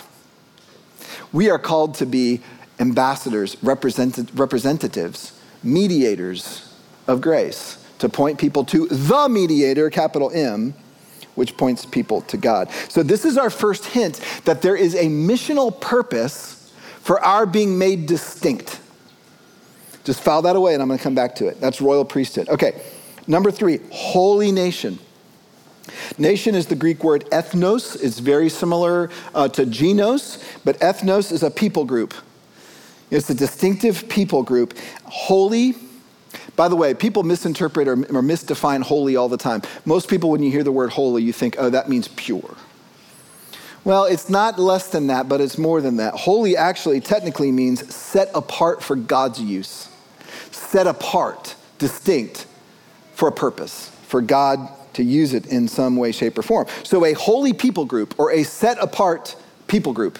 We 1.32 1.50
are 1.52 1.60
called 1.60 1.96
to 1.96 2.08
be 2.08 2.42
ambassadors, 2.80 3.56
represent- 3.62 4.32
representatives, 4.34 5.40
mediators 5.62 6.74
of 7.08 7.22
grace, 7.22 7.84
to 8.00 8.10
point 8.10 8.40
people 8.40 8.64
to 8.66 8.88
the 8.88 9.28
mediator, 9.30 9.90
capital 9.90 10.32
M, 10.34 10.74
which 11.40 11.56
points 11.56 11.86
people 11.86 12.20
to 12.24 12.36
God. 12.36 12.70
So, 12.90 13.02
this 13.02 13.24
is 13.24 13.38
our 13.38 13.50
first 13.50 13.86
hint 13.86 14.20
that 14.44 14.62
there 14.62 14.76
is 14.76 14.94
a 14.94 15.06
missional 15.06 15.80
purpose 15.80 16.72
for 17.00 17.20
our 17.22 17.46
being 17.46 17.78
made 17.78 18.06
distinct. 18.06 18.80
Just 20.04 20.20
file 20.20 20.42
that 20.42 20.58
away, 20.58 20.74
and 20.74 20.82
I'm 20.82 20.90
going 20.90 20.98
to 20.98 21.04
come 21.04 21.16
back 21.16 21.36
to 21.36 21.48
it. 21.48 21.62
That's 21.62 21.80
royal 21.80 22.04
priesthood. 22.04 22.50
Okay, 22.50 22.82
number 23.26 23.52
three, 23.52 23.80
holy 23.90 24.52
nation. 24.52 25.00
Nation 26.18 26.56
is 26.56 26.68
the 26.68 26.76
Greek 26.76 27.04
word 27.04 27.26
ethnos. 27.32 28.02
It's 28.04 28.20
very 28.20 28.50
similar 28.50 29.10
uh, 29.34 29.48
to 29.50 29.66
genos, 29.66 30.44
but 30.66 30.78
ethnos 30.80 31.32
is 31.32 31.42
a 31.42 31.50
people 31.50 31.86
group. 31.86 32.14
It's 33.12 33.30
a 33.30 33.34
distinctive 33.34 34.10
people 34.10 34.44
group. 34.44 34.78
Holy, 35.06 35.74
by 36.60 36.68
the 36.68 36.76
way, 36.76 36.94
people 36.94 37.24
misinterpret 37.24 37.88
or, 37.88 37.94
or 37.94 38.22
misdefine 38.22 38.82
holy 38.82 39.16
all 39.16 39.30
the 39.30 39.38
time. 39.38 39.62
Most 39.86 40.10
people, 40.10 40.30
when 40.30 40.44
you 40.44 40.52
hear 40.52 40.62
the 40.62 40.74
word 40.74 40.90
holy, 40.90 41.24
you 41.24 41.32
think, 41.32 41.56
oh, 41.58 41.70
that 41.70 41.88
means 41.88 42.10
pure. 42.10 42.54
Well, 43.86 44.04
it's 44.04 44.30
not 44.30 44.60
less 44.60 44.90
than 44.90 45.08
that, 45.08 45.30
but 45.30 45.40
it's 45.40 45.58
more 45.58 45.80
than 45.80 45.96
that. 45.96 46.16
Holy 46.16 46.58
actually 46.58 47.00
technically 47.00 47.50
means 47.50 47.96
set 47.96 48.30
apart 48.36 48.84
for 48.84 48.98
God's 48.98 49.40
use, 49.40 49.88
set 50.52 50.86
apart, 50.86 51.56
distinct 51.78 52.46
for 53.14 53.30
a 53.30 53.32
purpose, 53.32 53.90
for 54.08 54.22
God 54.22 54.60
to 54.96 55.04
use 55.06 55.34
it 55.34 55.46
in 55.46 55.70
some 55.70 55.96
way, 55.96 56.12
shape, 56.12 56.38
or 56.38 56.42
form. 56.42 56.68
So, 56.84 57.06
a 57.06 57.14
holy 57.14 57.54
people 57.54 57.86
group 57.86 58.20
or 58.20 58.34
a 58.34 58.44
set 58.44 58.78
apart 58.80 59.38
people 59.68 59.94
group 59.94 60.20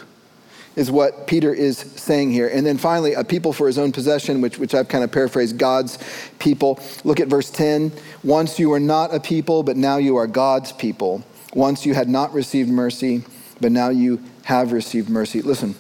is 0.80 0.90
what 0.90 1.28
Peter 1.28 1.54
is 1.54 1.78
saying 1.78 2.32
here. 2.32 2.48
And 2.48 2.66
then 2.66 2.78
finally, 2.78 3.14
a 3.14 3.26
people 3.26 3.52
for 3.52 3.68
his 3.68 3.78
own 3.78 3.92
possession, 3.92 4.40
which, 4.40 4.58
which 4.58 4.74
I've 4.74 4.88
kind 4.88 5.04
of 5.04 5.12
paraphrased 5.12 5.58
God's 5.58 6.00
people. 6.40 6.80
Look 7.04 7.20
at 7.20 7.28
verse 7.28 7.52
10. 7.52 7.92
Once 8.24 8.58
you 8.58 8.70
were 8.70 8.80
not 8.80 9.14
a 9.14 9.20
people, 9.20 9.62
but 9.62 9.76
now 9.76 9.98
you 9.98 10.16
are 10.16 10.26
God's 10.26 10.72
people. 10.72 11.22
Once 11.54 11.86
you 11.86 11.94
had 11.94 12.08
not 12.08 12.34
received 12.34 12.70
mercy, 12.70 13.26
but 13.60 13.74
now 13.74 13.90
you 13.90 14.24
have 14.44 14.72
received 14.72 15.10
mercy. 15.10 15.42
Listen, 15.42 15.76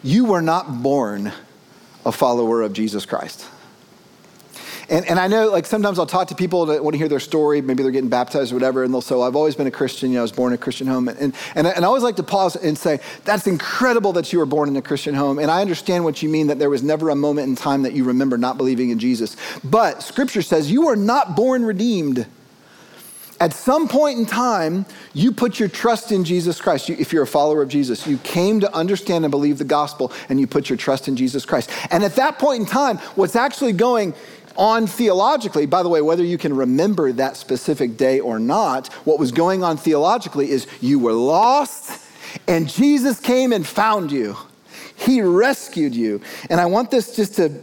you 0.00 0.26
were 0.26 0.42
not 0.42 0.80
born 0.80 1.32
a 2.06 2.12
follower 2.12 2.62
of 2.62 2.72
Jesus 2.72 3.04
Christ. 3.04 3.44
And, 4.88 5.08
and 5.08 5.18
I 5.18 5.26
know, 5.26 5.48
like, 5.48 5.66
sometimes 5.66 5.98
I'll 5.98 6.06
talk 6.06 6.28
to 6.28 6.34
people 6.34 6.66
that 6.66 6.82
want 6.82 6.94
to 6.94 6.98
hear 6.98 7.08
their 7.08 7.20
story. 7.20 7.60
Maybe 7.60 7.82
they're 7.82 7.92
getting 7.92 8.10
baptized 8.10 8.52
or 8.52 8.56
whatever, 8.56 8.84
and 8.84 8.92
they'll 8.92 9.00
say, 9.00 9.14
well, 9.14 9.24
I've 9.24 9.36
always 9.36 9.54
been 9.54 9.66
a 9.66 9.70
Christian. 9.70 10.10
You 10.10 10.16
know, 10.16 10.20
I 10.20 10.22
was 10.22 10.32
born 10.32 10.52
in 10.52 10.58
a 10.58 10.62
Christian 10.62 10.86
home. 10.86 11.08
And, 11.08 11.34
and, 11.54 11.66
and 11.66 11.84
I 11.84 11.84
always 11.84 12.02
like 12.02 12.16
to 12.16 12.22
pause 12.22 12.56
and 12.56 12.76
say, 12.76 13.00
that's 13.24 13.46
incredible 13.46 14.12
that 14.14 14.32
you 14.32 14.38
were 14.38 14.46
born 14.46 14.68
in 14.68 14.76
a 14.76 14.82
Christian 14.82 15.14
home. 15.14 15.38
And 15.38 15.50
I 15.50 15.60
understand 15.60 16.04
what 16.04 16.22
you 16.22 16.28
mean 16.28 16.48
that 16.48 16.58
there 16.58 16.70
was 16.70 16.82
never 16.82 17.10
a 17.10 17.16
moment 17.16 17.48
in 17.48 17.56
time 17.56 17.82
that 17.82 17.92
you 17.92 18.04
remember 18.04 18.36
not 18.36 18.56
believing 18.56 18.90
in 18.90 18.98
Jesus. 18.98 19.36
But 19.62 20.02
Scripture 20.02 20.42
says 20.42 20.70
you 20.70 20.88
are 20.88 20.96
not 20.96 21.36
born 21.36 21.64
redeemed. 21.64 22.26
At 23.40 23.52
some 23.52 23.88
point 23.88 24.20
in 24.20 24.26
time, 24.26 24.86
you 25.14 25.32
put 25.32 25.58
your 25.58 25.68
trust 25.68 26.12
in 26.12 26.22
Jesus 26.22 26.60
Christ. 26.60 26.88
You, 26.88 26.94
if 26.96 27.12
you're 27.12 27.24
a 27.24 27.26
follower 27.26 27.60
of 27.60 27.68
Jesus, 27.68 28.06
you 28.06 28.18
came 28.18 28.60
to 28.60 28.72
understand 28.72 29.24
and 29.24 29.32
believe 29.32 29.58
the 29.58 29.64
gospel, 29.64 30.12
and 30.28 30.38
you 30.38 30.46
put 30.46 30.68
your 30.68 30.76
trust 30.76 31.08
in 31.08 31.16
Jesus 31.16 31.44
Christ. 31.44 31.68
And 31.90 32.04
at 32.04 32.14
that 32.14 32.38
point 32.38 32.60
in 32.60 32.66
time, 32.66 32.98
what's 33.16 33.34
actually 33.34 33.72
going 33.72 34.14
on 34.56 34.86
theologically, 34.86 35.66
by 35.66 35.82
the 35.82 35.88
way, 35.88 36.00
whether 36.00 36.24
you 36.24 36.38
can 36.38 36.54
remember 36.54 37.12
that 37.12 37.36
specific 37.36 37.96
day 37.96 38.20
or 38.20 38.38
not, 38.38 38.88
what 39.04 39.18
was 39.18 39.32
going 39.32 39.62
on 39.62 39.76
theologically 39.76 40.50
is 40.50 40.66
you 40.80 40.98
were 40.98 41.12
lost 41.12 42.02
and 42.48 42.68
Jesus 42.68 43.20
came 43.20 43.52
and 43.52 43.66
found 43.66 44.10
you. 44.10 44.36
He 44.96 45.20
rescued 45.20 45.94
you. 45.94 46.20
And 46.48 46.60
I 46.60 46.66
want 46.66 46.90
this 46.90 47.16
just 47.16 47.34
to 47.36 47.60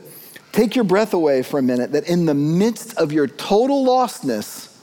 take 0.51 0.75
your 0.75 0.83
breath 0.83 1.13
away 1.13 1.43
for 1.43 1.59
a 1.59 1.63
minute 1.63 1.91
that 1.93 2.07
in 2.07 2.25
the 2.25 2.33
midst 2.33 2.97
of 2.97 3.11
your 3.11 3.27
total 3.27 3.85
lostness, 3.85 4.75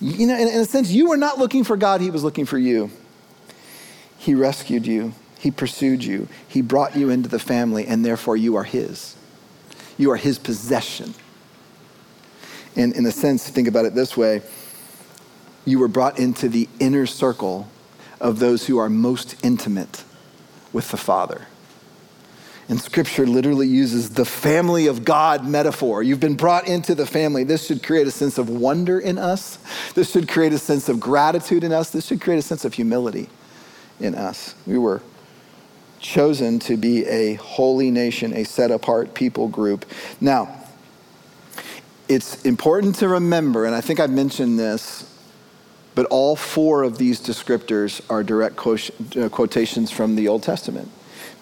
you 0.00 0.26
know, 0.26 0.34
in, 0.34 0.48
in 0.48 0.60
a 0.60 0.64
sense, 0.64 0.90
you 0.90 1.08
were 1.08 1.16
not 1.16 1.38
looking 1.38 1.64
for 1.64 1.76
God, 1.76 2.00
He 2.00 2.10
was 2.10 2.22
looking 2.22 2.44
for 2.44 2.58
you. 2.58 2.90
He 4.18 4.34
rescued 4.34 4.86
you, 4.86 5.14
He 5.38 5.50
pursued 5.50 6.04
you, 6.04 6.28
He 6.46 6.60
brought 6.60 6.96
you 6.96 7.10
into 7.10 7.28
the 7.28 7.38
family, 7.38 7.86
and 7.86 8.04
therefore 8.04 8.36
you 8.36 8.56
are 8.56 8.64
His. 8.64 9.16
You 9.98 10.10
are 10.12 10.16
his 10.16 10.38
possession. 10.38 11.12
And 12.76 12.94
in 12.94 13.04
a 13.04 13.12
sense, 13.12 13.48
think 13.48 13.68
about 13.68 13.84
it 13.84 13.94
this 13.94 14.16
way 14.16 14.42
you 15.64 15.78
were 15.78 15.88
brought 15.88 16.18
into 16.18 16.48
the 16.48 16.66
inner 16.80 17.04
circle 17.04 17.68
of 18.20 18.38
those 18.38 18.66
who 18.66 18.78
are 18.78 18.88
most 18.88 19.36
intimate 19.44 20.02
with 20.72 20.90
the 20.90 20.96
Father. 20.96 21.46
And 22.70 22.80
scripture 22.80 23.26
literally 23.26 23.66
uses 23.66 24.10
the 24.10 24.24
family 24.24 24.86
of 24.86 25.04
God 25.04 25.46
metaphor. 25.46 26.02
You've 26.02 26.20
been 26.20 26.36
brought 26.36 26.68
into 26.68 26.94
the 26.94 27.06
family. 27.06 27.44
This 27.44 27.66
should 27.66 27.82
create 27.82 28.06
a 28.06 28.10
sense 28.10 28.36
of 28.36 28.50
wonder 28.50 28.98
in 29.00 29.18
us. 29.18 29.58
This 29.94 30.10
should 30.10 30.28
create 30.28 30.52
a 30.52 30.58
sense 30.58 30.88
of 30.88 31.00
gratitude 31.00 31.64
in 31.64 31.72
us. 31.72 31.90
This 31.90 32.06
should 32.06 32.20
create 32.20 32.38
a 32.38 32.42
sense 32.42 32.64
of 32.64 32.74
humility 32.74 33.28
in 34.00 34.14
us. 34.14 34.54
We 34.66 34.76
were 34.76 35.02
chosen 35.98 36.58
to 36.60 36.76
be 36.76 37.04
a 37.06 37.34
holy 37.34 37.90
nation, 37.90 38.32
a 38.34 38.44
set 38.44 38.70
apart 38.70 39.14
people 39.14 39.48
group. 39.48 39.84
Now, 40.20 40.54
it's 42.08 42.42
important 42.44 42.96
to 42.96 43.08
remember, 43.08 43.64
and 43.64 43.74
I 43.74 43.80
think 43.80 44.00
I've 44.00 44.10
mentioned 44.10 44.58
this, 44.58 45.04
but 45.94 46.06
all 46.06 46.36
four 46.36 46.84
of 46.84 46.96
these 46.96 47.20
descriptors 47.20 48.00
are 48.08 48.22
direct 48.22 48.58
uh, 49.16 49.28
quotations 49.28 49.90
from 49.90 50.14
the 50.14 50.28
Old 50.28 50.42
Testament 50.42 50.90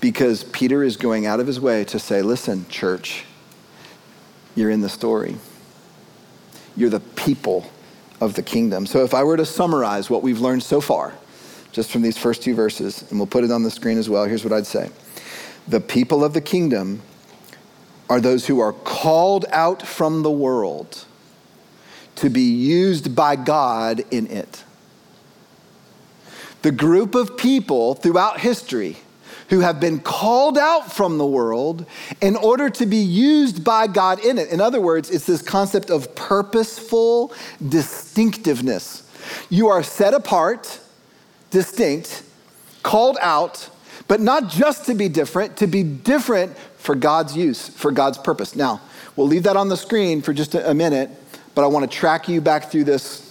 because 0.00 0.44
Peter 0.44 0.82
is 0.82 0.96
going 0.96 1.26
out 1.26 1.40
of 1.40 1.46
his 1.46 1.60
way 1.60 1.84
to 1.84 1.98
say, 1.98 2.22
listen, 2.22 2.66
church, 2.68 3.24
you're 4.54 4.70
in 4.70 4.80
the 4.80 4.88
story. 4.88 5.36
You're 6.76 6.90
the 6.90 7.00
people 7.00 7.70
of 8.20 8.34
the 8.34 8.42
kingdom. 8.42 8.86
So 8.86 9.04
if 9.04 9.14
I 9.14 9.24
were 9.24 9.36
to 9.36 9.44
summarize 9.44 10.08
what 10.10 10.22
we've 10.22 10.40
learned 10.40 10.62
so 10.62 10.80
far, 10.80 11.12
just 11.76 11.90
from 11.90 12.00
these 12.00 12.16
first 12.16 12.42
two 12.42 12.54
verses, 12.54 13.04
and 13.10 13.20
we'll 13.20 13.26
put 13.26 13.44
it 13.44 13.50
on 13.50 13.62
the 13.62 13.70
screen 13.70 13.98
as 13.98 14.08
well. 14.08 14.24
Here's 14.24 14.42
what 14.42 14.52
I'd 14.52 14.66
say 14.66 14.90
The 15.68 15.78
people 15.78 16.24
of 16.24 16.32
the 16.32 16.40
kingdom 16.40 17.02
are 18.08 18.18
those 18.18 18.46
who 18.46 18.60
are 18.60 18.72
called 18.72 19.44
out 19.50 19.86
from 19.86 20.22
the 20.22 20.30
world 20.30 21.04
to 22.14 22.30
be 22.30 22.40
used 22.40 23.14
by 23.14 23.36
God 23.36 24.02
in 24.10 24.26
it. 24.28 24.64
The 26.62 26.72
group 26.72 27.14
of 27.14 27.36
people 27.36 27.94
throughout 27.94 28.40
history 28.40 28.96
who 29.50 29.60
have 29.60 29.78
been 29.78 30.00
called 30.00 30.56
out 30.56 30.90
from 30.90 31.18
the 31.18 31.26
world 31.26 31.84
in 32.22 32.36
order 32.36 32.70
to 32.70 32.86
be 32.86 32.96
used 32.96 33.62
by 33.62 33.86
God 33.86 34.24
in 34.24 34.38
it. 34.38 34.48
In 34.48 34.62
other 34.62 34.80
words, 34.80 35.10
it's 35.10 35.26
this 35.26 35.42
concept 35.42 35.90
of 35.90 36.14
purposeful 36.14 37.34
distinctiveness. 37.68 39.02
You 39.50 39.68
are 39.68 39.82
set 39.82 40.14
apart 40.14 40.80
distinct, 41.56 42.22
called 42.82 43.16
out, 43.18 43.70
but 44.08 44.20
not 44.20 44.50
just 44.50 44.84
to 44.84 44.94
be 44.94 45.08
different, 45.08 45.56
to 45.56 45.66
be 45.66 45.82
different 45.82 46.54
for 46.76 46.94
God's 46.94 47.34
use, 47.34 47.66
for 47.66 47.90
God's 47.90 48.18
purpose. 48.18 48.54
Now, 48.54 48.82
we'll 49.16 49.26
leave 49.26 49.44
that 49.44 49.56
on 49.56 49.70
the 49.70 49.76
screen 49.78 50.20
for 50.20 50.34
just 50.34 50.54
a, 50.54 50.74
minute, 50.74 51.08
but 51.54 51.64
I 51.64 51.68
want 51.68 51.90
to 51.90 51.98
track 51.98 52.28
you 52.28 52.42
back 52.42 52.70
through 52.70 52.84
this 52.84 53.22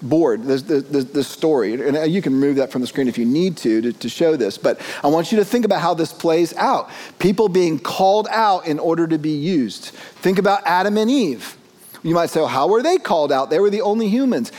board, 0.00 0.44
this, 0.44 0.62
this, 0.62 1.06
this, 1.06 1.26
story. 1.26 1.74
And 1.74 1.96
uh, 1.96 2.02
you 2.02 2.22
can 2.22 2.34
remove 2.34 2.54
that 2.56 2.70
from 2.70 2.82
the 2.82 2.86
screen 2.86 3.08
if 3.08 3.18
you 3.18 3.24
need 3.24 3.56
to, 3.58 3.80
to, 3.80 3.92
to 3.92 4.08
show 4.08 4.36
this. 4.36 4.58
But 4.58 4.80
I 5.02 5.08
want 5.08 5.32
you 5.32 5.38
to 5.38 5.44
think 5.44 5.64
about 5.64 5.80
how 5.80 5.92
this 5.92 6.12
plays 6.12 6.54
out. 6.54 6.88
People 7.18 7.48
being 7.48 7.80
called 7.80 8.28
out 8.30 8.64
in 8.64 8.78
order 8.78 9.08
to 9.08 9.18
be 9.18 9.36
used. 9.36 9.86
Think 10.22 10.38
about 10.38 10.62
Adam 10.66 10.96
and 10.98 11.10
Eve. 11.10 11.56
You 12.04 12.14
might 12.14 12.30
say, 12.30 12.38
well, 12.38 12.48
how 12.48 12.68
were 12.68 12.82
they 12.82 12.98
called 12.98 13.32
out? 13.32 13.50
They 13.50 13.58
were 13.58 13.70
the 13.70 13.82
only 13.82 14.08
humans. 14.08 14.52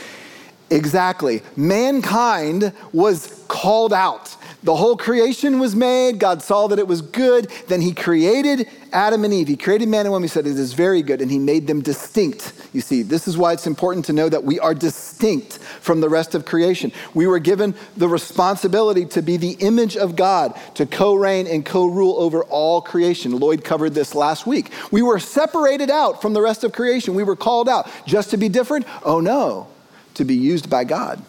Exactly. 0.70 1.42
Mankind 1.56 2.72
was 2.92 3.44
called 3.48 3.92
out. 3.92 4.36
The 4.62 4.74
whole 4.74 4.96
creation 4.96 5.58
was 5.58 5.76
made. 5.76 6.18
God 6.18 6.40
saw 6.40 6.68
that 6.68 6.78
it 6.78 6.88
was 6.88 7.02
good. 7.02 7.50
Then 7.68 7.82
he 7.82 7.92
created 7.92 8.66
Adam 8.92 9.22
and 9.24 9.34
Eve. 9.34 9.46
He 9.46 9.58
created 9.58 9.90
man 9.90 10.06
and 10.06 10.10
woman. 10.10 10.24
He 10.24 10.28
said, 10.28 10.46
It 10.46 10.58
is 10.58 10.72
very 10.72 11.02
good. 11.02 11.20
And 11.20 11.30
he 11.30 11.38
made 11.38 11.66
them 11.66 11.82
distinct. 11.82 12.54
You 12.72 12.80
see, 12.80 13.02
this 13.02 13.28
is 13.28 13.36
why 13.36 13.52
it's 13.52 13.66
important 13.66 14.06
to 14.06 14.14
know 14.14 14.30
that 14.30 14.42
we 14.42 14.58
are 14.58 14.72
distinct 14.72 15.58
from 15.58 16.00
the 16.00 16.08
rest 16.08 16.34
of 16.34 16.46
creation. 16.46 16.92
We 17.12 17.26
were 17.26 17.40
given 17.40 17.74
the 17.98 18.08
responsibility 18.08 19.04
to 19.06 19.20
be 19.20 19.36
the 19.36 19.52
image 19.60 19.98
of 19.98 20.16
God, 20.16 20.58
to 20.76 20.86
co 20.86 21.14
reign 21.14 21.46
and 21.46 21.64
co 21.64 21.84
rule 21.84 22.18
over 22.18 22.42
all 22.44 22.80
creation. 22.80 23.38
Lloyd 23.38 23.64
covered 23.64 23.92
this 23.92 24.14
last 24.14 24.46
week. 24.46 24.72
We 24.90 25.02
were 25.02 25.18
separated 25.18 25.90
out 25.90 26.22
from 26.22 26.32
the 26.32 26.40
rest 26.40 26.64
of 26.64 26.72
creation. 26.72 27.14
We 27.14 27.22
were 27.22 27.36
called 27.36 27.68
out 27.68 27.86
just 28.06 28.30
to 28.30 28.38
be 28.38 28.48
different. 28.48 28.86
Oh, 29.04 29.20
no 29.20 29.68
to 30.14 30.24
be 30.24 30.34
used 30.34 30.70
by 30.70 30.84
God. 30.84 31.22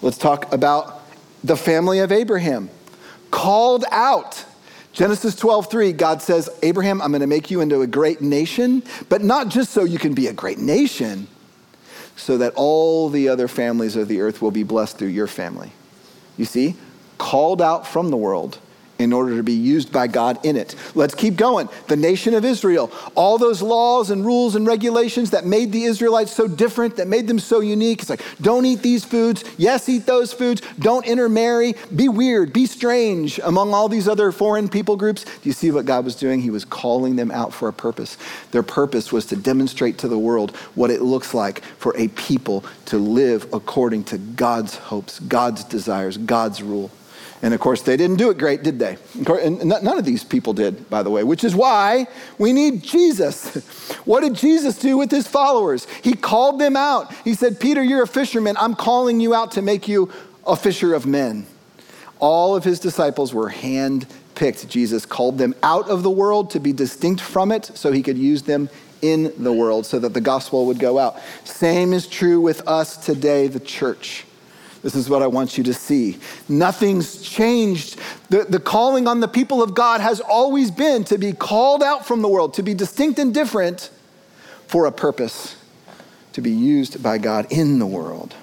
Let's 0.00 0.18
talk 0.18 0.52
about 0.52 1.02
the 1.44 1.56
family 1.56 2.00
of 2.00 2.12
Abraham. 2.12 2.70
Called 3.30 3.84
out. 3.90 4.44
Genesis 4.92 5.34
12:3 5.34 5.92
God 5.92 6.20
says, 6.20 6.50
"Abraham, 6.62 7.00
I'm 7.00 7.10
going 7.12 7.20
to 7.20 7.26
make 7.26 7.50
you 7.50 7.60
into 7.60 7.80
a 7.80 7.86
great 7.86 8.20
nation, 8.20 8.82
but 9.08 9.22
not 9.22 9.48
just 9.48 9.72
so 9.72 9.84
you 9.84 9.98
can 9.98 10.12
be 10.12 10.26
a 10.26 10.32
great 10.32 10.58
nation, 10.58 11.28
so 12.16 12.36
that 12.38 12.52
all 12.56 13.08
the 13.08 13.28
other 13.28 13.48
families 13.48 13.96
of 13.96 14.08
the 14.08 14.20
earth 14.20 14.42
will 14.42 14.50
be 14.50 14.62
blessed 14.62 14.98
through 14.98 15.08
your 15.08 15.26
family." 15.26 15.72
You 16.36 16.44
see? 16.44 16.76
called 17.22 17.62
out 17.62 17.86
from 17.86 18.10
the 18.10 18.16
world 18.16 18.58
in 18.98 19.12
order 19.12 19.36
to 19.36 19.42
be 19.42 19.52
used 19.52 19.92
by 19.92 20.06
God 20.06 20.44
in 20.44 20.56
it. 20.56 20.74
Let's 20.94 21.14
keep 21.14 21.36
going. 21.36 21.68
The 21.88 21.96
nation 21.96 22.34
of 22.34 22.44
Israel, 22.44 22.90
all 23.14 23.38
those 23.38 23.60
laws 23.60 24.10
and 24.10 24.24
rules 24.24 24.54
and 24.54 24.66
regulations 24.66 25.30
that 25.30 25.44
made 25.44 25.72
the 25.72 25.84
Israelites 25.84 26.32
so 26.32 26.46
different, 26.46 26.96
that 26.96 27.08
made 27.08 27.26
them 27.26 27.38
so 27.38 27.60
unique. 27.60 28.00
It's 28.02 28.10
like, 28.10 28.22
don't 28.40 28.64
eat 28.64 28.80
these 28.82 29.04
foods. 29.04 29.44
Yes, 29.58 29.88
eat 29.88 30.06
those 30.06 30.32
foods. 30.32 30.62
Don't 30.78 31.06
intermarry. 31.06 31.74
Be 31.94 32.08
weird. 32.08 32.52
Be 32.52 32.66
strange 32.66 33.40
among 33.42 33.74
all 33.74 33.88
these 33.88 34.08
other 34.08 34.30
foreign 34.32 34.68
people 34.68 34.96
groups. 34.96 35.24
Do 35.24 35.30
you 35.42 35.52
see 35.52 35.70
what 35.70 35.84
God 35.84 36.04
was 36.04 36.14
doing? 36.14 36.40
He 36.40 36.50
was 36.50 36.64
calling 36.64 37.16
them 37.16 37.30
out 37.30 37.52
for 37.52 37.68
a 37.68 37.72
purpose. 37.72 38.16
Their 38.52 38.62
purpose 38.62 39.12
was 39.12 39.26
to 39.26 39.36
demonstrate 39.36 39.98
to 39.98 40.08
the 40.08 40.18
world 40.18 40.56
what 40.74 40.90
it 40.90 41.02
looks 41.02 41.34
like 41.34 41.64
for 41.78 41.96
a 41.96 42.08
people 42.08 42.64
to 42.86 42.98
live 42.98 43.52
according 43.52 44.04
to 44.04 44.18
God's 44.18 44.76
hopes, 44.76 45.18
God's 45.18 45.64
desires, 45.64 46.16
God's 46.16 46.62
rule. 46.62 46.90
And 47.42 47.52
of 47.52 47.58
course, 47.58 47.82
they 47.82 47.96
didn't 47.96 48.16
do 48.16 48.30
it 48.30 48.38
great, 48.38 48.62
did 48.62 48.78
they? 48.78 48.96
And 49.26 49.64
none 49.64 49.98
of 49.98 50.04
these 50.04 50.22
people 50.22 50.52
did, 50.52 50.88
by 50.88 51.02
the 51.02 51.10
way, 51.10 51.24
which 51.24 51.42
is 51.42 51.56
why 51.56 52.06
we 52.38 52.52
need 52.52 52.82
Jesus. 52.82 53.68
What 54.04 54.22
did 54.22 54.34
Jesus 54.34 54.78
do 54.78 54.96
with 54.96 55.12
his 55.12 55.28
followers? 55.28 55.86
He 56.02 56.14
called 56.14 56.60
them 56.60 56.76
out. 56.76 57.14
He 57.22 57.34
said, 57.34 57.60
Peter, 57.60 57.84
you're 57.84 58.02
a 58.02 58.08
fisherman. 58.08 58.56
I'm 58.58 58.74
calling 58.74 59.20
you 59.20 59.32
out 59.32 59.52
to 59.52 59.62
make 59.62 59.86
you 59.86 60.10
a 60.44 60.56
fisher 60.56 60.92
of 60.92 61.06
men. 61.06 61.46
All 62.18 62.56
of 62.56 62.64
his 62.64 62.80
disciples 62.80 63.32
were 63.32 63.48
hand 63.48 64.06
picked. 64.34 64.68
Jesus 64.68 65.06
called 65.06 65.38
them 65.38 65.54
out 65.62 65.88
of 65.88 66.02
the 66.02 66.10
world 66.10 66.50
to 66.50 66.58
be 66.58 66.72
distinct 66.72 67.20
from 67.20 67.52
it 67.52 67.70
so 67.74 67.92
he 67.92 68.02
could 68.02 68.18
use 68.18 68.42
them 68.42 68.68
in 69.02 69.32
the 69.38 69.52
world 69.52 69.86
so 69.86 70.00
that 70.00 70.14
the 70.14 70.20
gospel 70.20 70.66
would 70.66 70.80
go 70.80 70.98
out. 70.98 71.20
Same 71.44 71.92
is 71.92 72.08
true 72.08 72.40
with 72.40 72.66
us 72.66 72.96
today, 72.96 73.46
the 73.46 73.60
church. 73.60 74.24
This 74.82 74.96
is 74.96 75.08
what 75.08 75.22
I 75.22 75.28
want 75.28 75.56
you 75.56 75.64
to 75.64 75.74
see. 75.74 76.18
Nothing's 76.48 77.22
changed. 77.22 77.98
The, 78.30 78.44
the 78.44 78.58
calling 78.58 79.06
on 79.06 79.20
the 79.20 79.28
people 79.28 79.62
of 79.62 79.74
God 79.74 80.00
has 80.00 80.20
always 80.20 80.70
been 80.70 81.04
to 81.04 81.18
be 81.18 81.32
called 81.32 81.82
out 81.82 82.04
from 82.04 82.20
the 82.20 82.28
world, 82.28 82.54
to 82.54 82.62
be 82.62 82.74
distinct 82.74 83.18
and 83.18 83.32
different 83.32 83.90
for 84.66 84.86
a 84.86 84.92
purpose, 84.92 85.56
to 86.32 86.40
be 86.40 86.50
used 86.50 87.02
by 87.02 87.18
God 87.18 87.46
in 87.50 87.78
the 87.78 87.86
world. 87.86 88.34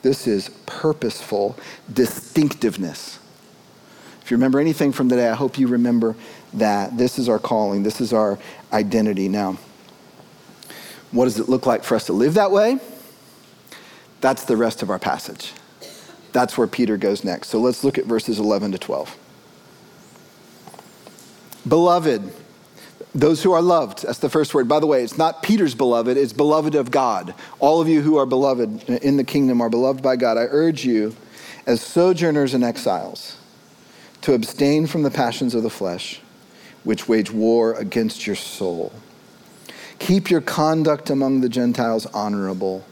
This 0.00 0.26
is 0.26 0.48
purposeful 0.64 1.56
distinctiveness. 1.92 3.18
If 4.22 4.30
you 4.30 4.38
remember 4.38 4.60
anything 4.60 4.90
from 4.92 5.10
today, 5.10 5.28
I 5.28 5.34
hope 5.34 5.58
you 5.58 5.66
remember 5.66 6.16
that. 6.54 6.96
This 6.96 7.18
is 7.18 7.28
our 7.28 7.38
calling, 7.38 7.82
this 7.82 8.00
is 8.00 8.14
our 8.14 8.38
identity. 8.72 9.28
Now, 9.28 9.58
what 11.10 11.24
does 11.24 11.38
it 11.38 11.48
look 11.48 11.66
like 11.66 11.84
for 11.84 11.94
us 11.94 12.06
to 12.06 12.14
live 12.14 12.34
that 12.34 12.50
way? 12.50 12.78
That's 14.22 14.44
the 14.44 14.56
rest 14.56 14.82
of 14.82 14.88
our 14.88 14.98
passage. 14.98 15.52
That's 16.34 16.58
where 16.58 16.66
Peter 16.66 16.96
goes 16.96 17.22
next. 17.22 17.48
So 17.48 17.60
let's 17.60 17.84
look 17.84 17.96
at 17.96 18.06
verses 18.06 18.40
11 18.40 18.72
to 18.72 18.78
12. 18.78 19.16
Beloved, 21.66 22.32
those 23.14 23.44
who 23.44 23.52
are 23.52 23.62
loved, 23.62 24.02
that's 24.02 24.18
the 24.18 24.28
first 24.28 24.52
word. 24.52 24.68
By 24.68 24.80
the 24.80 24.86
way, 24.88 25.04
it's 25.04 25.16
not 25.16 25.44
Peter's 25.44 25.76
beloved, 25.76 26.16
it's 26.16 26.32
beloved 26.32 26.74
of 26.74 26.90
God. 26.90 27.34
All 27.60 27.80
of 27.80 27.88
you 27.88 28.02
who 28.02 28.16
are 28.16 28.26
beloved 28.26 28.82
in 28.90 29.16
the 29.16 29.22
kingdom 29.22 29.60
are 29.60 29.70
beloved 29.70 30.02
by 30.02 30.16
God. 30.16 30.36
I 30.36 30.46
urge 30.50 30.84
you, 30.84 31.14
as 31.66 31.80
sojourners 31.80 32.52
and 32.52 32.64
exiles, 32.64 33.36
to 34.22 34.34
abstain 34.34 34.88
from 34.88 35.04
the 35.04 35.12
passions 35.12 35.54
of 35.54 35.62
the 35.62 35.70
flesh, 35.70 36.20
which 36.82 37.08
wage 37.08 37.30
war 37.30 37.74
against 37.74 38.26
your 38.26 38.36
soul. 38.36 38.92
Keep 40.00 40.30
your 40.30 40.40
conduct 40.40 41.10
among 41.10 41.42
the 41.42 41.48
Gentiles 41.48 42.06
honorable 42.06 42.84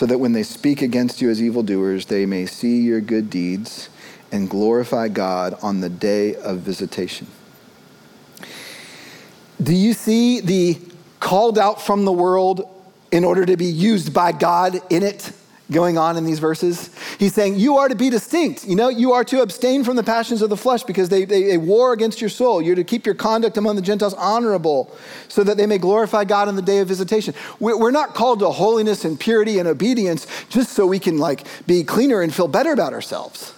so 0.00 0.06
that 0.06 0.16
when 0.16 0.32
they 0.32 0.42
speak 0.42 0.80
against 0.80 1.20
you 1.20 1.28
as 1.28 1.42
evildoers, 1.42 2.06
they 2.06 2.24
may 2.24 2.46
see 2.46 2.80
your 2.80 3.02
good 3.02 3.28
deeds 3.28 3.90
and 4.32 4.48
glorify 4.48 5.08
God 5.08 5.58
on 5.60 5.80
the 5.82 5.90
day 5.90 6.36
of 6.36 6.60
visitation. 6.60 7.26
Do 9.62 9.74
you 9.74 9.92
see 9.92 10.40
the 10.40 10.78
called 11.20 11.58
out 11.58 11.82
from 11.82 12.06
the 12.06 12.12
world 12.12 12.66
in 13.12 13.24
order 13.24 13.44
to 13.44 13.58
be 13.58 13.66
used 13.66 14.14
by 14.14 14.32
God 14.32 14.80
in 14.88 15.02
it? 15.02 15.32
Going 15.70 15.98
on 15.98 16.16
in 16.16 16.24
these 16.24 16.38
verses. 16.38 16.90
He's 17.18 17.34
saying 17.34 17.58
you 17.58 17.76
are 17.78 17.88
to 17.88 17.94
be 17.94 18.10
distinct. 18.10 18.66
You 18.66 18.74
know, 18.74 18.88
you 18.88 19.12
are 19.12 19.24
to 19.24 19.42
abstain 19.42 19.84
from 19.84 19.96
the 19.96 20.02
passions 20.02 20.42
of 20.42 20.50
the 20.50 20.56
flesh 20.56 20.82
because 20.82 21.08
they, 21.08 21.24
they, 21.24 21.44
they, 21.44 21.58
war 21.58 21.92
against 21.92 22.20
your 22.20 22.30
soul. 22.30 22.60
You're 22.60 22.76
to 22.76 22.84
keep 22.84 23.06
your 23.06 23.14
conduct 23.14 23.56
among 23.56 23.76
the 23.76 23.82
Gentiles 23.82 24.14
honorable 24.14 24.94
so 25.28 25.44
that 25.44 25.56
they 25.56 25.66
may 25.66 25.78
glorify 25.78 26.24
God 26.24 26.48
on 26.48 26.56
the 26.56 26.62
day 26.62 26.78
of 26.78 26.88
visitation. 26.88 27.34
We're 27.58 27.90
not 27.90 28.14
called 28.14 28.40
to 28.40 28.50
holiness 28.50 29.04
and 29.04 29.18
purity 29.18 29.58
and 29.58 29.68
obedience 29.68 30.26
just 30.48 30.72
so 30.72 30.86
we 30.86 30.98
can 30.98 31.18
like 31.18 31.46
be 31.66 31.84
cleaner 31.84 32.20
and 32.20 32.34
feel 32.34 32.48
better 32.48 32.72
about 32.72 32.92
ourselves. 32.92 33.54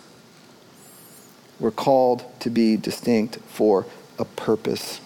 We're 1.59 1.70
called 1.70 2.25
to 2.40 2.51
be 2.51 2.77
distinct 2.77 3.37
for 3.46 3.87
a 4.18 4.25
purpose. 4.25 5.01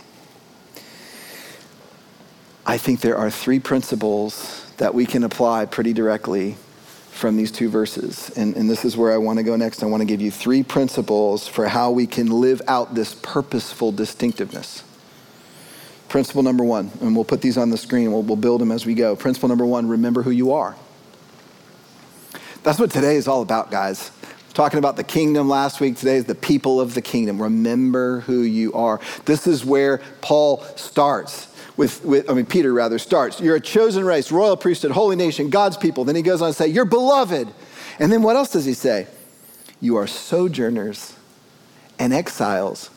I 2.65 2.79
think 2.79 3.01
there 3.01 3.17
are 3.17 3.31
three 3.31 3.61
principles 3.61 4.65
that 4.79 4.93
we 4.93 5.07
can 5.07 5.23
apply 5.23 5.67
pretty 5.67 5.93
directly 5.93 6.57
from 7.17 7.37
these 7.37 7.51
two 7.51 7.69
verses. 7.71 8.31
And, 8.37 8.55
and 8.57 8.69
this 8.69 8.85
is 8.85 8.97
where 8.97 9.13
I 9.13 9.17
want 9.17 9.39
to 9.39 9.43
go 9.43 9.57
next. 9.57 9.83
I 9.83 9.87
want 9.87 10.03
to 10.03 10.05
give 10.05 10.21
you 10.21 10.31
three 10.31 10.63
principles 10.63 11.49
for 11.49 11.67
how 11.67 11.91
we 11.91 12.07
can 12.07 12.29
live 12.29 12.61
out 12.69 12.95
this 12.95 13.15
purposeful 13.15 13.91
distinctiveness. 13.91 14.85
Principle 16.09 16.43
number 16.43 16.63
one, 16.63 16.91
and 17.01 17.17
we'll 17.17 17.25
put 17.25 17.41
these 17.41 17.57
on 17.57 17.71
the 17.71 17.79
screen, 17.79 18.13
we'll, 18.13 18.23
we'll 18.23 18.37
build 18.37 18.61
them 18.61 18.71
as 18.71 18.87
we 18.87 18.95
go. 18.95 19.17
Principle 19.17 19.49
number 19.49 19.67
one 19.67 19.89
remember 19.89 20.23
who 20.23 20.31
you 20.31 20.53
are. 20.53 20.77
That's 22.63 22.79
what 22.79 22.91
today 22.91 23.17
is 23.17 23.27
all 23.27 23.43
about, 23.43 23.71
guys. 23.71 24.11
Talking 24.53 24.79
about 24.79 24.97
the 24.97 25.05
kingdom 25.05 25.49
last 25.49 25.81
week, 25.81 25.97
today 25.97 26.17
is 26.17 26.25
the 26.25 26.35
people 26.35 26.81
of 26.81 26.95
the 26.95 27.03
kingdom. 27.03 27.41
Remember 27.43 28.21
who 28.21 28.43
you 28.43 28.73
are. 28.75 29.01
This 29.25 29.47
is 29.47 29.65
where 29.65 29.99
Paul 30.21 30.63
starts 30.77 31.49
with, 31.77 32.05
with, 32.05 32.31
I 32.31 32.35
mean, 32.35 32.47
Peter 32.47 32.73
rather 32.73 32.99
starts. 32.99 33.41
You're 33.41 33.57
a 33.57 33.61
chosen 33.61 34.05
race, 34.05 34.33
royal 34.33 34.57
priesthood, 34.57 34.93
holy 34.93 35.17
nation, 35.17 35.51
God's 35.51 35.77
people. 35.77 36.05
Then 36.05 36.17
he 36.17 36.23
goes 36.23 36.41
on 36.41 36.49
to 36.49 36.55
say, 36.55 36.69
You're 36.69 36.85
beloved. 36.85 37.49
And 37.99 38.13
then 38.13 38.23
what 38.23 38.37
else 38.37 38.51
does 38.51 38.65
he 38.65 38.75
say? 38.75 39.07
You 39.81 39.97
are 39.97 40.07
sojourners 40.07 41.15
and 41.99 42.13
exiles. 42.13 42.91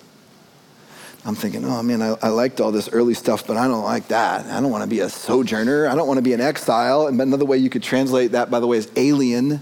I'm 1.26 1.36
thinking, 1.36 1.66
oh 1.66 1.84
man, 1.84 2.02
I, 2.02 2.16
I, 2.22 2.30
liked 2.30 2.62
all 2.62 2.72
this 2.72 2.90
early 2.90 3.14
stuff, 3.14 3.46
but 3.46 3.58
I 3.58 3.68
don't 3.68 3.84
like 3.84 4.08
that. 4.08 4.46
I 4.46 4.62
don't 4.62 4.72
want 4.72 4.84
to 4.84 4.90
be 4.90 5.02
a 5.02 5.10
sojourner. 5.10 5.88
I 5.88 5.96
don't 5.96 6.08
want 6.08 6.18
to 6.18 6.22
be 6.22 6.34
an 6.34 6.40
exile. 6.40 7.08
And 7.08 7.20
another 7.20 7.44
way 7.44 7.58
you 7.58 7.70
could 7.70 7.84
translate 7.84 8.32
that, 8.32 8.50
by 8.50 8.62
the 8.62 8.68
way, 8.68 8.78
is 8.78 8.90
alien, 8.96 9.62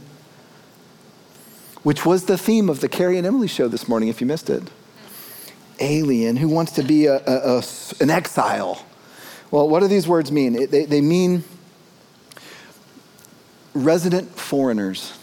which 1.82 2.06
was 2.06 2.26
the 2.26 2.38
theme 2.38 2.70
of 2.70 2.80
the 2.80 2.88
Carrie 2.88 3.18
and 3.18 3.26
Emily 3.26 3.48
show 3.48 3.68
this 3.68 3.88
morning, 3.88 4.08
if 4.10 4.22
you 4.22 4.28
missed 4.28 4.52
it. 4.52 4.70
Alien, 5.80 6.38
who 6.38 6.48
wants 6.48 6.74
to 6.74 6.84
be 6.84 7.08
a, 7.08 7.18
a, 7.26 7.58
a 7.58 7.64
an 8.00 8.12
exile. 8.12 8.86
Well, 9.50 9.70
what 9.70 9.80
do 9.80 9.88
these 9.88 10.08
words 10.08 10.30
mean? 10.30 10.70
They, 10.70 10.86
they 10.86 11.00
mean 11.00 11.46
resident 13.74 14.30
foreigners, 14.38 15.18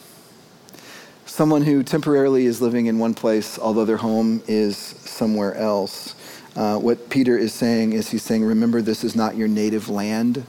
someone 1.27 1.63
who 1.63 1.83
temporarily 1.83 2.47
is 2.47 2.63
living 2.63 2.87
in 2.87 2.99
one 2.99 3.13
place, 3.13 3.59
although 3.59 3.85
their 3.85 3.99
home 3.99 4.43
is 4.47 4.79
somewhere 4.79 5.55
else. 5.55 6.15
Uh, 6.57 6.79
what 6.79 7.11
Peter 7.11 7.37
is 7.37 7.53
saying 7.53 7.93
is 7.93 8.11
he's 8.11 8.23
saying, 8.23 8.45
remember, 8.45 8.81
this 8.81 9.05
is 9.05 9.15
not 9.15 9.37
your 9.37 9.49
native 9.49 9.91
land. 9.91 10.47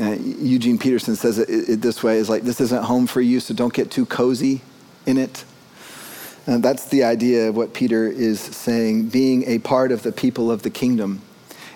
Uh, 0.00 0.12
Eugene 0.12 0.78
Peterson 0.78 1.14
says 1.14 1.38
it, 1.38 1.48
it, 1.48 1.80
this 1.80 2.02
way 2.02 2.16
is 2.16 2.28
like, 2.28 2.42
this 2.42 2.60
isn't 2.60 2.84
home 2.84 3.06
for 3.06 3.20
you, 3.20 3.38
so 3.38 3.54
don't 3.54 3.72
get 3.72 3.90
too 3.90 4.06
cozy 4.06 4.62
in 5.06 5.16
it. 5.16 5.44
And 6.46 6.60
that's 6.60 6.86
the 6.86 7.04
idea 7.04 7.50
of 7.50 7.56
what 7.56 7.72
Peter 7.72 8.08
is 8.08 8.40
saying, 8.40 9.10
being 9.10 9.44
a 9.46 9.58
part 9.60 9.92
of 9.92 10.02
the 10.02 10.10
people 10.10 10.50
of 10.50 10.62
the 10.62 10.70
kingdom 10.70 11.22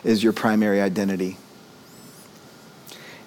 is 0.05 0.23
your 0.23 0.33
primary 0.33 0.81
identity. 0.81 1.37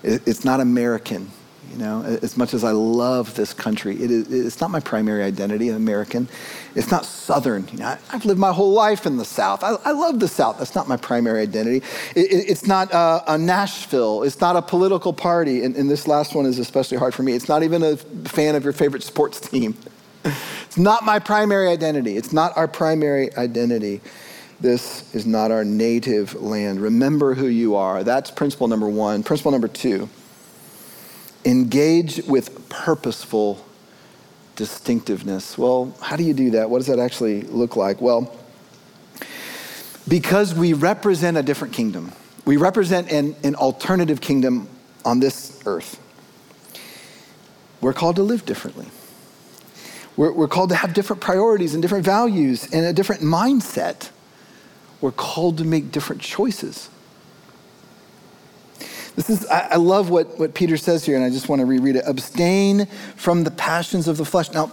It's 0.04 0.46
not 0.46 0.60
American, 0.60 1.32
you 1.72 1.78
know, 1.78 2.04
as 2.04 2.38
much 2.38 2.54
as 2.54 2.64
I 2.64 2.72
love 2.72 3.36
this 3.36 3.54
country, 3.54 3.96
it 4.02 4.12
is, 4.12 4.32
it's 4.32 4.62
not 4.62 4.70
my 4.70 4.80
primary 4.80 5.24
identity, 5.24 5.70
American. 5.70 6.30
It's 6.76 6.92
not 6.92 7.04
Southern. 7.04 7.68
You 7.72 7.80
know, 7.80 7.86
I, 7.88 7.98
have 8.10 8.24
lived 8.24 8.40
my 8.40 8.54
whole 8.54 8.72
life 8.72 9.06
in 9.06 9.18
the 9.18 9.26
South. 9.26 9.64
I, 9.64 9.76
I, 9.84 9.92
love 9.92 10.20
the 10.20 10.28
South. 10.28 10.60
That's 10.60 10.76
not 10.76 10.88
my 10.88 10.98
primary 10.98 11.42
identity. 11.42 11.86
It, 12.16 12.32
it, 12.32 12.50
it's 12.50 12.68
not 12.68 12.94
uh, 12.94 13.24
a 13.28 13.38
Nashville. 13.38 14.24
It's 14.24 14.40
not 14.40 14.56
a 14.56 14.62
political 14.62 15.12
party. 15.12 15.64
And, 15.64 15.76
and 15.76 15.90
this 15.90 16.08
last 16.08 16.36
one 16.36 16.46
is 16.46 16.60
especially 16.60 16.98
hard 16.98 17.14
for 17.14 17.24
me. 17.24 17.34
It's 17.34 17.50
not 17.50 17.64
even 17.64 17.84
a 17.84 17.98
fan 17.98 18.56
of 18.56 18.64
your 18.64 18.74
favorite 18.74 19.04
sports 19.04 19.40
team. 19.40 19.76
It's 20.68 20.78
not 20.78 21.06
my 21.06 21.18
primary 21.18 21.70
identity. 21.70 22.18
It's 22.18 22.34
not 22.34 22.56
our 22.58 22.68
primary 22.68 23.34
identity. 23.36 24.02
This 24.60 25.14
is 25.14 25.26
not 25.26 25.52
our 25.52 25.64
native 25.64 26.42
land. 26.42 26.82
Remember 26.82 27.36
who 27.36 27.48
you 27.48 27.76
are. 27.76 28.04
That's 28.04 28.32
principle 28.32 28.68
number 28.68 28.90
one. 28.90 29.24
Principle 29.24 29.52
number 29.52 29.68
two 29.68 30.10
engage 31.46 32.22
with 32.26 32.68
purposeful 32.68 33.66
distinctiveness. 34.58 35.58
Well, 35.58 35.96
how 36.02 36.18
do 36.18 36.24
you 36.24 36.34
do 36.34 36.52
that? 36.52 36.70
What 36.70 36.80
does 36.80 36.88
that 36.88 37.00
actually 37.00 37.44
look 37.44 37.78
like? 37.78 38.02
Well, 38.02 38.36
because 40.08 40.54
we 40.54 40.74
represent 40.74 41.38
a 41.38 41.44
different 41.44 41.74
kingdom, 41.74 42.12
we 42.46 42.58
represent 42.58 43.12
an, 43.12 43.36
an 43.44 43.56
alternative 43.56 44.20
kingdom 44.20 44.68
on 45.06 45.20
this 45.20 45.62
earth. 45.66 46.02
We're 47.80 47.94
called 47.94 48.16
to 48.18 48.24
live 48.24 48.46
differently. 48.46 48.88
We're, 50.18 50.34
we're 50.34 50.48
called 50.48 50.70
to 50.70 50.76
have 50.76 50.94
different 50.94 51.22
priorities 51.22 51.74
and 51.74 51.82
different 51.82 52.04
values 52.04 52.68
and 52.74 52.86
a 52.86 52.92
different 52.92 53.22
mindset. 53.22 54.10
We're 55.02 55.12
called 55.12 55.58
to 55.60 55.64
make 55.64 55.92
different 55.92 56.22
choices. 56.22 56.90
This 59.16 59.30
is, 59.30 59.48
I, 59.48 59.70
I 59.72 59.76
love 59.78 60.10
what, 60.10 60.38
what 60.40 60.54
Peter 60.54 60.78
says 60.78 61.04
here, 61.06 61.16
and 61.16 61.26
I 61.26 61.30
just 61.30 61.50
want 61.50 61.60
to 61.60 61.66
reread 61.66 61.96
it. 61.96 62.04
Abstain 62.06 62.86
from 63.16 63.44
the 63.44 63.52
passions 63.52 64.08
of 64.08 64.18
the 64.18 64.26
flesh. 64.26 64.52
Now, 64.52 64.72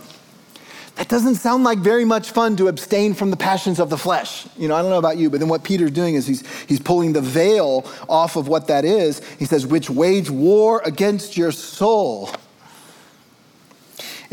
that 0.96 1.08
doesn't 1.08 1.36
sound 1.36 1.64
like 1.64 1.78
very 1.78 2.04
much 2.04 2.30
fun 2.30 2.56
to 2.56 2.68
abstain 2.68 3.14
from 3.14 3.30
the 3.30 3.36
passions 3.36 3.80
of 3.80 3.90
the 3.90 3.96
flesh. 3.96 4.46
You 4.56 4.68
know, 4.68 4.76
I 4.76 4.82
don't 4.82 4.90
know 4.90 4.98
about 4.98 5.16
you, 5.16 5.28
but 5.28 5.40
then 5.40 5.48
what 5.48 5.64
Peter's 5.64 5.90
doing 5.90 6.14
is 6.14 6.26
he's, 6.26 6.46
he's 6.66 6.78
pulling 6.78 7.12
the 7.12 7.20
veil 7.20 7.90
off 8.08 8.36
of 8.36 8.46
what 8.46 8.68
that 8.68 8.84
is. 8.84 9.20
He 9.38 9.44
says, 9.44 9.66
which 9.66 9.90
wage 9.90 10.30
war 10.30 10.82
against 10.84 11.36
your 11.36 11.50
soul. 11.50 12.30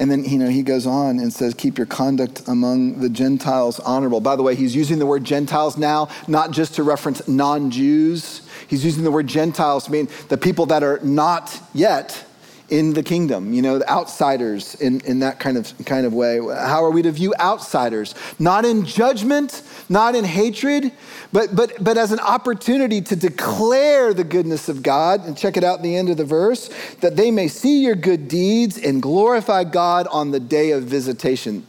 And 0.01 0.09
then, 0.09 0.23
you 0.23 0.39
know, 0.39 0.49
he 0.49 0.63
goes 0.63 0.87
on 0.87 1.19
and 1.19 1.31
says, 1.31 1.53
keep 1.53 1.77
your 1.77 1.85
conduct 1.85 2.47
among 2.47 3.01
the 3.01 3.07
Gentiles 3.07 3.79
honorable. 3.79 4.19
By 4.19 4.35
the 4.35 4.41
way, 4.41 4.55
he's 4.55 4.75
using 4.75 4.97
the 4.97 5.05
word 5.05 5.23
Gentiles 5.23 5.77
now, 5.77 6.09
not 6.27 6.49
just 6.49 6.73
to 6.75 6.83
reference 6.83 7.27
non 7.27 7.69
Jews. 7.69 8.41
He's 8.67 8.83
using 8.83 9.03
the 9.03 9.11
word 9.11 9.27
Gentiles 9.27 9.85
to 9.85 9.91
mean 9.91 10.09
the 10.29 10.39
people 10.39 10.65
that 10.65 10.81
are 10.81 10.99
not 11.03 11.55
yet 11.75 12.25
in 12.71 12.93
the 12.93 13.03
kingdom, 13.03 13.53
you 13.53 13.61
know, 13.61 13.77
the 13.77 13.89
outsiders 13.89 14.75
in, 14.75 15.01
in 15.01 15.19
that 15.19 15.41
kind 15.41 15.57
of, 15.57 15.73
kind 15.85 16.05
of 16.05 16.13
way. 16.13 16.37
How 16.37 16.83
are 16.85 16.89
we 16.89 17.01
to 17.01 17.11
view 17.11 17.33
outsiders? 17.37 18.15
Not 18.39 18.63
in 18.63 18.85
judgment, 18.85 19.61
not 19.89 20.15
in 20.15 20.23
hatred, 20.23 20.93
but, 21.33 21.53
but, 21.53 21.83
but 21.83 21.97
as 21.97 22.13
an 22.13 22.21
opportunity 22.21 23.01
to 23.01 23.15
declare 23.17 24.13
the 24.13 24.23
goodness 24.23 24.69
of 24.69 24.83
God. 24.83 25.25
And 25.25 25.37
check 25.37 25.57
it 25.57 25.65
out 25.65 25.79
in 25.79 25.83
the 25.83 25.97
end 25.97 26.09
of 26.09 26.15
the 26.15 26.23
verse 26.23 26.69
that 27.01 27.17
they 27.17 27.29
may 27.29 27.49
see 27.49 27.83
your 27.83 27.95
good 27.95 28.29
deeds 28.29 28.77
and 28.77 29.01
glorify 29.01 29.65
God 29.65 30.07
on 30.07 30.31
the 30.31 30.39
day 30.39 30.71
of 30.71 30.83
visitation. 30.83 31.67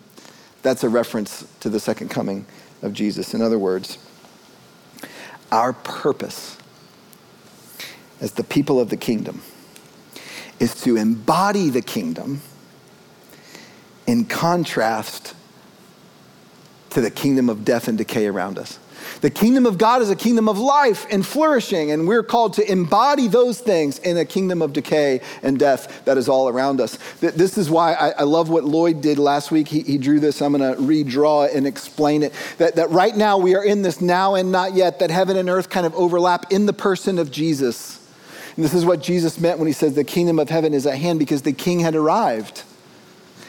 That's 0.63 0.85
a 0.85 0.89
reference 0.89 1.45
to 1.61 1.69
the 1.69 1.81
second 1.81 2.11
coming 2.11 2.47
of 2.81 2.93
Jesus. 2.93 3.35
In 3.35 3.43
other 3.43 3.59
words, 3.59 3.99
our 5.51 5.73
purpose 5.73 6.59
as 8.21 8.33
the 8.33 8.45
people 8.45 8.79
of 8.79 8.89
the 8.89 8.97
kingdom 8.97 9.43
is 10.63 10.81
to 10.83 10.97
embody 10.97 11.71
the 11.71 11.83
kingdom 11.83 12.41
in 14.07 14.25
contrast 14.25 15.35
to 16.91 17.01
the 17.01 17.11
kingdom 17.11 17.49
of 17.49 17.65
death 17.65 17.89
and 17.89 17.99
decay 17.99 18.29
around 18.29 18.59
us. 18.59 18.79
The 19.23 19.31
kingdom 19.31 19.67
of 19.67 19.77
God 19.77 20.03
is 20.03 20.11
a 20.11 20.15
kingdom 20.15 20.49
of 20.49 20.61
life 20.61 21.05
and 21.11 21.27
flourishing, 21.27 21.91
and 21.91 22.07
we're 22.07 22.23
called 22.23 22.53
to 22.55 22.71
embody 22.71 23.27
those 23.27 23.61
things 23.61 23.99
in 23.99 24.17
a 24.17 24.25
kingdom 24.25 24.63
of 24.63 24.73
decay 24.73 25.21
and 25.43 25.59
death 25.59 26.05
that 26.05 26.17
is 26.17 26.29
all 26.29 26.49
around 26.49 26.81
us. 26.81 26.97
This 27.19 27.59
is 27.59 27.69
why 27.69 27.95
I, 27.95 28.23
love 28.23 28.49
what 28.49 28.63
Lloyd 28.63 29.01
did 29.01 29.19
last 29.19 29.51
week. 29.51 29.67
He, 29.67 29.99
drew 29.99 30.21
this. 30.21 30.41
I'm 30.41 30.57
going 30.57 30.77
to 30.77 30.81
redraw 30.81 31.49
it 31.49 31.57
and 31.57 31.67
explain 31.67 32.23
it. 32.23 32.33
That, 32.59 32.77
that 32.77 32.91
right 32.91 33.17
now 33.17 33.39
we 33.39 33.57
are 33.57 33.65
in 33.65 33.83
this 33.83 34.01
now 34.01 34.37
and 34.37 34.53
not 34.53 34.75
yet, 34.75 35.01
that 35.01 35.11
heaven 35.11 35.37
and 35.37 35.49
earth 35.49 35.69
kind 35.69 35.87
of 35.87 35.95
overlap 35.97 36.53
in 36.53 36.67
the 36.67 36.73
person 36.73 37.19
of 37.19 37.33
Jesus. 37.33 38.02
And 38.57 38.65
this 38.65 38.75
is 38.75 38.85
what 38.85 39.03
Jesus 39.03 39.41
meant 39.41 39.59
when 39.59 39.67
he 39.67 39.73
says 39.73 39.95
the 39.95 40.05
kingdom 40.05 40.39
of 40.39 40.51
heaven 40.51 40.75
is 40.75 40.87
at 40.87 40.99
hand 40.99 41.19
because 41.19 41.43
the 41.43 41.53
king 41.53 41.81
had 41.81 41.95
arrived. 41.95 42.63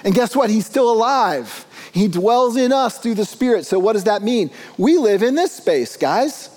And 0.03 0.13
guess 0.13 0.35
what? 0.35 0.49
He's 0.49 0.65
still 0.65 0.91
alive. 0.91 1.65
He 1.91 2.07
dwells 2.07 2.57
in 2.57 2.71
us 2.71 2.97
through 2.97 3.15
the 3.15 3.25
Spirit. 3.25 3.65
So, 3.65 3.79
what 3.79 3.93
does 3.93 4.05
that 4.05 4.21
mean? 4.21 4.49
We 4.77 4.97
live 4.97 5.23
in 5.23 5.35
this 5.35 5.51
space, 5.51 5.95
guys. 5.95 6.49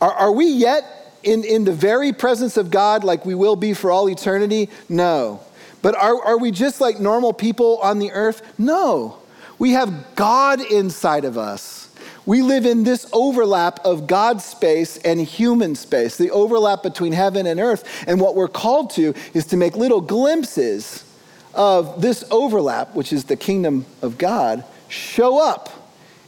Are, 0.00 0.12
are 0.12 0.32
we 0.32 0.46
yet 0.46 0.84
in, 1.22 1.44
in 1.44 1.64
the 1.64 1.72
very 1.72 2.12
presence 2.12 2.56
of 2.56 2.70
God 2.70 3.04
like 3.04 3.24
we 3.24 3.34
will 3.34 3.56
be 3.56 3.72
for 3.72 3.90
all 3.90 4.08
eternity? 4.08 4.68
No. 4.88 5.40
But 5.80 5.96
are, 5.96 6.22
are 6.24 6.38
we 6.38 6.50
just 6.50 6.80
like 6.80 7.00
normal 7.00 7.32
people 7.32 7.78
on 7.78 7.98
the 7.98 8.12
earth? 8.12 8.42
No. 8.58 9.18
We 9.58 9.72
have 9.72 10.14
God 10.14 10.60
inside 10.60 11.24
of 11.24 11.38
us. 11.38 11.81
We 12.24 12.42
live 12.42 12.66
in 12.66 12.84
this 12.84 13.08
overlap 13.12 13.84
of 13.84 14.06
God's 14.06 14.44
space 14.44 14.96
and 14.98 15.20
human 15.20 15.74
space, 15.74 16.16
the 16.16 16.30
overlap 16.30 16.82
between 16.82 17.12
heaven 17.12 17.46
and 17.46 17.58
earth. 17.58 18.04
And 18.06 18.20
what 18.20 18.36
we're 18.36 18.48
called 18.48 18.90
to 18.90 19.14
is 19.34 19.46
to 19.46 19.56
make 19.56 19.76
little 19.76 20.00
glimpses 20.00 21.04
of 21.54 22.00
this 22.00 22.24
overlap, 22.30 22.94
which 22.94 23.12
is 23.12 23.24
the 23.24 23.36
kingdom 23.36 23.86
of 24.00 24.18
God, 24.18 24.64
show 24.88 25.44
up 25.44 25.70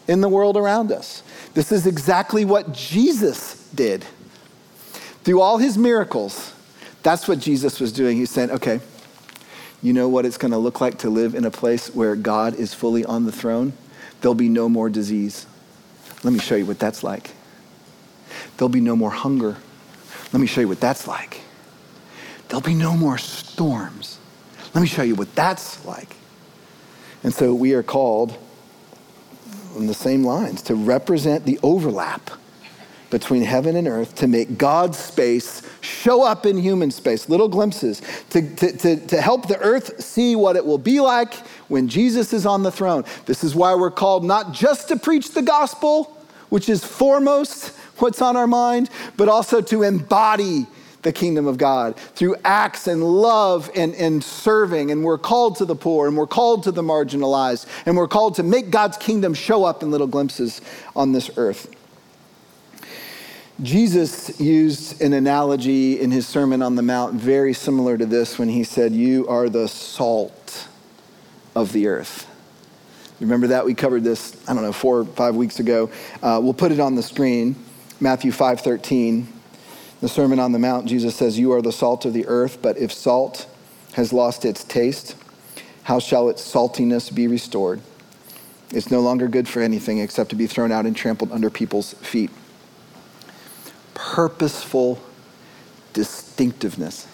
in 0.09 0.21
the 0.21 0.29
world 0.29 0.57
around 0.57 0.91
us. 0.91 1.23
This 1.55 1.71
is 1.71 1.87
exactly 1.87 2.45
what 2.45 2.73
Jesus 2.73 3.69
did. 3.71 4.05
Through 5.23 5.41
all 5.41 5.59
his 5.59 5.79
miracles, 5.79 6.53
that's 7.03 7.29
what 7.29 7.39
Jesus 7.39 7.81
was 7.81 7.93
doing. 7.93 8.17
He's 8.17 8.31
saying, 8.31 8.51
okay, 8.51 8.81
you 9.81 9.93
know 9.93 10.09
what 10.09 10.27
it's 10.27 10.39
going 10.39 10.53
to 10.53 10.59
look 10.59 10.81
like 10.81 10.99
to 10.99 11.11
live 11.11 11.35
in 11.35 11.45
a 11.45 11.51
place 11.51 11.95
where 11.95 12.17
God 12.17 12.55
is 12.55 12.75
fully 12.75 13.05
on 13.05 13.25
the 13.25 13.33
throne? 13.33 13.75
There'll 14.21 14.35
be 14.35 14.49
no 14.49 14.69
more 14.69 14.91
disease. 14.91 15.47
Let 16.25 16.33
me 16.33 16.39
show 16.41 16.57
you 16.57 16.67
what 16.67 16.79
that's 16.79 17.05
like. 17.05 17.31
There'll 18.57 18.71
be 18.71 18.81
no 18.81 18.97
more 18.97 19.11
hunger. 19.11 19.57
Let 20.33 20.41
me 20.41 20.47
show 20.47 20.63
you 20.63 20.69
what 20.69 20.81
that's 20.81 21.07
like. 21.07 21.41
There'll 22.49 22.63
be 22.63 22.75
no 22.75 22.97
more 22.97 23.19
storms. 23.19 24.19
Let 24.75 24.81
me 24.81 24.87
show 24.87 25.03
you 25.03 25.15
what 25.15 25.35
that's 25.35 25.85
like. 25.85 26.17
And 27.23 27.33
so 27.33 27.55
we 27.55 27.75
are 27.75 27.83
called 27.83 28.37
on 29.77 29.87
the 29.87 29.95
same 29.95 30.25
lines 30.25 30.63
to 30.63 30.75
represent 30.75 31.45
the 31.45 31.59
overlap 31.63 32.31
between 33.11 33.43
heaven 33.43 33.77
and 33.77 33.87
earth, 33.87 34.17
to 34.17 34.27
make 34.27 34.59
God's 34.59 34.99
space 34.99 35.63
show 35.81 36.25
up 36.25 36.47
in 36.47 36.57
human 36.57 36.91
space, 36.91 37.29
little 37.29 37.49
glimpses, 37.49 38.03
to, 38.31 38.43
to, 38.57 38.77
to, 38.77 39.07
to 39.07 39.21
help 39.21 39.47
the 39.47 39.59
earth 39.61 40.03
see 40.03 40.35
what 40.35 40.57
it 40.57 40.67
will 40.67 40.79
be 40.79 41.01
like 41.01 41.35
when 41.69 41.87
Jesus 41.87 42.33
is 42.33 42.45
on 42.45 42.65
the 42.65 42.73
throne. 42.73 43.05
This 43.27 43.45
is 43.45 43.55
why 43.55 43.75
we're 43.75 43.93
called 43.93 44.25
not 44.25 44.53
just 44.53 44.89
to 44.89 44.97
preach 44.97 45.33
the 45.33 45.43
gospel, 45.43 46.14
which 46.55 46.69
is 46.69 46.85
foremost 46.85 47.77
what's 47.99 48.23
on 48.23 48.37
our 48.37 48.47
mind, 48.47 48.89
but 49.17 49.29
also 49.29 49.61
to 49.61 49.83
embody 49.83 50.69
the 51.03 51.13
kingdom 51.13 51.49
of 51.49 51.59
God 51.59 51.97
through 51.97 52.37
acts 52.45 52.87
and 52.87 53.03
love 53.03 53.69
and, 53.75 53.93
and 53.97 54.23
serving. 54.23 54.93
And 54.93 55.03
we're 55.03 55.19
called 55.19 55.57
to 55.57 55.65
the 55.65 55.75
poor 55.75 56.07
and 56.07 56.17
we're 56.17 56.29
called 56.29 56.63
to 56.63 56.71
the 56.71 56.81
marginalized 56.81 57.67
and 57.87 57.97
we're 57.97 58.07
called 58.07 58.37
to 58.37 58.45
make 58.45 58.71
God's 58.71 58.97
kingdom 58.99 59.35
show 59.35 59.65
up 59.65 59.83
in 59.83 59.91
little 59.91 60.07
glimpses 60.07 60.61
on 60.95 61.11
this 61.11 61.29
earth. 61.37 61.75
Jesus 63.61 64.39
used 64.39 65.03
an 65.03 65.13
analogy 65.13 66.01
in 66.01 66.13
his 66.13 66.25
Sermon 66.25 66.63
on 66.63 66.77
the 66.77 66.83
Mount 66.83 67.15
very 67.15 67.53
similar 67.53 67.99
to 67.99 68.07
this 68.07 68.39
when 68.39 68.49
he 68.49 68.63
said, 68.63 68.93
You 68.93 69.27
are 69.27 69.49
the 69.49 69.67
salt 69.67 70.69
of 71.57 71.73
the 71.73 71.89
earth. 71.89 72.31
Remember 73.21 73.47
that? 73.49 73.65
We 73.65 73.75
covered 73.75 74.05
this, 74.05 74.37
I 74.49 74.55
don't 74.55 74.63
know, 74.63 74.73
four 74.73 75.01
or 75.01 75.05
five 75.05 75.37
weeks 75.37 75.61
ago. 75.61 75.91
Uh, 76.23 76.41
we'll 76.43 76.55
put 76.55 76.73
it 76.73 76.81
on 76.81 76.95
the 76.95 77.03
screen. 77.03 77.57
Matthew 78.01 78.33
5 78.33 78.61
13. 78.61 79.29
The 80.01 80.09
Sermon 80.09 80.39
on 80.39 80.53
the 80.53 80.59
Mount, 80.59 80.87
Jesus 80.87 81.17
says, 81.17 81.39
You 81.39 81.53
are 81.53 81.63
the 81.63 81.73
salt 81.73 82.05
of 82.05 82.13
the 82.13 82.27
earth, 82.27 82.59
but 82.61 82.77
if 82.77 82.93
salt 82.93 83.47
has 83.93 84.13
lost 84.13 84.45
its 84.45 84.65
taste, 84.65 85.17
how 85.85 85.99
shall 85.99 86.29
its 86.29 86.43
saltiness 86.43 87.15
be 87.15 87.27
restored? 87.27 87.81
It's 88.71 88.91
no 88.91 89.01
longer 89.01 89.29
good 89.29 89.47
for 89.47 89.63
anything 89.63 89.99
except 89.99 90.31
to 90.31 90.37
be 90.37 90.47
thrown 90.47 90.73
out 90.73 90.85
and 90.85 90.97
trampled 90.97 91.31
under 91.31 91.49
people's 91.49 91.95
feet. 91.95 92.31
Purposeful 93.95 95.01
distinctiveness. 95.93 97.07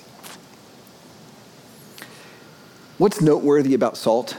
What's 2.96 3.20
noteworthy 3.20 3.74
about 3.74 3.96
salt? 3.96 4.36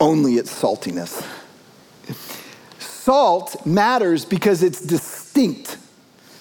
Only 0.00 0.34
its 0.34 0.50
saltiness. 0.52 1.26
Salt 2.78 3.64
matters 3.66 4.24
because 4.24 4.62
it's 4.62 4.80
distinct. 4.80 5.78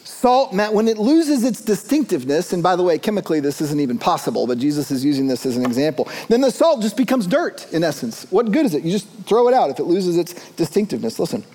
Salt, 0.03 0.53
when 0.53 0.89
it 0.89 0.97
loses 0.97 1.45
its 1.45 1.61
distinctiveness, 1.61 2.51
and 2.51 2.61
by 2.61 2.75
the 2.75 2.83
way, 2.83 2.99
chemically 2.99 3.39
this 3.39 3.61
isn't 3.61 3.79
even 3.79 3.97
possible, 3.97 4.47
but 4.47 4.57
Jesus 4.57 4.91
is 4.91 5.05
using 5.05 5.27
this 5.27 5.45
as 5.45 5.55
an 5.55 5.65
example, 5.65 6.09
then 6.27 6.41
the 6.41 6.51
salt 6.51 6.81
just 6.81 6.97
becomes 6.97 7.25
dirt 7.25 7.71
in 7.71 7.85
essence. 7.85 8.25
What 8.29 8.51
good 8.51 8.65
is 8.65 8.73
it? 8.73 8.83
You 8.83 8.91
just 8.91 9.07
throw 9.25 9.47
it 9.47 9.53
out 9.53 9.69
if 9.69 9.79
it 9.79 9.85
loses 9.85 10.17
its 10.17 10.33
distinctiveness. 10.51 11.19
Listen, 11.19 11.45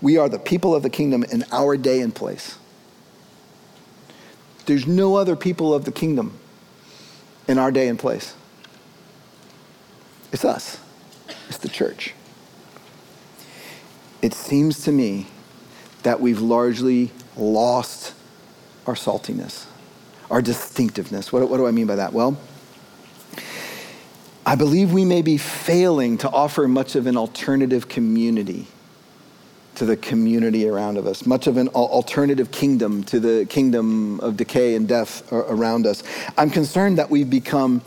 we 0.00 0.18
are 0.18 0.28
the 0.28 0.38
people 0.38 0.72
of 0.72 0.84
the 0.84 0.90
kingdom 0.90 1.24
in 1.24 1.44
our 1.50 1.76
day 1.76 2.00
and 2.00 2.14
place. 2.14 2.56
There's 4.66 4.86
no 4.86 5.16
other 5.16 5.34
people 5.34 5.74
of 5.74 5.84
the 5.84 5.90
kingdom 5.90 6.38
in 7.48 7.58
our 7.58 7.72
day 7.72 7.88
and 7.88 7.98
place. 7.98 8.34
It's 10.32 10.44
us. 10.44 10.78
It's 11.50 11.58
the 11.58 11.68
church. 11.68 12.14
It 14.22 14.34
seems 14.34 14.84
to 14.84 14.92
me 14.92 15.26
that 16.04 16.20
we've 16.20 16.40
largely 16.40 17.10
lost 17.36 18.14
our 18.86 18.94
saltiness, 18.94 19.66
our 20.30 20.42
distinctiveness. 20.42 21.32
What, 21.32 21.50
what 21.50 21.56
do 21.56 21.66
I 21.66 21.72
mean 21.72 21.88
by 21.88 21.96
that? 21.96 22.12
Well, 22.12 22.38
I 24.46 24.54
believe 24.54 24.92
we 24.92 25.04
may 25.04 25.22
be 25.22 25.38
failing 25.38 26.18
to 26.18 26.30
offer 26.30 26.68
much 26.68 26.94
of 26.94 27.08
an 27.08 27.16
alternative 27.16 27.88
community 27.88 28.68
to 29.74 29.84
the 29.84 29.96
community 29.96 30.68
around 30.68 30.98
of 30.98 31.06
us, 31.06 31.26
much 31.26 31.48
of 31.48 31.56
an 31.56 31.66
alternative 31.68 32.52
kingdom 32.52 33.02
to 33.04 33.18
the 33.18 33.44
kingdom 33.46 34.20
of 34.20 34.36
decay 34.36 34.76
and 34.76 34.86
death 34.86 35.32
around 35.32 35.84
us. 35.84 36.04
I'm 36.38 36.50
concerned 36.50 36.98
that 36.98 37.10
we've 37.10 37.28
become 37.28 37.82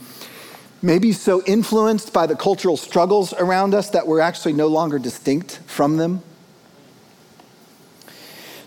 maybe 0.84 1.14
so 1.14 1.42
influenced 1.46 2.14
by 2.14 2.28
the 2.28 2.36
cultural 2.36 2.78
struggles 2.78 3.34
around 3.34 3.74
us 3.74 3.90
that 3.92 4.06
we're 4.06 4.20
actually 4.20 4.54
no 4.54 4.68
longer 4.68 5.00
distinct 5.00 5.58
from 5.66 5.98
them. 5.98 6.22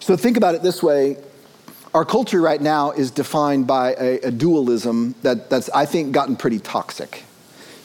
So 0.00 0.16
think 0.16 0.37
about 0.37 0.57
it 0.57 0.62
this 0.62 0.83
way 0.83 1.18
our 1.94 2.05
culture 2.05 2.42
right 2.42 2.61
now 2.61 2.90
is 2.90 3.11
defined 3.11 3.66
by 3.66 3.94
a, 3.94 4.18
a 4.20 4.31
dualism 4.31 5.14
that, 5.22 5.48
that's, 5.48 5.70
I 5.70 5.87
think, 5.87 6.12
gotten 6.12 6.37
pretty 6.37 6.59
toxic. 6.59 7.24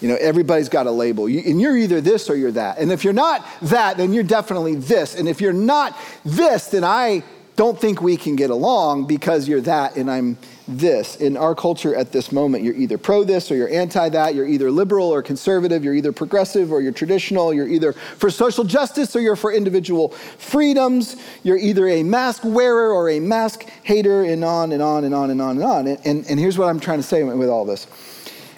You 0.02 0.10
know, 0.10 0.17
everybody's 0.20 0.67
got 0.67 0.86
a 0.86 0.91
label. 0.91 1.30
You, 1.30 1.41
and 1.46 1.62
you're 1.62 1.78
either 1.78 2.02
this 2.02 2.30
or 2.30 2.36
you're 2.36 2.52
that. 2.52 2.78
And 2.78 2.91
if 2.91 3.06
you're 3.06 3.13
not 3.13 3.46
that, 3.62 3.96
then 3.96 4.12
you're 4.12 4.24
definitely 4.24 4.76
this. 4.76 5.15
And 5.15 5.30
if 5.30 5.39
you're 5.39 5.54
not 5.54 5.98
this, 6.26 6.67
then 6.67 6.84
I 6.84 7.24
don't 7.56 7.80
think 7.80 8.02
we 8.02 8.18
can 8.18 8.36
get 8.36 8.50
along 8.50 9.08
because 9.08 9.48
you're 9.48 9.62
that 9.62 9.96
and 9.96 10.10
I'm 10.10 10.38
this. 10.68 11.18
In 11.18 11.36
our 11.36 11.54
culture 11.54 11.94
at 11.96 12.12
this 12.12 12.32
moment, 12.32 12.64
you're 12.64 12.76
either 12.76 12.98
pro 12.98 13.24
this 13.24 13.52
or 13.52 13.56
you're 13.56 13.70
anti 13.70 14.10
that. 14.10 14.36
You're 14.36 14.48
either 14.48 14.72
liberal 14.72 15.08
or 15.08 15.22
conservative. 15.22 15.84
You're 15.84 15.94
either 15.94 16.12
progressive 16.12 16.72
or 16.72 16.82
you're 16.82 16.94
traditional. 16.94 17.54
You're 17.54 17.68
either 17.68 17.94
for 17.94 18.30
social 18.30 18.64
justice 18.64 19.16
or 19.16 19.22
you're 19.22 19.36
for 19.36 19.52
individual 19.52 20.10
freedoms. 20.10 21.18
You're 21.44 21.58
either 21.58 21.88
a 21.88 22.04
mask 22.04 22.44
wearer 22.46 22.92
or 22.92 23.10
a 23.10 23.20
mask 23.20 23.64
hater, 23.84 24.24
and 24.24 24.44
on 24.44 24.72
and 24.72 24.82
on 24.82 25.04
and 25.04 25.14
on 25.14 25.30
and 25.30 25.42
on 25.42 25.58
and 25.58 25.64
on. 25.64 25.88
And, 25.88 26.00
and, 26.06 26.26
and 26.30 26.40
here's 26.40 26.58
what 26.58 26.70
I'm 26.70 26.80
trying 26.80 27.00
to 27.00 27.04
say 27.04 27.24
with 27.24 27.50
all 27.50 27.66
this. 27.66 27.88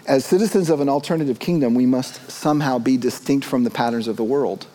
As 0.05 0.25
citizens 0.25 0.69
of 0.69 0.81
an 0.81 0.89
alternative 0.89 1.39
kingdom, 1.39 1.73
we 1.73 1.85
must 1.85 2.29
somehow 2.29 2.77
be 2.77 2.97
distinct 2.97 3.45
from 3.45 3.63
the 3.63 3.69
patterns 3.69 4.07
of 4.07 4.17
the 4.17 4.23
world. 4.23 4.67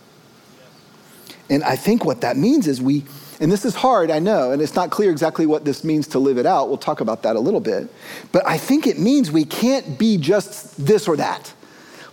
And 1.51 1.63
I 1.63 1.77
think 1.77 2.05
what 2.05 2.23
that 2.23 2.37
means 2.37 2.67
is 2.67 2.81
we 2.81 3.05
and 3.41 3.53
this 3.53 3.65
is 3.65 3.75
hard, 3.75 4.11
I 4.11 4.19
know, 4.19 4.53
and 4.53 4.61
it's 4.61 4.75
not 4.75 4.91
clear 4.91 5.11
exactly 5.11 5.47
what 5.47 5.65
this 5.65 5.85
means 5.85 6.09
to 6.09 6.19
live 6.19 6.39
it 6.39 6.47
out. 6.47 6.69
We'll 6.69 6.77
talk 6.77 7.01
about 7.01 7.23
that 7.23 7.37
a 7.37 7.41
little 7.41 7.61
bit. 7.61 7.89
But 8.33 8.47
I 8.47 8.59
think 8.59 8.87
it 8.87 8.99
means 8.99 9.31
we 9.31 9.45
can't 9.45 9.99
be 9.99 10.17
just 10.17 10.85
this 10.85 11.07
or 11.07 11.17
that. 11.17 11.53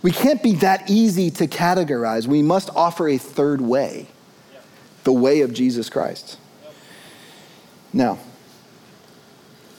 We 0.02 0.12
can't 0.12 0.42
be 0.42 0.52
that 0.56 0.88
easy 0.88 1.30
to 1.32 1.48
categorize. 1.48 2.26
We 2.26 2.42
must 2.42 2.70
offer 2.76 3.08
a 3.08 3.18
third 3.18 3.60
way 3.60 4.06
the 5.04 5.12
way 5.12 5.40
of 5.40 5.52
Jesus 5.52 5.90
Christ. 5.90 6.38
Now, 7.92 8.18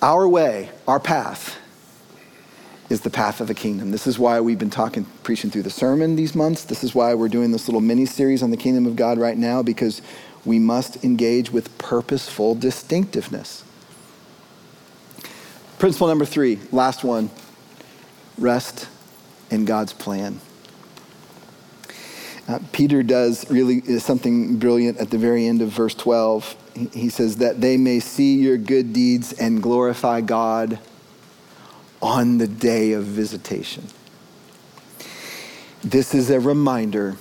our 0.02 0.28
way, 0.28 0.70
our 0.88 1.00
path, 1.00 1.58
is 2.90 3.02
the 3.02 3.10
path 3.10 3.42
of 3.42 3.48
the 3.48 3.54
kingdom. 3.54 3.92
This 3.92 4.08
is 4.08 4.18
why 4.18 4.40
we've 4.40 4.60
been 4.60 4.70
talking, 4.70 5.06
preaching 5.24 5.52
through 5.52 5.64
the 5.64 5.70
sermon 5.70 6.16
these 6.16 6.34
months. 6.34 6.64
This 6.64 6.84
is 6.84 6.96
why 6.96 7.14
we're 7.14 7.28
doing 7.28 7.52
this 7.52 7.68
little 7.68 7.82
mini 7.82 8.06
series 8.06 8.42
on 8.42 8.50
the 8.50 8.58
kingdom 8.58 8.86
of 8.86 8.96
God 8.96 9.18
right 9.18 9.38
now, 9.38 9.62
because 9.62 10.02
we 10.48 10.60
must 10.60 11.04
engage 11.04 11.52
with 11.52 11.78
purposeful 11.78 12.56
distinctiveness. 12.56 13.66
Principle 15.78 16.08
number 16.08 16.26
three, 16.26 16.58
last 16.72 17.04
one 17.04 17.30
rest 18.38 18.88
in 19.52 19.66
God's 19.66 19.92
plan. 19.92 20.40
Uh, 22.48 22.60
Peter 22.72 23.04
does 23.04 23.50
really 23.52 23.82
something 24.00 24.58
brilliant 24.58 24.98
at 25.00 25.10
the 25.10 25.18
very 25.18 25.46
end 25.46 25.62
of 25.62 25.70
verse 25.70 25.94
12. 25.94 26.56
He 26.94 27.10
says, 27.10 27.38
That 27.38 27.60
they 27.60 27.76
may 27.76 28.00
see 28.00 28.36
your 28.36 28.58
good 28.58 28.94
deeds 28.94 29.34
and 29.34 29.62
glorify 29.62 30.22
God 30.22 30.80
on 32.02 32.38
the 32.38 32.48
day 32.48 32.94
of 32.94 33.04
visitation. 33.04 33.88
This 35.84 36.16
is 36.16 36.30
a 36.30 36.40
reminder 36.40 37.18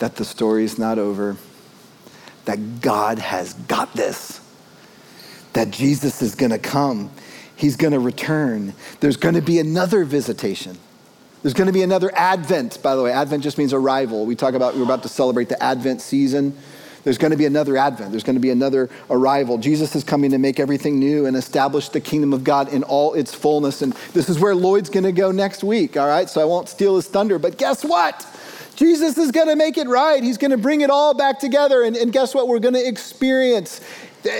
that 0.00 0.16
the 0.16 0.24
story 0.24 0.64
is 0.64 0.78
not 0.78 0.98
over 0.98 1.36
that 2.46 2.80
God 2.80 3.18
has 3.18 3.52
got 3.54 3.92
this, 3.92 4.40
that 5.52 5.70
Jesus 5.70 6.22
is 6.22 6.34
going 6.34 6.52
to 6.52 6.58
come. 6.58 7.10
He's 7.54 7.76
going 7.76 7.92
to 7.92 8.00
return. 8.00 8.74
There's 9.00 9.16
going 9.16 9.34
to 9.34 9.42
be 9.42 9.58
another 9.58 10.04
visitation. 10.04 10.78
There's 11.42 11.54
going 11.54 11.68
to 11.68 11.72
be 11.72 11.82
another 11.82 12.10
Advent, 12.14 12.82
by 12.82 12.96
the 12.96 13.02
way. 13.02 13.12
Advent 13.12 13.42
just 13.42 13.56
means 13.56 13.72
arrival. 13.72 14.26
We 14.26 14.34
talk 14.34 14.54
about, 14.54 14.74
we're 14.74 14.82
about 14.82 15.02
to 15.04 15.08
celebrate 15.08 15.48
the 15.48 15.62
Advent 15.62 16.00
season. 16.00 16.56
There's 17.04 17.18
going 17.18 17.30
to 17.30 17.36
be 17.36 17.46
another 17.46 17.76
Advent. 17.76 18.10
There's 18.10 18.24
going 18.24 18.34
to 18.34 18.40
be 18.40 18.50
another 18.50 18.90
arrival. 19.08 19.58
Jesus 19.58 19.94
is 19.94 20.02
coming 20.02 20.32
to 20.32 20.38
make 20.38 20.58
everything 20.58 20.98
new 20.98 21.26
and 21.26 21.36
establish 21.36 21.88
the 21.88 22.00
kingdom 22.00 22.32
of 22.32 22.42
God 22.42 22.72
in 22.72 22.82
all 22.82 23.14
its 23.14 23.32
fullness. 23.32 23.80
And 23.80 23.92
this 24.12 24.28
is 24.28 24.40
where 24.40 24.56
Lloyd's 24.56 24.90
going 24.90 25.04
to 25.04 25.12
go 25.12 25.30
next 25.30 25.62
week, 25.62 25.96
all 25.96 26.08
right? 26.08 26.28
So 26.28 26.40
I 26.40 26.44
won't 26.44 26.68
steal 26.68 26.96
his 26.96 27.06
thunder. 27.06 27.38
But 27.38 27.58
guess 27.58 27.84
what? 27.84 28.26
Jesus 28.76 29.16
is 29.16 29.32
going 29.32 29.48
to 29.48 29.56
make 29.56 29.78
it 29.78 29.88
right. 29.88 30.22
He's 30.22 30.38
going 30.38 30.50
to 30.50 30.58
bring 30.58 30.82
it 30.82 30.90
all 30.90 31.14
back 31.14 31.38
together. 31.38 31.82
And, 31.82 31.96
and 31.96 32.12
guess 32.12 32.34
what? 32.34 32.46
We're 32.46 32.58
going 32.58 32.74
to 32.74 32.86
experience 32.86 33.80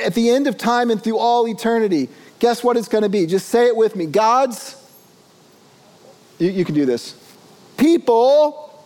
at 0.05 0.15
the 0.15 0.31
end 0.31 0.47
of 0.47 0.59
time 0.59 0.91
and 0.91 1.03
through 1.03 1.19
all 1.19 1.49
eternity. 1.49 2.09
Guess 2.39 2.63
what 2.63 2.77
it's 2.77 2.89
going 2.89 3.03
to 3.03 3.09
be? 3.09 3.27
Just 3.27 3.49
say 3.49 3.67
it 3.67 3.77
with 3.77 3.97
me 3.97 4.07
God's, 4.07 4.77
you, 6.39 6.51
you 6.51 6.65
can 6.65 6.75
do 6.75 6.85
this. 6.85 7.15
People, 7.79 8.85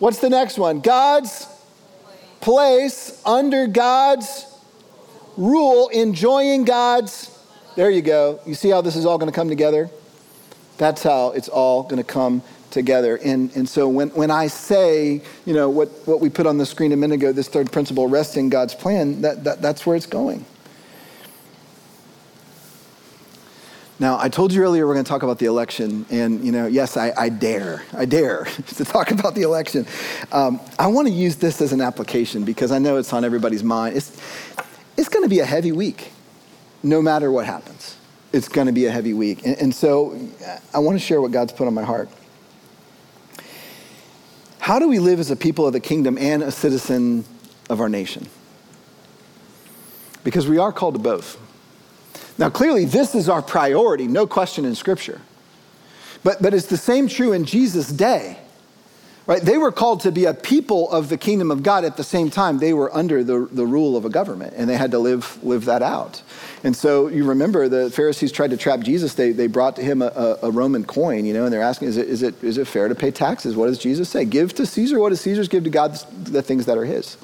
what's 0.00 0.18
the 0.18 0.30
next 0.30 0.58
one? 0.58 0.80
God's 0.80 1.46
place 2.40 3.22
under 3.24 3.68
God's 3.68 4.46
rule, 5.36 5.88
enjoying 5.88 6.64
God's. 6.64 7.30
There 7.76 7.90
you 7.90 8.02
go. 8.02 8.40
You 8.44 8.54
see 8.54 8.68
how 8.68 8.80
this 8.80 8.96
is 8.96 9.06
all 9.06 9.16
going 9.16 9.30
to 9.30 9.34
come 9.34 9.48
together? 9.48 9.88
That's 10.76 11.04
how 11.04 11.30
it's 11.30 11.48
all 11.48 11.84
going 11.84 11.98
to 11.98 12.04
come 12.04 12.42
together. 12.72 13.16
And, 13.16 13.54
and 13.54 13.68
so 13.68 13.88
when, 13.88 14.08
when 14.10 14.30
I 14.30 14.48
say, 14.48 15.22
you 15.44 15.54
know, 15.54 15.70
what, 15.70 15.88
what 16.06 16.20
we 16.20 16.28
put 16.30 16.46
on 16.46 16.58
the 16.58 16.66
screen 16.66 16.92
a 16.92 16.96
minute 16.96 17.14
ago, 17.14 17.32
this 17.32 17.48
third 17.48 17.70
principle, 17.70 18.08
rest 18.08 18.36
in 18.36 18.48
God's 18.48 18.74
plan, 18.74 19.20
that, 19.22 19.44
that, 19.44 19.62
that's 19.62 19.86
where 19.86 19.94
it's 19.94 20.06
going. 20.06 20.44
Now, 24.02 24.18
I 24.18 24.28
told 24.28 24.52
you 24.52 24.60
earlier 24.62 24.84
we're 24.84 24.94
going 24.94 25.04
to 25.04 25.08
talk 25.08 25.22
about 25.22 25.38
the 25.38 25.46
election, 25.46 26.06
and 26.10 26.44
you 26.44 26.50
know, 26.50 26.66
yes, 26.66 26.96
I, 26.96 27.12
I 27.16 27.28
dare, 27.28 27.84
I 27.92 28.04
dare 28.04 28.44
to 28.66 28.84
talk 28.84 29.12
about 29.12 29.36
the 29.36 29.42
election. 29.42 29.86
Um, 30.32 30.60
I 30.76 30.88
want 30.88 31.06
to 31.06 31.14
use 31.14 31.36
this 31.36 31.60
as 31.60 31.72
an 31.72 31.80
application 31.80 32.44
because 32.44 32.72
I 32.72 32.80
know 32.80 32.96
it's 32.96 33.12
on 33.12 33.24
everybody's 33.24 33.62
mind. 33.62 33.96
It's, 33.96 34.20
it's 34.96 35.08
going 35.08 35.22
to 35.22 35.28
be 35.28 35.38
a 35.38 35.44
heavy 35.44 35.70
week, 35.70 36.10
no 36.82 37.00
matter 37.00 37.30
what 37.30 37.46
happens. 37.46 37.96
It's 38.32 38.48
going 38.48 38.66
to 38.66 38.72
be 38.72 38.86
a 38.86 38.90
heavy 38.90 39.14
week, 39.14 39.46
and, 39.46 39.56
and 39.58 39.72
so 39.72 40.18
I 40.74 40.80
want 40.80 40.98
to 40.98 41.04
share 41.04 41.20
what 41.20 41.30
God's 41.30 41.52
put 41.52 41.68
on 41.68 41.74
my 41.74 41.84
heart. 41.84 42.08
How 44.62 44.78
do 44.78 44.86
we 44.86 45.00
live 45.00 45.18
as 45.18 45.28
a 45.28 45.34
people 45.34 45.66
of 45.66 45.72
the 45.72 45.80
kingdom 45.80 46.16
and 46.16 46.40
a 46.40 46.52
citizen 46.52 47.24
of 47.68 47.80
our 47.80 47.88
nation? 47.88 48.28
Because 50.22 50.46
we 50.46 50.56
are 50.56 50.72
called 50.72 50.94
to 50.94 51.00
both. 51.00 51.36
Now, 52.38 52.48
clearly, 52.48 52.84
this 52.84 53.16
is 53.16 53.28
our 53.28 53.42
priority, 53.42 54.06
no 54.06 54.24
question 54.24 54.64
in 54.64 54.76
Scripture. 54.76 55.20
But, 56.22 56.40
but 56.40 56.54
it's 56.54 56.66
the 56.66 56.76
same 56.76 57.08
true 57.08 57.32
in 57.32 57.44
Jesus' 57.44 57.88
day. 57.88 58.38
Right? 59.24 59.40
They 59.40 59.56
were 59.56 59.70
called 59.70 60.00
to 60.00 60.10
be 60.10 60.24
a 60.24 60.34
people 60.34 60.90
of 60.90 61.08
the 61.08 61.16
kingdom 61.16 61.52
of 61.52 61.62
God 61.62 61.84
at 61.84 61.96
the 61.96 62.02
same 62.02 62.28
time. 62.28 62.58
They 62.58 62.72
were 62.72 62.92
under 62.94 63.22
the, 63.22 63.48
the 63.52 63.64
rule 63.64 63.96
of 63.96 64.04
a 64.04 64.10
government, 64.10 64.54
and 64.56 64.68
they 64.68 64.76
had 64.76 64.90
to 64.90 64.98
live, 64.98 65.42
live 65.44 65.64
that 65.66 65.80
out. 65.80 66.22
And 66.64 66.76
so 66.76 67.06
you 67.06 67.24
remember 67.24 67.68
the 67.68 67.90
Pharisees 67.90 68.32
tried 68.32 68.50
to 68.50 68.56
trap 68.56 68.80
Jesus. 68.80 69.14
They, 69.14 69.30
they 69.30 69.46
brought 69.46 69.76
to 69.76 69.82
him 69.82 70.02
a, 70.02 70.38
a, 70.42 70.50
Roman 70.50 70.84
coin, 70.84 71.24
you 71.24 71.32
know, 71.34 71.44
and 71.44 71.52
they're 71.52 71.62
asking, 71.62 71.88
is 71.88 71.96
it, 71.96 72.08
is, 72.08 72.22
it, 72.22 72.42
is 72.42 72.58
it 72.58 72.66
fair 72.66 72.88
to 72.88 72.94
pay 72.96 73.12
taxes? 73.12 73.54
What 73.54 73.66
does 73.66 73.78
Jesus 73.78 74.08
say? 74.08 74.24
Give 74.24 74.52
to 74.54 74.66
Caesar 74.66 74.98
what 74.98 75.10
does 75.10 75.20
Caesar's, 75.20 75.48
give 75.48 75.64
to 75.64 75.70
God 75.70 75.94
the 76.24 76.42
things 76.42 76.66
that 76.66 76.76
are 76.76 76.84
his. 76.84 77.16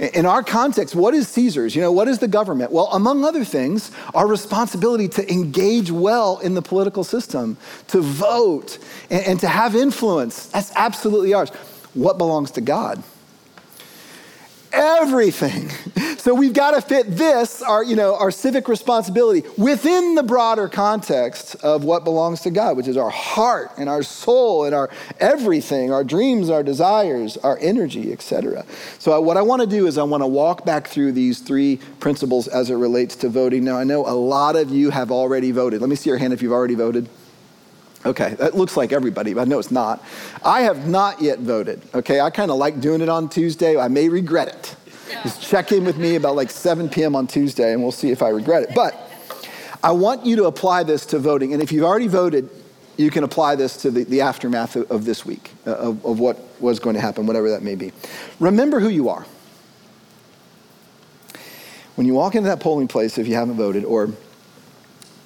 In 0.00 0.24
our 0.24 0.42
context, 0.42 0.94
what 0.94 1.12
is 1.12 1.28
Caesar's? 1.28 1.76
You 1.76 1.82
know, 1.82 1.92
what 1.92 2.08
is 2.08 2.20
the 2.20 2.28
government? 2.28 2.72
Well, 2.72 2.88
among 2.92 3.22
other 3.22 3.44
things, 3.44 3.90
our 4.14 4.26
responsibility 4.26 5.08
to 5.08 5.30
engage 5.30 5.90
well 5.90 6.38
in 6.38 6.54
the 6.54 6.62
political 6.62 7.04
system, 7.04 7.58
to 7.88 8.00
vote, 8.00 8.78
and, 9.10 9.22
and 9.26 9.40
to 9.40 9.48
have 9.48 9.76
influence. 9.76 10.46
That's 10.46 10.72
absolutely 10.74 11.34
ours. 11.34 11.50
What 11.92 12.16
belongs 12.16 12.50
to 12.52 12.62
God? 12.62 13.02
Everything. 14.72 15.70
So 16.20 16.34
we've 16.34 16.52
got 16.52 16.72
to 16.72 16.82
fit 16.82 17.16
this, 17.16 17.62
our, 17.62 17.82
you 17.82 17.96
know, 17.96 18.14
our 18.14 18.30
civic 18.30 18.68
responsibility, 18.68 19.42
within 19.56 20.16
the 20.16 20.22
broader 20.22 20.68
context 20.68 21.54
of 21.64 21.82
what 21.82 22.04
belongs 22.04 22.42
to 22.42 22.50
God, 22.50 22.76
which 22.76 22.88
is 22.88 22.98
our 22.98 23.08
heart 23.08 23.70
and 23.78 23.88
our 23.88 24.02
soul 24.02 24.66
and 24.66 24.74
our 24.74 24.90
everything, 25.18 25.90
our 25.90 26.04
dreams, 26.04 26.50
our 26.50 26.62
desires, 26.62 27.38
our 27.38 27.56
energy, 27.62 28.12
etc. 28.12 28.66
So 28.98 29.18
what 29.22 29.38
I 29.38 29.42
want 29.42 29.62
to 29.62 29.66
do 29.66 29.86
is 29.86 29.96
I 29.96 30.02
want 30.02 30.22
to 30.22 30.26
walk 30.26 30.66
back 30.66 30.88
through 30.88 31.12
these 31.12 31.38
three 31.38 31.78
principles 32.00 32.48
as 32.48 32.68
it 32.68 32.74
relates 32.74 33.16
to 33.16 33.30
voting. 33.30 33.64
Now 33.64 33.78
I 33.78 33.84
know 33.84 34.06
a 34.06 34.12
lot 34.12 34.56
of 34.56 34.68
you 34.68 34.90
have 34.90 35.10
already 35.10 35.52
voted. 35.52 35.80
Let 35.80 35.88
me 35.88 35.96
see 35.96 36.10
your 36.10 36.18
hand 36.18 36.34
if 36.34 36.42
you've 36.42 36.52
already 36.52 36.74
voted. 36.74 37.08
Okay, 38.04 38.34
that 38.34 38.54
looks 38.54 38.76
like 38.76 38.92
everybody, 38.92 39.34
but 39.34 39.46
know 39.46 39.58
it's 39.58 39.70
not. 39.70 40.02
I 40.42 40.62
have 40.62 40.88
not 40.88 41.20
yet 41.20 41.40
voted. 41.40 41.82
Okay, 41.94 42.20
I 42.20 42.30
kind 42.30 42.50
of 42.50 42.56
like 42.56 42.80
doing 42.80 43.02
it 43.02 43.10
on 43.10 43.28
Tuesday. 43.28 43.76
I 43.78 43.88
may 43.88 44.08
regret 44.08 44.48
it. 44.48 44.76
Just 45.22 45.42
check 45.42 45.70
in 45.72 45.84
with 45.84 45.98
me 45.98 46.14
about 46.14 46.36
like 46.36 46.50
7 46.50 46.88
p.m. 46.88 47.14
on 47.14 47.26
Tuesday 47.26 47.72
and 47.72 47.82
we'll 47.82 47.92
see 47.92 48.10
if 48.10 48.22
I 48.22 48.28
regret 48.28 48.62
it. 48.62 48.74
But 48.74 48.98
I 49.82 49.92
want 49.92 50.24
you 50.24 50.36
to 50.36 50.44
apply 50.44 50.84
this 50.84 51.04
to 51.06 51.18
voting. 51.18 51.52
And 51.52 51.62
if 51.62 51.72
you've 51.72 51.84
already 51.84 52.06
voted, 52.06 52.48
you 52.96 53.10
can 53.10 53.24
apply 53.24 53.56
this 53.56 53.76
to 53.78 53.90
the, 53.90 54.04
the 54.04 54.20
aftermath 54.22 54.76
of, 54.76 54.90
of 54.90 55.04
this 55.04 55.26
week, 55.26 55.52
uh, 55.66 55.72
of, 55.72 56.04
of 56.04 56.20
what 56.20 56.38
was 56.60 56.78
going 56.78 56.94
to 56.94 57.00
happen, 57.00 57.26
whatever 57.26 57.50
that 57.50 57.62
may 57.62 57.74
be. 57.74 57.92
Remember 58.38 58.80
who 58.80 58.88
you 58.88 59.08
are. 59.08 59.26
When 61.96 62.06
you 62.06 62.14
walk 62.14 62.34
into 62.34 62.48
that 62.48 62.60
polling 62.60 62.88
place, 62.88 63.18
if 63.18 63.26
you 63.26 63.34
haven't 63.34 63.56
voted, 63.56 63.84
or 63.84 64.10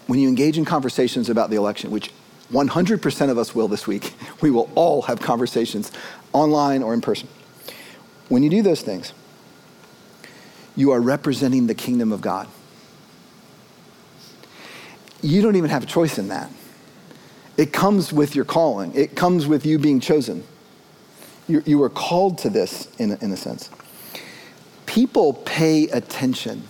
when 0.07 0.19
you 0.19 0.29
engage 0.29 0.59
in 0.59 0.65
conversations 0.65 1.29
about 1.31 1.51
the 1.51 1.57
election, 1.57 1.91
which 1.91 2.11
100% 2.53 3.31
of 3.31 3.39
us 3.39 3.55
will 3.55 3.69
this 3.69 3.87
week. 3.87 4.15
We 4.41 4.51
will 4.51 4.69
all 4.75 5.03
have 5.03 5.21
conversations 5.21 5.91
online 6.33 6.83
or 6.83 6.93
in 6.93 7.01
person. 7.01 7.29
When 8.29 8.43
you 8.43 8.51
do 8.51 8.63
those 8.63 8.83
things, 8.83 9.13
you 10.77 10.91
are 10.91 11.01
representing 11.01 11.67
the 11.67 11.75
kingdom 11.75 12.13
of 12.13 12.21
God. 12.21 12.49
You 15.23 15.41
don't 15.41 15.57
even 15.57 15.71
have 15.71 15.85
a 15.85 15.87
choice 15.87 16.19
in 16.19 16.29
that. 16.29 16.51
It 17.57 17.73
comes 17.73 18.13
with 18.13 18.35
your 18.35 18.45
calling, 18.45 18.95
it 18.95 19.15
comes 19.15 19.47
with 19.47 19.65
you 19.65 19.79
being 19.79 20.01
chosen. 20.01 20.45
You, 21.47 21.63
you 21.67 21.83
are 21.83 21.91
called 21.91 22.39
to 22.39 22.51
this 22.51 22.89
in, 22.99 23.13
in 23.21 23.31
a 23.31 23.37
sense. 23.37 23.71
People 24.87 25.35
pay 25.35 25.89
attention 25.89 26.65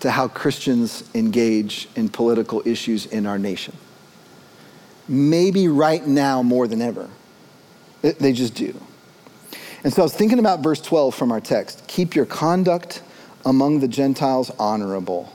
to 0.00 0.10
how 0.10 0.28
Christians 0.28 1.04
engage 1.14 1.88
in 1.96 2.08
political 2.08 2.62
issues 2.66 3.06
in 3.06 3.26
our 3.26 3.38
nation. 3.38 3.74
Maybe 5.08 5.68
right 5.68 6.06
now 6.06 6.42
more 6.42 6.68
than 6.68 6.82
ever. 6.82 7.08
They 8.02 8.32
just 8.32 8.54
do. 8.54 8.78
And 9.82 9.92
so 9.92 10.02
I 10.02 10.04
was 10.04 10.14
thinking 10.14 10.38
about 10.38 10.60
verse 10.60 10.80
12 10.80 11.14
from 11.14 11.32
our 11.32 11.40
text 11.40 11.84
keep 11.86 12.14
your 12.14 12.26
conduct 12.26 13.02
among 13.46 13.80
the 13.80 13.88
Gentiles 13.88 14.50
honorable, 14.58 15.32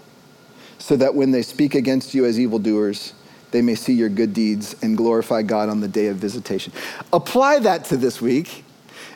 so 0.78 0.96
that 0.98 1.16
when 1.16 1.32
they 1.32 1.42
speak 1.42 1.74
against 1.74 2.14
you 2.14 2.26
as 2.26 2.40
evildoers, 2.40 3.14
they 3.52 3.62
may 3.62 3.76
see 3.76 3.94
your 3.94 4.10
good 4.10 4.34
deeds 4.34 4.76
and 4.82 4.98
glorify 4.98 5.42
God 5.42 5.70
on 5.70 5.80
the 5.80 5.88
day 5.88 6.08
of 6.08 6.18
visitation. 6.18 6.74
Apply 7.12 7.60
that 7.60 7.86
to 7.86 7.98
this 7.98 8.22
week. 8.22 8.64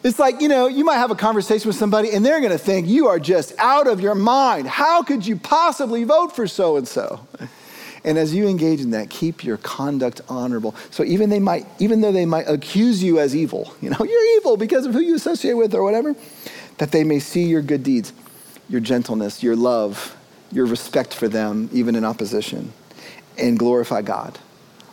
It's 0.04 0.20
like, 0.20 0.42
you 0.42 0.48
know, 0.48 0.68
you 0.68 0.86
might 0.86 0.98
have 0.98 1.12
a 1.12 1.16
conversation 1.16 1.68
with 1.68 1.76
somebody 1.76 2.12
and 2.12 2.26
they're 2.26 2.40
going 2.40 2.52
to 2.52 2.58
think 2.58 2.88
you 2.88 3.08
are 3.08 3.20
just 3.20 3.54
out 3.58 3.88
of 3.88 4.00
your 4.00 4.16
mind. 4.16 4.68
How 4.68 5.04
could 5.04 5.26
you 5.26 5.36
possibly 5.36 6.04
vote 6.04 6.36
for 6.36 6.48
so 6.48 6.78
and 6.78 6.88
so? 6.88 7.28
And 8.08 8.18
as 8.18 8.34
you 8.34 8.48
engage 8.48 8.80
in 8.80 8.92
that, 8.92 9.10
keep 9.10 9.44
your 9.44 9.58
conduct 9.58 10.22
honorable. 10.30 10.74
So 10.92 11.04
even 11.04 11.30
they 11.30 11.42
might, 11.42 11.68
even 11.78 12.00
though 12.00 12.14
they 12.14 12.26
might 12.26 12.48
accuse 12.48 13.04
you 13.04 13.20
as 13.20 13.36
evil, 13.36 13.74
you 13.82 13.90
know, 13.90 13.98
you're 14.00 14.38
evil 14.38 14.56
because 14.56 14.86
of 14.86 14.94
who 14.94 15.02
you 15.02 15.16
associate 15.16 15.56
with 15.56 15.76
or 15.76 15.84
whatever, 15.84 16.16
that 16.78 16.94
they 16.94 17.04
may 17.04 17.20
see 17.20 17.44
your 17.44 17.62
good 17.62 17.84
deeds, 17.84 18.14
your 18.70 18.80
gentleness, 18.80 19.44
your 19.44 19.58
love, 19.58 20.16
your 20.54 20.66
respect 20.66 21.14
for 21.14 21.28
them, 21.28 21.70
even 21.74 21.96
in 21.96 22.06
opposition, 22.06 22.72
and 23.38 23.60
glorify 23.60 24.02
God 24.02 24.40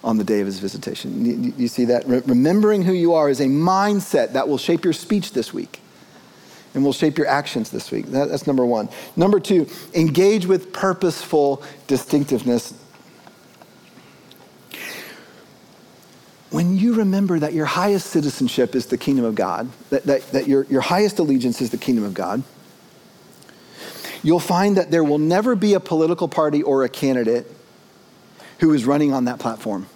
on 0.03 0.19
the 0.19 0.25
day 0.25 0.41
of 0.41 0.47
his 0.47 0.59
visitation. 0.59 1.25
You, 1.25 1.55
you 1.57 1.69
see 1.69 1.85
that? 1.85 2.09
Re- 2.09 2.23
remembering 2.27 2.83
who 2.83 2.93
you 2.93 3.15
are 3.15 3.31
is 3.31 3.41
a 3.41 3.47
mindset 3.47 4.33
that 4.33 4.49
will 4.49 4.59
shape 4.59 4.83
your 4.83 4.93
speech 4.93 5.35
this 5.35 5.55
week 5.55 5.81
and 6.75 6.85
will 6.85 6.93
shape 6.93 7.17
your 7.17 7.29
actions 7.29 7.71
this 7.71 7.93
week. 7.93 8.07
That, 8.07 8.29
that's 8.29 8.49
number 8.49 8.67
one. 8.67 8.89
Number 9.15 9.39
two, 9.39 9.69
engage 9.95 10.47
with 10.47 10.73
purposeful 10.73 11.63
distinctiveness. 11.87 12.75
When 16.55 16.79
you 16.79 16.95
remember 16.95 17.41
that 17.41 17.53
your 17.53 17.67
highest 17.67 18.07
citizenship 18.11 18.77
is 18.77 18.87
the 18.87 18.97
kingdom 18.97 19.25
of 19.25 19.35
God, 19.35 19.69
that, 19.91 20.05
that, 20.05 20.23
that 20.31 20.47
your, 20.47 20.63
your 20.67 20.83
highest 20.83 21.19
allegiance 21.19 21.61
is 21.61 21.71
the 21.71 21.77
kingdom 21.77 22.05
of 22.05 22.15
God, 22.15 22.45
you'll 24.23 24.39
find 24.39 24.77
that 24.77 24.93
there 24.93 25.03
will 25.03 25.19
never 25.19 25.57
be 25.57 25.75
a 25.75 25.81
political 25.81 26.29
party 26.29 26.63
or 26.63 26.85
a 26.85 26.89
candidate 26.89 27.51
who 28.61 28.73
is 28.73 28.85
running 28.85 29.13
on 29.13 29.25
that 29.25 29.41
platform. 29.41 29.89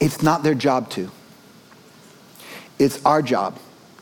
It's 0.00 0.20
not 0.20 0.42
their 0.42 0.56
job 0.56 0.90
to. 0.90 1.12
It's 2.80 3.04
our 3.04 3.22
job 3.22 3.56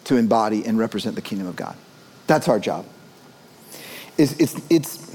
to 0.04 0.16
embody 0.16 0.64
and 0.64 0.78
represent 0.78 1.14
the 1.14 1.20
kingdom 1.20 1.46
of 1.46 1.56
God. 1.56 1.76
That's 2.26 2.48
our 2.48 2.58
job. 2.58 2.86
It's, 4.16 4.32
it's, 4.40 4.56
it's 4.70 5.05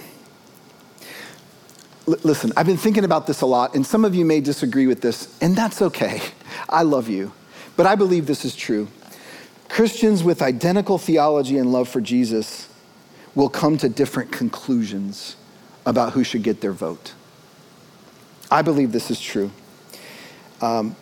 listen, 2.06 2.52
I've 2.58 2.66
been 2.66 2.78
thinking 2.78 3.04
about 3.04 3.28
this 3.28 3.41
a 3.41 3.45
lot, 3.45 3.76
and 3.76 3.86
some 3.86 4.06
of 4.06 4.16
you 4.16 4.26
may 4.26 4.41
disagree 4.41 4.88
with 4.88 5.02
this, 5.02 5.38
and 5.41 5.56
that's 5.56 5.82
okay. 5.82 6.22
I 6.70 6.84
love 6.84 7.10
you. 7.10 7.32
But 7.78 7.86
I 7.86 7.95
believe 7.95 8.28
this 8.28 8.45
is 8.45 8.56
true. 8.56 8.88
Christians 9.70 10.24
with 10.24 10.41
identical 10.41 10.97
theology 10.97 11.58
and 11.58 11.72
love 11.72 11.88
for 11.88 12.02
Jesus 12.02 12.68
will 13.36 13.49
come 13.49 13.78
to 13.78 13.88
different 13.88 14.32
conclusions 14.32 15.38
about 15.86 16.14
who 16.14 16.24
should 16.24 16.43
get 16.43 16.60
their 16.60 16.74
vote. 16.74 17.14
I 18.49 18.62
believe 18.62 18.91
this 18.91 19.10
is 19.10 19.20
true. 19.20 19.49
Um, 20.60 20.95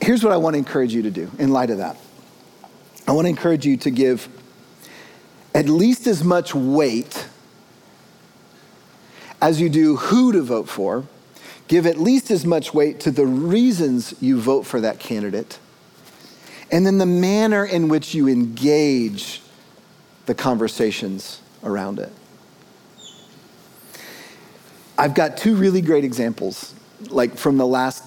here's 0.00 0.22
what 0.22 0.32
I 0.32 0.36
want 0.36 0.54
to 0.54 0.58
encourage 0.58 0.92
you 0.92 1.02
to 1.02 1.10
do 1.10 1.30
in 1.38 1.50
light 1.50 1.70
of 1.70 1.78
that 1.78 1.96
I 3.10 3.12
want 3.12 3.24
to 3.24 3.30
encourage 3.30 3.66
you 3.66 3.76
to 3.78 3.90
give 3.90 4.28
at 5.52 5.68
least 5.68 6.06
as 6.06 6.22
much 6.22 6.54
weight 6.54 7.26
as 9.40 9.60
you 9.60 9.68
do 9.68 9.96
who 9.96 10.32
to 10.32 10.42
vote 10.42 10.68
for, 10.68 11.04
give 11.68 11.86
at 11.86 11.98
least 11.98 12.30
as 12.30 12.44
much 12.44 12.74
weight 12.74 13.00
to 13.00 13.10
the 13.10 13.26
reasons 13.26 14.14
you 14.20 14.40
vote 14.40 14.62
for 14.66 14.80
that 14.80 14.98
candidate, 14.98 15.58
and 16.70 16.86
then 16.86 16.98
the 16.98 17.06
manner 17.06 17.64
in 17.64 17.88
which 17.88 18.14
you 18.14 18.28
engage 18.28 19.40
the 20.26 20.34
conversations 20.34 21.40
around 21.64 21.98
it. 21.98 22.12
I've 24.98 25.14
got 25.14 25.36
two 25.36 25.56
really 25.56 25.80
great 25.80 26.04
examples, 26.04 26.74
like 27.08 27.36
from 27.36 27.56
the 27.56 27.66
last 27.66 28.04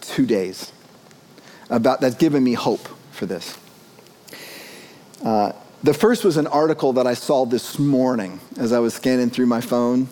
two 0.00 0.26
days, 0.26 0.72
about 1.70 2.00
that's 2.00 2.16
given 2.16 2.42
me 2.42 2.54
hope 2.54 2.88
for 3.12 3.26
this. 3.26 3.56
Uh, 5.24 5.52
the 5.84 5.94
first 5.94 6.24
was 6.24 6.36
an 6.36 6.48
article 6.48 6.92
that 6.94 7.06
I 7.06 7.14
saw 7.14 7.46
this 7.46 7.78
morning 7.78 8.40
as 8.58 8.72
I 8.72 8.80
was 8.80 8.94
scanning 8.94 9.30
through 9.30 9.46
my 9.46 9.60
phone 9.60 10.08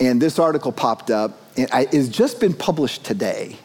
and 0.00 0.20
this 0.20 0.38
article 0.38 0.72
popped 0.72 1.10
up, 1.10 1.38
and 1.56 1.68
it's 1.92 2.08
just 2.08 2.40
been 2.40 2.54
published 2.54 3.04
today 3.04 3.56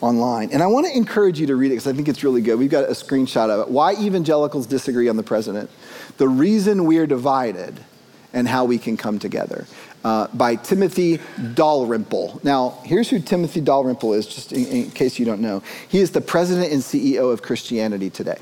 online. 0.00 0.50
And 0.52 0.62
I 0.62 0.66
want 0.66 0.86
to 0.86 0.96
encourage 0.96 1.40
you 1.40 1.46
to 1.48 1.56
read 1.56 1.68
it 1.68 1.70
because 1.70 1.86
I 1.86 1.92
think 1.92 2.08
it's 2.08 2.22
really 2.22 2.42
good. 2.42 2.58
We've 2.58 2.70
got 2.70 2.84
a 2.84 2.92
screenshot 2.92 3.50
of 3.50 3.60
it. 3.60 3.72
Why 3.72 3.94
evangelicals 3.94 4.66
disagree 4.66 5.08
on 5.08 5.16
the 5.16 5.22
president, 5.22 5.70
the 6.18 6.28
reason 6.28 6.84
we're 6.84 7.06
divided, 7.06 7.80
and 8.32 8.46
how 8.46 8.64
we 8.64 8.78
can 8.78 8.96
come 8.96 9.18
together. 9.18 9.66
Uh, 10.02 10.28
by 10.32 10.56
Timothy 10.56 11.20
Dalrymple. 11.52 12.40
Now, 12.42 12.78
here's 12.84 13.10
who 13.10 13.20
Timothy 13.20 13.60
Dalrymple 13.60 14.14
is, 14.14 14.26
just 14.26 14.52
in, 14.52 14.64
in 14.66 14.90
case 14.92 15.18
you 15.18 15.26
don't 15.26 15.42
know. 15.42 15.62
He 15.88 15.98
is 15.98 16.12
the 16.12 16.22
president 16.22 16.72
and 16.72 16.80
CEO 16.80 17.30
of 17.30 17.42
Christianity 17.42 18.08
Today. 18.08 18.38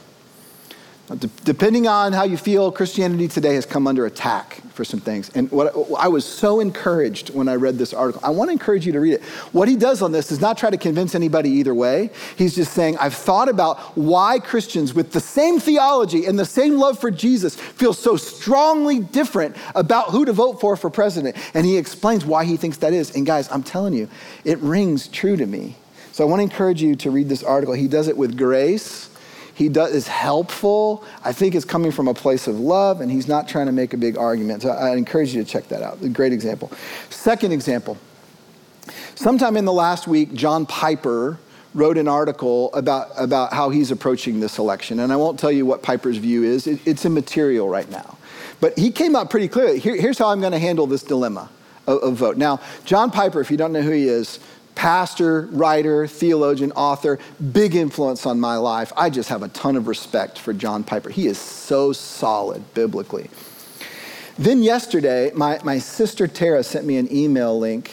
Depending 1.44 1.88
on 1.88 2.12
how 2.12 2.24
you 2.24 2.36
feel, 2.36 2.70
Christianity 2.70 3.28
today 3.28 3.54
has 3.54 3.64
come 3.64 3.86
under 3.86 4.04
attack 4.04 4.60
for 4.74 4.84
some 4.84 5.00
things. 5.00 5.30
And 5.34 5.50
what 5.50 5.74
I 5.98 6.08
was 6.08 6.24
so 6.26 6.60
encouraged 6.60 7.30
when 7.30 7.48
I 7.48 7.54
read 7.54 7.78
this 7.78 7.94
article. 7.94 8.20
I 8.22 8.30
want 8.30 8.48
to 8.48 8.52
encourage 8.52 8.84
you 8.84 8.92
to 8.92 9.00
read 9.00 9.14
it. 9.14 9.22
What 9.52 9.68
he 9.68 9.76
does 9.76 10.02
on 10.02 10.12
this 10.12 10.30
is 10.30 10.40
not 10.40 10.58
try 10.58 10.68
to 10.68 10.76
convince 10.76 11.14
anybody 11.14 11.50
either 11.50 11.74
way. 11.74 12.10
He's 12.36 12.54
just 12.54 12.74
saying, 12.74 12.98
I've 12.98 13.14
thought 13.14 13.48
about 13.48 13.96
why 13.96 14.38
Christians 14.38 14.92
with 14.92 15.12
the 15.12 15.20
same 15.20 15.58
theology 15.60 16.26
and 16.26 16.38
the 16.38 16.44
same 16.44 16.76
love 16.76 16.98
for 16.98 17.10
Jesus 17.10 17.56
feel 17.56 17.94
so 17.94 18.16
strongly 18.16 18.98
different 18.98 19.56
about 19.74 20.10
who 20.10 20.26
to 20.26 20.32
vote 20.34 20.60
for 20.60 20.76
for 20.76 20.90
president. 20.90 21.36
And 21.54 21.64
he 21.64 21.78
explains 21.78 22.26
why 22.26 22.44
he 22.44 22.58
thinks 22.58 22.76
that 22.78 22.92
is. 22.92 23.16
And 23.16 23.24
guys, 23.24 23.50
I'm 23.50 23.62
telling 23.62 23.94
you, 23.94 24.08
it 24.44 24.58
rings 24.58 25.08
true 25.08 25.36
to 25.36 25.46
me. 25.46 25.76
So 26.12 26.24
I 26.24 26.28
want 26.28 26.40
to 26.40 26.44
encourage 26.44 26.82
you 26.82 26.96
to 26.96 27.10
read 27.10 27.30
this 27.30 27.42
article. 27.42 27.74
He 27.74 27.88
does 27.88 28.08
it 28.08 28.16
with 28.16 28.36
grace 28.36 29.08
he 29.58 29.68
does, 29.68 29.92
is 29.92 30.06
helpful. 30.06 31.02
I 31.24 31.32
think 31.32 31.56
it's 31.56 31.64
coming 31.64 31.90
from 31.90 32.06
a 32.06 32.14
place 32.14 32.46
of 32.46 32.60
love, 32.60 33.00
and 33.00 33.10
he's 33.10 33.26
not 33.26 33.48
trying 33.48 33.66
to 33.66 33.72
make 33.72 33.92
a 33.92 33.96
big 33.96 34.16
argument. 34.16 34.62
So 34.62 34.70
I 34.70 34.94
encourage 34.94 35.34
you 35.34 35.42
to 35.42 35.50
check 35.50 35.66
that 35.66 35.82
out. 35.82 36.00
Great 36.12 36.32
example. 36.32 36.70
Second 37.10 37.50
example. 37.50 37.98
Sometime 39.16 39.56
in 39.56 39.64
the 39.64 39.72
last 39.72 40.06
week, 40.06 40.32
John 40.32 40.64
Piper 40.64 41.40
wrote 41.74 41.98
an 41.98 42.06
article 42.06 42.72
about, 42.72 43.08
about 43.16 43.52
how 43.52 43.70
he's 43.70 43.90
approaching 43.90 44.38
this 44.38 44.58
election. 44.58 45.00
And 45.00 45.12
I 45.12 45.16
won't 45.16 45.40
tell 45.40 45.50
you 45.50 45.66
what 45.66 45.82
Piper's 45.82 46.18
view 46.18 46.44
is, 46.44 46.68
it, 46.68 46.78
it's 46.86 47.04
immaterial 47.04 47.68
right 47.68 47.90
now. 47.90 48.16
But 48.60 48.78
he 48.78 48.92
came 48.92 49.16
out 49.16 49.28
pretty 49.28 49.48
clearly. 49.48 49.80
Here, 49.80 49.96
here's 49.96 50.18
how 50.18 50.28
I'm 50.28 50.38
going 50.38 50.52
to 50.52 50.60
handle 50.60 50.86
this 50.86 51.02
dilemma 51.02 51.50
of, 51.88 51.98
of 52.04 52.14
vote. 52.14 52.36
Now, 52.36 52.60
John 52.84 53.10
Piper, 53.10 53.40
if 53.40 53.50
you 53.50 53.56
don't 53.56 53.72
know 53.72 53.82
who 53.82 53.90
he 53.90 54.06
is, 54.06 54.38
pastor, 54.78 55.48
writer, 55.50 56.06
theologian, 56.06 56.70
author, 56.70 57.18
big 57.50 57.74
influence 57.74 58.24
on 58.24 58.38
my 58.38 58.54
life. 58.54 58.92
I 58.96 59.10
just 59.10 59.28
have 59.28 59.42
a 59.42 59.48
ton 59.48 59.74
of 59.74 59.88
respect 59.88 60.38
for 60.38 60.52
John 60.52 60.84
Piper. 60.84 61.10
He 61.10 61.26
is 61.26 61.36
so 61.36 61.92
solid 61.92 62.62
biblically. 62.74 63.28
Then 64.38 64.62
yesterday, 64.62 65.32
my, 65.34 65.58
my 65.64 65.80
sister 65.80 66.28
Tara 66.28 66.62
sent 66.62 66.86
me 66.86 66.96
an 66.96 67.12
email 67.12 67.58
link 67.58 67.90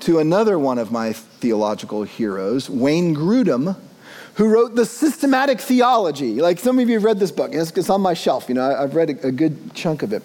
to 0.00 0.18
another 0.18 0.58
one 0.58 0.78
of 0.78 0.90
my 0.90 1.12
theological 1.12 2.02
heroes, 2.02 2.68
Wayne 2.68 3.14
Grudem, 3.14 3.76
who 4.34 4.48
wrote 4.48 4.74
The 4.74 4.84
Systematic 4.84 5.60
Theology. 5.60 6.40
Like 6.40 6.58
some 6.58 6.78
of 6.78 6.88
you 6.88 6.94
have 6.94 7.04
read 7.04 7.18
this 7.18 7.30
book, 7.30 7.54
it's, 7.54 7.70
it's 7.72 7.90
on 7.90 8.00
my 8.00 8.14
shelf. 8.14 8.48
You 8.48 8.56
know, 8.56 8.74
I've 8.74 8.94
read 8.94 9.10
a, 9.10 9.28
a 9.28 9.32
good 9.32 9.74
chunk 9.74 10.02
of 10.02 10.12
it. 10.12 10.22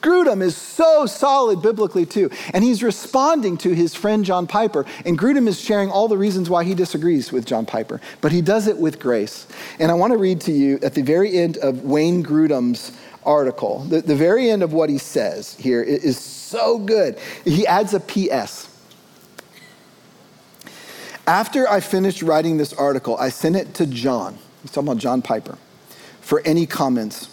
Grudem 0.00 0.42
is 0.42 0.56
so 0.56 1.06
solid 1.06 1.60
biblically 1.60 2.06
too. 2.06 2.30
And 2.54 2.62
he's 2.62 2.82
responding 2.82 3.56
to 3.58 3.74
his 3.74 3.94
friend 3.94 4.24
John 4.24 4.46
Piper. 4.46 4.86
And 5.04 5.18
Grudem 5.18 5.48
is 5.48 5.60
sharing 5.60 5.90
all 5.90 6.06
the 6.08 6.18
reasons 6.18 6.48
why 6.48 6.64
he 6.64 6.74
disagrees 6.74 7.32
with 7.32 7.46
John 7.46 7.66
Piper. 7.66 8.00
But 8.20 8.30
he 8.30 8.40
does 8.40 8.68
it 8.68 8.78
with 8.78 9.00
grace. 9.00 9.46
And 9.78 9.90
I 9.90 9.94
want 9.94 10.12
to 10.12 10.18
read 10.18 10.40
to 10.42 10.52
you 10.52 10.78
at 10.82 10.94
the 10.94 11.02
very 11.02 11.36
end 11.36 11.56
of 11.58 11.82
Wayne 11.82 12.22
Grudem's 12.22 12.92
article, 13.24 13.80
the, 13.80 14.00
the 14.00 14.14
very 14.16 14.48
end 14.50 14.62
of 14.62 14.72
what 14.72 14.88
he 14.88 14.98
says 14.98 15.54
here 15.54 15.82
is 15.82 16.18
so 16.18 16.78
good. 16.78 17.18
He 17.44 17.66
adds 17.66 17.92
a 17.92 18.00
P.S. 18.00 18.67
After 21.28 21.68
I 21.68 21.80
finished 21.80 22.22
writing 22.22 22.56
this 22.56 22.72
article, 22.72 23.14
I 23.18 23.28
sent 23.28 23.54
it 23.54 23.74
to 23.74 23.86
John. 23.86 24.38
He's 24.62 24.70
talking 24.70 24.88
about 24.88 24.96
John 24.96 25.20
Piper 25.20 25.58
for 26.22 26.40
any 26.46 26.64
comments. 26.64 27.28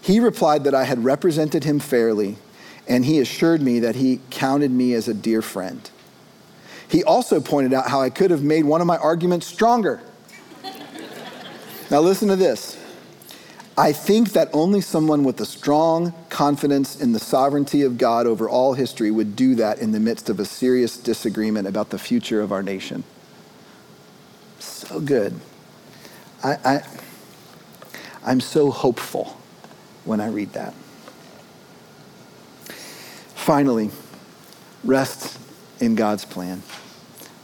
He 0.00 0.20
replied 0.20 0.62
that 0.62 0.76
I 0.76 0.84
had 0.84 1.02
represented 1.02 1.64
him 1.64 1.80
fairly, 1.80 2.36
and 2.86 3.04
he 3.04 3.18
assured 3.18 3.62
me 3.62 3.80
that 3.80 3.96
he 3.96 4.20
counted 4.30 4.70
me 4.70 4.94
as 4.94 5.08
a 5.08 5.12
dear 5.12 5.42
friend. 5.42 5.90
He 6.86 7.02
also 7.02 7.40
pointed 7.40 7.74
out 7.74 7.90
how 7.90 8.00
I 8.00 8.10
could 8.10 8.30
have 8.30 8.44
made 8.44 8.64
one 8.64 8.80
of 8.80 8.86
my 8.86 8.96
arguments 8.96 9.48
stronger. 9.48 10.00
now, 11.90 11.98
listen 11.98 12.28
to 12.28 12.36
this. 12.36 12.78
I 13.76 13.90
think 13.90 14.34
that 14.34 14.50
only 14.52 14.80
someone 14.80 15.24
with 15.24 15.40
a 15.40 15.46
strong 15.46 16.14
confidence 16.28 17.00
in 17.00 17.12
the 17.12 17.18
sovereignty 17.18 17.82
of 17.82 17.98
God 17.98 18.28
over 18.28 18.48
all 18.48 18.74
history 18.74 19.10
would 19.10 19.34
do 19.34 19.56
that 19.56 19.80
in 19.80 19.90
the 19.90 19.98
midst 19.98 20.30
of 20.30 20.38
a 20.38 20.44
serious 20.44 20.96
disagreement 20.96 21.66
about 21.66 21.90
the 21.90 21.98
future 21.98 22.40
of 22.40 22.52
our 22.52 22.62
nation. 22.62 23.02
So 24.86 25.00
good. 25.00 25.34
I, 26.44 26.52
I, 26.64 26.82
I'm 28.24 28.38
so 28.38 28.70
hopeful 28.70 29.36
when 30.04 30.20
I 30.20 30.28
read 30.28 30.52
that. 30.52 30.74
Finally, 33.34 33.90
rest 34.84 35.40
in 35.80 35.96
God's 35.96 36.24
plan. 36.24 36.62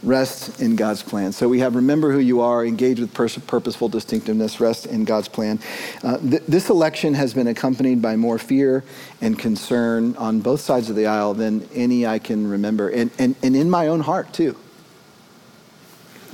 Rest 0.03 0.61
in 0.61 0.77
God's 0.77 1.03
plan. 1.03 1.33
So 1.33 1.49
we 1.49 1.59
have 1.59 1.75
remember 1.75 2.13
who 2.13 2.19
you 2.19 2.39
are, 2.39 2.65
engage 2.65 3.01
with 3.01 3.13
pers- 3.13 3.37
purposeful 3.39 3.89
distinctiveness, 3.89 4.61
rest 4.61 4.85
in 4.85 5.03
God's 5.03 5.27
plan. 5.27 5.59
Uh, 6.01 6.19
th- 6.19 6.43
this 6.47 6.69
election 6.69 7.13
has 7.13 7.33
been 7.33 7.47
accompanied 7.47 8.01
by 8.01 8.15
more 8.15 8.37
fear 8.37 8.85
and 9.19 9.37
concern 9.37 10.15
on 10.15 10.39
both 10.39 10.61
sides 10.61 10.89
of 10.89 10.95
the 10.95 11.07
aisle 11.07 11.33
than 11.33 11.67
any 11.73 12.07
I 12.07 12.19
can 12.19 12.49
remember, 12.49 12.87
and, 12.87 13.11
and, 13.19 13.35
and 13.43 13.53
in 13.53 13.69
my 13.69 13.87
own 13.87 13.99
heart, 13.99 14.31
too. 14.31 14.55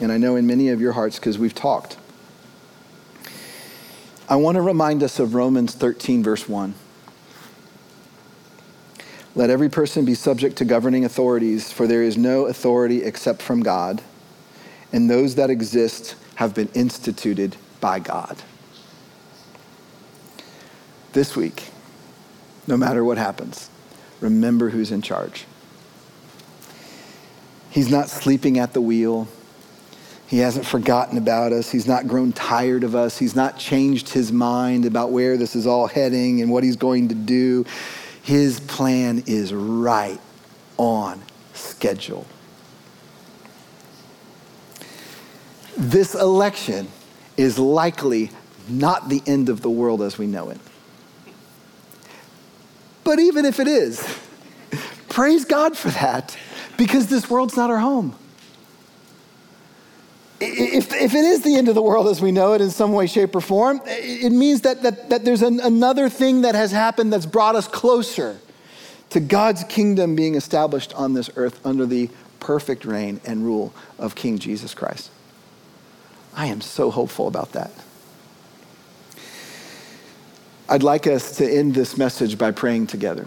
And 0.02 0.12
I 0.12 0.18
know 0.18 0.36
in 0.36 0.48
many 0.48 0.70
of 0.70 0.80
your 0.80 0.94
hearts 0.94 1.18
because 1.18 1.38
we've 1.38 1.56
talked. 1.56 1.98
I 4.30 4.36
want 4.36 4.56
to 4.56 4.62
remind 4.62 5.04
us 5.04 5.20
of 5.20 5.34
Romans 5.34 5.74
13, 5.74 6.24
verse 6.24 6.48
1. 6.48 6.74
Let 9.36 9.50
every 9.50 9.70
person 9.70 10.06
be 10.06 10.16
subject 10.16 10.58
to 10.58 10.66
governing 10.66 11.06
authorities, 11.06 11.72
for 11.72 11.88
there 11.88 12.04
is 12.04 12.18
no 12.18 12.46
authority 12.46 13.04
except 13.04 13.42
from 13.42 13.62
God, 13.62 14.02
and 14.92 15.10
those 15.10 15.36
that 15.36 15.50
exist 15.50 16.16
have 16.36 16.54
been 16.54 16.70
instituted 16.74 17.56
by 17.82 18.00
God. 18.00 18.42
This 21.14 21.36
week, 21.36 21.70
no 22.68 22.78
matter 22.78 23.04
what 23.04 23.18
happens, 23.18 23.70
remember 24.20 24.70
who's 24.70 24.92
in 24.92 25.02
charge. 25.02 25.46
He's 27.70 27.90
not 27.90 28.10
sleeping 28.10 28.60
at 28.60 28.74
the 28.74 28.82
wheel. 28.82 29.28
He 30.30 30.38
hasn't 30.38 30.68
forgotten 30.68 31.18
about 31.18 31.54
us. 31.54 31.72
He's 31.72 31.88
not 31.88 32.08
grown 32.08 32.34
tired 32.34 32.84
of 32.84 32.94
us. 32.94 33.18
He's 33.18 33.36
not 33.36 33.58
changed 33.58 34.10
his 34.10 34.32
mind 34.32 34.86
about 34.86 35.12
where 35.12 35.38
this 35.38 35.56
is 35.56 35.66
all 35.66 35.88
heading 35.88 36.42
and 36.42 36.52
what 36.52 36.64
he's 36.64 36.76
going 36.76 37.08
to 37.08 37.16
do. 37.16 37.66
His 38.22 38.60
plan 38.60 39.24
is 39.26 39.52
right 39.52 40.20
on 40.78 41.20
schedule. 41.54 42.28
This 45.76 46.14
election 46.14 46.90
is 47.36 47.58
likely 47.58 48.30
not 48.68 49.10
the 49.10 49.24
end 49.26 49.50
of 49.50 49.62
the 49.62 49.70
world 49.72 50.04
as 50.04 50.20
we 50.20 50.28
know 50.28 50.52
it. 50.52 50.60
But 53.04 53.18
even 53.18 53.46
if 53.46 53.60
it 53.60 53.68
is, 53.68 54.20
praise 55.10 55.44
God 55.44 55.76
for 55.76 55.90
that 55.90 56.38
because 56.78 57.08
this 57.08 57.32
world's 57.32 57.58
not 57.58 57.72
our 57.72 57.80
home 57.80 58.16
if, 60.42 60.94
if 60.94 61.14
it 61.14 61.26
is 61.26 61.42
the 61.42 61.56
end 61.56 61.68
of 61.68 61.76
the 61.76 61.82
world 61.82 62.08
as 62.08 62.22
we 62.22 62.32
know 62.32 62.54
it 62.54 62.62
in 62.62 62.70
some 62.70 62.94
way, 62.94 63.08
shape, 63.08 63.36
or 63.36 63.42
form, 63.42 63.82
it 63.86 64.32
means 64.32 64.62
that, 64.62 64.84
that, 64.84 65.10
that 65.10 65.26
there's 65.26 65.42
an, 65.42 65.60
another 65.60 66.10
thing 66.10 66.42
that 66.42 66.56
has 66.56 66.72
happened 66.72 67.12
that's 67.12 67.26
brought 67.26 67.56
us 67.56 67.68
closer 67.68 68.38
to 69.10 69.20
God's 69.20 69.64
kingdom 69.66 70.16
being 70.16 70.36
established 70.36 70.94
on 70.94 71.14
this 71.14 71.30
earth 71.36 71.66
under 71.66 71.86
the 71.86 72.10
perfect 72.40 72.86
reign 72.86 73.20
and 73.26 73.44
rule 73.44 73.74
of 73.98 74.16
King 74.16 74.38
Jesus 74.38 74.74
Christ. 74.74 75.12
I 76.36 76.48
am 76.48 76.62
so 76.62 76.92
hopeful 76.92 77.28
about 77.28 77.52
that. 77.54 77.72
I'd 80.70 80.84
like 80.84 81.08
us 81.08 81.38
to 81.38 81.50
end 81.50 81.74
this 81.74 81.98
message 81.98 82.38
by 82.38 82.52
praying 82.52 82.88
together. 82.88 83.26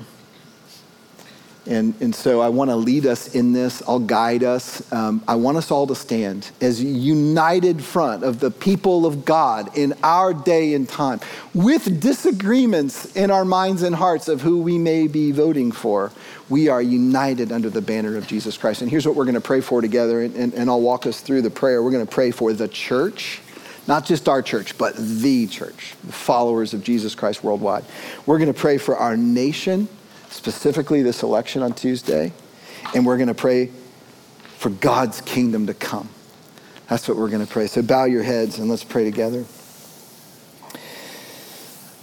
And, 1.65 1.95
and 2.01 2.13
so 2.13 2.41
I 2.41 2.49
want 2.49 2.71
to 2.71 2.77
lead 2.77 3.07
us 3.07 3.35
in 3.37 3.53
this. 3.53 3.83
I'll 3.87 4.01
guide 4.01 4.43
us. 4.43 4.91
Um, 4.93 5.23
I 5.29 5.37
want 5.37 5.59
us 5.59 5.71
all 5.71 5.87
to 5.87 5.95
stand 5.95 6.51
as 6.61 6.81
a 6.81 6.85
united 6.85 7.83
front 7.85 8.25
of 8.25 8.41
the 8.41 8.51
people 8.51 9.07
of 9.07 9.25
God 9.25 9.77
in 9.79 9.95
our 10.03 10.35
day 10.35 10.75
and 10.75 10.89
time, 10.89 11.21
with 11.55 12.01
disagreements 12.01 13.15
in 13.15 13.31
our 13.31 13.45
minds 13.45 13.83
and 13.83 13.95
hearts 13.95 14.27
of 14.27 14.41
who 14.41 14.61
we 14.61 14.77
may 14.77 15.07
be 15.07 15.31
voting 15.31 15.71
for. 15.71 16.11
We 16.49 16.69
are 16.69 16.83
united 16.83 17.53
under 17.53 17.71
the 17.71 17.83
banner 17.83 18.17
of 18.17 18.27
Jesus 18.27 18.59
Christ. 18.59 18.83
And 18.83 18.91
here's 18.91 19.07
what 19.07 19.15
we're 19.15 19.25
going 19.25 19.35
to 19.35 19.41
pray 19.41 19.61
for 19.61 19.81
together, 19.81 20.23
and, 20.23 20.35
and, 20.35 20.55
and 20.55 20.69
I'll 20.69 20.81
walk 20.81 21.07
us 21.07 21.21
through 21.21 21.43
the 21.43 21.51
prayer. 21.51 21.81
We're 21.83 21.93
going 21.93 22.07
to 22.07 22.13
pray 22.13 22.33
for 22.33 22.53
the 22.53 22.69
church 22.69 23.41
not 23.89 24.07
just 24.07 24.29
our 24.29 24.43
church, 24.43 24.79
but 24.79 24.95
the 24.97 25.49
church, 25.49 25.97
the 26.05 26.13
followers 26.13 26.73
of 26.73 26.85
Jesus 26.85 27.17
Christ 27.17 27.43
worldwide. 27.43 27.85
We're 28.27 28.39
going 28.39 28.53
to 28.53 28.59
pray 28.59 28.79
for 28.79 28.97
our 28.97 29.17
nation 29.17 29.89
specifically 30.33 31.03
this 31.03 31.23
election 31.23 31.63
on 31.63 31.73
Tuesday, 31.73 32.33
and 32.95 33.07
we're 33.07 33.17
going 33.17 33.29
to 33.29 33.35
pray 33.35 33.71
for 34.57 34.71
God's 34.71 35.21
kingdom 35.21 35.67
to 35.67 35.75
come. 35.75 36.09
That's 36.89 37.09
what 37.09 37.17
we're 37.17 37.29
going 37.29 37.45
to 37.45 37.51
pray. 37.51 37.67
So 37.67 37.83
bow 37.83 38.05
your 38.05 38.23
heads 38.23 38.59
and 38.59 38.69
let's 38.69 38.85
pray 38.85 39.05
together. 39.05 39.45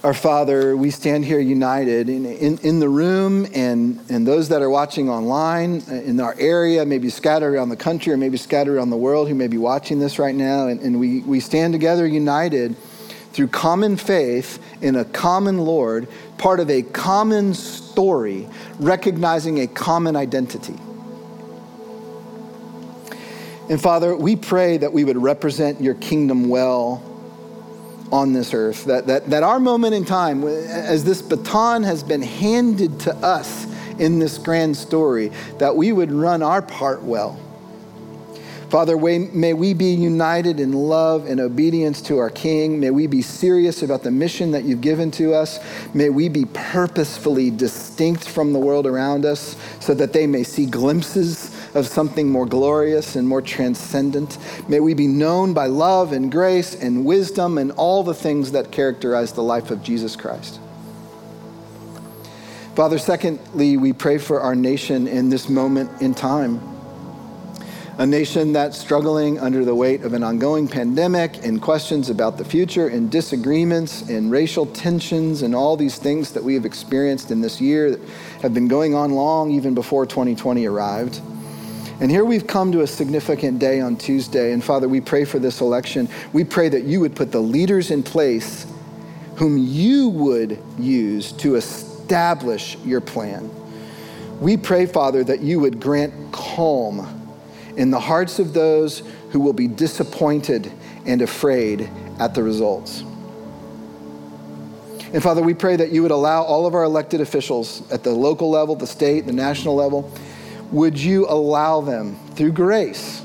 Our 0.01 0.13
Father, 0.13 0.77
we 0.77 0.91
stand 0.91 1.25
here 1.25 1.39
united 1.39 2.07
in, 2.07 2.25
in, 2.25 2.57
in, 2.59 2.80
the 2.80 2.88
room 2.88 3.45
and, 3.53 3.99
and 4.09 4.25
those 4.25 4.47
that 4.47 4.61
are 4.61 4.69
watching 4.69 5.09
online 5.09 5.82
uh, 5.89 5.95
in 5.95 6.21
our 6.21 6.34
area, 6.39 6.86
maybe 6.86 7.09
scattered 7.09 7.53
around 7.53 7.67
the 7.67 7.75
country 7.75 8.13
or 8.13 8.17
maybe 8.17 8.38
scattered 8.38 8.77
around 8.77 8.91
the 8.91 8.97
world 8.97 9.27
who 9.27 9.36
may 9.36 9.47
be 9.47 9.57
watching 9.57 9.99
this 9.99 10.17
right 10.17 10.34
now. 10.34 10.67
And, 10.67 10.80
and 10.80 11.01
we, 11.01 11.19
we 11.23 11.41
stand 11.41 11.73
together 11.73 12.07
united 12.07 12.77
through 13.34 13.47
common 13.47 13.97
faith 13.97 14.63
in 14.82 14.95
a 14.95 15.03
common 15.03 15.59
Lord, 15.59 16.07
part 16.39 16.59
of 16.59 16.71
a 16.71 16.81
common 16.81 17.53
story, 17.53 18.47
recognizing 18.79 19.59
a 19.59 19.67
common 19.67 20.15
identity. 20.15 20.75
And 23.69 23.79
Father, 23.79 24.15
we 24.15 24.35
pray 24.35 24.77
that 24.77 24.91
we 24.91 25.03
would 25.03 25.17
represent 25.17 25.79
your 25.79 25.93
kingdom 25.93 26.49
well 26.49 27.03
on 28.11 28.33
this 28.33 28.55
earth, 28.55 28.85
that, 28.85 29.05
that, 29.05 29.29
that 29.29 29.43
our 29.43 29.59
moment 29.59 29.93
in 29.93 30.03
time, 30.03 30.43
as 30.43 31.03
this 31.03 31.21
baton 31.21 31.83
has 31.83 32.01
been 32.01 32.23
handed 32.23 32.99
to 33.01 33.15
us 33.17 33.67
in 33.99 34.17
this 34.17 34.39
grand 34.39 34.75
story, 34.75 35.31
that 35.59 35.75
we 35.75 35.91
would 35.91 36.11
run 36.11 36.41
our 36.41 36.63
part 36.63 37.03
well 37.03 37.39
Father, 38.70 38.97
may 38.97 39.53
we 39.55 39.74
be 39.74 39.93
united 39.95 40.59
in 40.59 40.74
love 40.74 41.26
and 41.26 41.39
obedience 41.39 42.01
to 42.01 42.20
our 42.20 42.30
King. 42.30 42.80
May 42.80 42.91
we 42.91 43.07
be 43.07 43.24
serious 43.24 43.82
about 43.82 44.03
the 44.03 44.11
mission 44.11 44.51
that 44.51 44.63
you've 44.63 44.82
given 44.82 45.09
to 45.11 45.34
us. 45.34 45.59
May 45.95 46.09
we 46.09 46.30
be 46.30 46.45
purposefully 46.45 47.49
distinct 47.49 48.30
from 48.30 48.53
the 48.53 48.59
world 48.59 48.86
around 48.86 49.26
us 49.26 49.55
so 49.80 49.95
that 49.95 50.13
they 50.13 50.28
may 50.28 50.43
see 50.43 50.67
glimpses 50.67 51.51
of 51.74 51.88
something 51.88 52.30
more 52.30 52.45
glorious 52.45 53.15
and 53.15 53.28
more 53.28 53.41
transcendent. 53.41 54.38
May 54.70 54.80
we 54.80 54.93
be 54.93 55.07
known 55.07 55.55
by 55.55 55.65
love 55.65 56.13
and 56.13 56.32
grace 56.32 56.76
and 56.76 57.05
wisdom 57.05 57.57
and 57.57 57.72
all 57.72 58.03
the 58.03 58.13
things 58.13 58.51
that 58.51 58.72
characterize 58.72 59.34
the 59.34 59.41
life 59.41 59.72
of 59.72 59.82
Jesus 59.82 60.15
Christ. 60.15 60.59
Father, 62.76 62.99
secondly, 62.99 63.78
we 63.78 63.93
pray 63.93 64.20
for 64.20 64.41
our 64.41 64.53
nation 64.53 65.07
in 65.07 65.30
this 65.32 65.49
moment 65.49 66.03
in 66.03 66.13
time 66.13 66.78
a 68.00 68.06
nation 68.06 68.54
that's 68.54 68.78
struggling 68.78 69.38
under 69.39 69.66
the 69.66 69.76
weight 69.76 70.04
of 70.04 70.14
an 70.14 70.24
ongoing 70.24 70.70
pandemic 70.70 71.45
and 71.45 71.62
questions 71.62 72.10
about 72.10 72.38
the 72.38 72.45
future 72.45 72.88
and 72.88 73.12
disagreements 73.12 74.04
and 74.04 74.32
racial 74.32 74.66
tensions 74.68 75.41
and 75.41 75.54
all 75.54 75.76
these 75.76 75.97
things 75.97 76.32
that 76.32 76.41
we 76.41 76.54
have 76.54 76.64
experienced 76.64 77.30
in 77.30 77.41
this 77.41 77.60
year 77.60 77.91
that 77.91 78.00
have 78.41 78.54
been 78.54 78.70
going 78.70 78.95
on 78.95 79.12
long 79.12 79.52
even 79.52 79.76
before 79.76 80.06
2020 80.06 80.66
arrived. 80.66 81.20
And 82.00 82.10
here 82.10 82.24
we've 82.24 82.47
come 82.47 82.72
to 82.72 82.84
a 82.84 82.88
significant 82.88 83.60
day 83.60 83.82
on 83.82 83.97
Tuesday. 83.97 84.54
And 84.54 84.64
Father, 84.64 84.88
we 84.88 85.02
pray 85.02 85.26
for 85.26 85.38
this 85.38 85.60
election. 85.60 86.08
We 86.32 86.45
pray 86.45 86.70
that 86.70 86.86
you 86.86 87.02
would 87.02 87.18
put 87.18 87.34
the 87.34 87.41
leaders 87.41 87.91
in 87.91 88.02
place 88.02 88.66
whom 89.36 89.58
you 89.58 90.08
would 90.08 90.58
use 90.78 91.34
to 91.34 91.56
establish 91.56 92.78
your 92.78 93.02
plan. 93.02 93.52
We 94.39 94.56
pray, 94.56 94.86
Father, 94.86 95.22
that 95.26 95.41
you 95.41 95.60
would 95.60 95.82
grant 95.82 96.14
calm 96.32 97.18
in 97.76 97.91
the 97.91 97.99
hearts 97.99 98.39
of 98.39 98.53
those 98.53 99.03
who 99.32 99.39
will 99.39 99.53
be 99.53 99.67
disappointed 99.67 100.72
and 101.05 101.22
afraid 101.22 101.89
at 102.20 102.34
the 102.34 102.43
results. 102.43 103.01
And 105.11 105.24
Father, 105.24 105.41
we 105.41 105.53
pray 105.53 105.76
that 105.76 105.91
you 105.91 106.01
would 106.03 106.11
allow 106.11 106.43
all 106.43 106.67
of 106.67 106.76
our 106.76 106.84
elected 106.84 107.22
officials 107.22 107.89
at 107.91 108.03
the 108.03 108.11
local 108.11 108.49
level, 108.49 108.76
the 108.76 108.88
state, 108.88 109.26
the 109.26 109.34
national 109.34 109.76
level, 109.76 110.11
would 110.72 110.99
you 110.99 111.28
allow 111.28 111.82
them 111.82 112.15
through 112.36 112.51
grace 112.51 113.24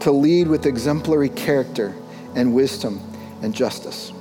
to 0.00 0.10
lead 0.10 0.48
with 0.48 0.66
exemplary 0.66 1.28
character 1.28 1.94
and 2.34 2.52
wisdom 2.54 3.00
and 3.42 3.54
justice. 3.54 4.12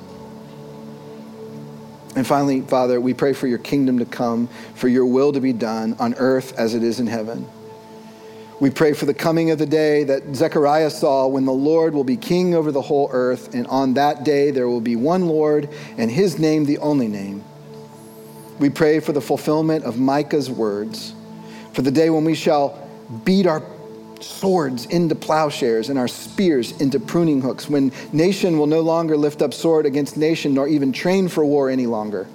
And 2.15 2.27
finally, 2.27 2.61
Father, 2.61 2.99
we 3.01 3.13
pray 3.13 3.33
for 3.33 3.47
your 3.47 3.57
kingdom 3.57 3.97
to 3.99 4.05
come, 4.05 4.47
for 4.75 4.87
your 4.87 5.05
will 5.05 5.31
to 5.31 5.39
be 5.39 5.53
done 5.53 5.95
on 5.97 6.13
earth 6.15 6.57
as 6.57 6.75
it 6.75 6.83
is 6.83 6.99
in 6.99 7.07
heaven. 7.07 7.47
We 8.61 8.69
pray 8.69 8.93
for 8.93 9.07
the 9.07 9.13
coming 9.15 9.49
of 9.49 9.57
the 9.57 9.65
day 9.65 10.03
that 10.03 10.35
Zechariah 10.35 10.91
saw 10.91 11.25
when 11.25 11.45
the 11.45 11.51
Lord 11.51 11.95
will 11.95 12.03
be 12.03 12.15
king 12.15 12.53
over 12.53 12.71
the 12.71 12.83
whole 12.83 13.09
earth, 13.11 13.55
and 13.55 13.65
on 13.65 13.95
that 13.95 14.23
day 14.23 14.51
there 14.51 14.67
will 14.67 14.79
be 14.79 14.95
one 14.95 15.25
Lord, 15.25 15.67
and 15.97 16.11
his 16.11 16.37
name 16.37 16.65
the 16.65 16.77
only 16.77 17.07
name. 17.07 17.43
We 18.59 18.69
pray 18.69 18.99
for 18.99 19.13
the 19.13 19.19
fulfillment 19.19 19.83
of 19.83 19.97
Micah's 19.97 20.47
words, 20.47 21.15
for 21.73 21.81
the 21.81 21.89
day 21.89 22.11
when 22.11 22.23
we 22.23 22.35
shall 22.35 22.87
beat 23.25 23.47
our 23.47 23.63
swords 24.19 24.85
into 24.85 25.15
plowshares 25.15 25.89
and 25.89 25.97
our 25.97 26.07
spears 26.07 26.79
into 26.79 26.99
pruning 26.99 27.41
hooks, 27.41 27.67
when 27.67 27.91
nation 28.13 28.59
will 28.59 28.67
no 28.67 28.81
longer 28.81 29.17
lift 29.17 29.41
up 29.41 29.55
sword 29.55 29.87
against 29.87 30.17
nation 30.17 30.53
nor 30.53 30.67
even 30.67 30.93
train 30.93 31.27
for 31.27 31.43
war 31.43 31.67
any 31.71 31.87
longer. 31.87 32.27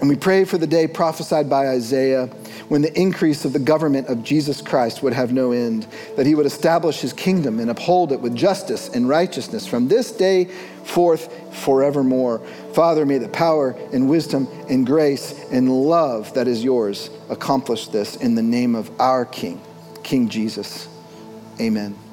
And 0.00 0.08
we 0.08 0.16
pray 0.16 0.44
for 0.44 0.58
the 0.58 0.66
day 0.66 0.86
prophesied 0.86 1.50
by 1.50 1.68
Isaiah 1.68 2.26
when 2.68 2.82
the 2.82 2.96
increase 2.98 3.44
of 3.44 3.52
the 3.52 3.58
government 3.58 4.08
of 4.08 4.22
Jesus 4.22 4.62
Christ 4.62 5.02
would 5.02 5.12
have 5.12 5.32
no 5.32 5.52
end, 5.52 5.86
that 6.16 6.26
he 6.26 6.34
would 6.34 6.46
establish 6.46 7.00
his 7.00 7.12
kingdom 7.12 7.58
and 7.58 7.70
uphold 7.70 8.12
it 8.12 8.20
with 8.20 8.36
justice 8.36 8.88
and 8.90 9.08
righteousness 9.08 9.66
from 9.66 9.88
this 9.88 10.12
day 10.12 10.44
forth 10.84 11.32
forevermore. 11.56 12.38
Father, 12.74 13.04
may 13.04 13.18
the 13.18 13.28
power 13.28 13.70
and 13.92 14.08
wisdom 14.08 14.46
and 14.68 14.86
grace 14.86 15.34
and 15.50 15.70
love 15.70 16.32
that 16.34 16.46
is 16.46 16.62
yours 16.62 17.10
accomplish 17.28 17.88
this 17.88 18.16
in 18.16 18.34
the 18.34 18.42
name 18.42 18.74
of 18.74 18.90
our 19.00 19.24
King 19.24 19.60
King 20.02 20.28
Jesus. 20.28 20.88
Amen. 21.60 22.07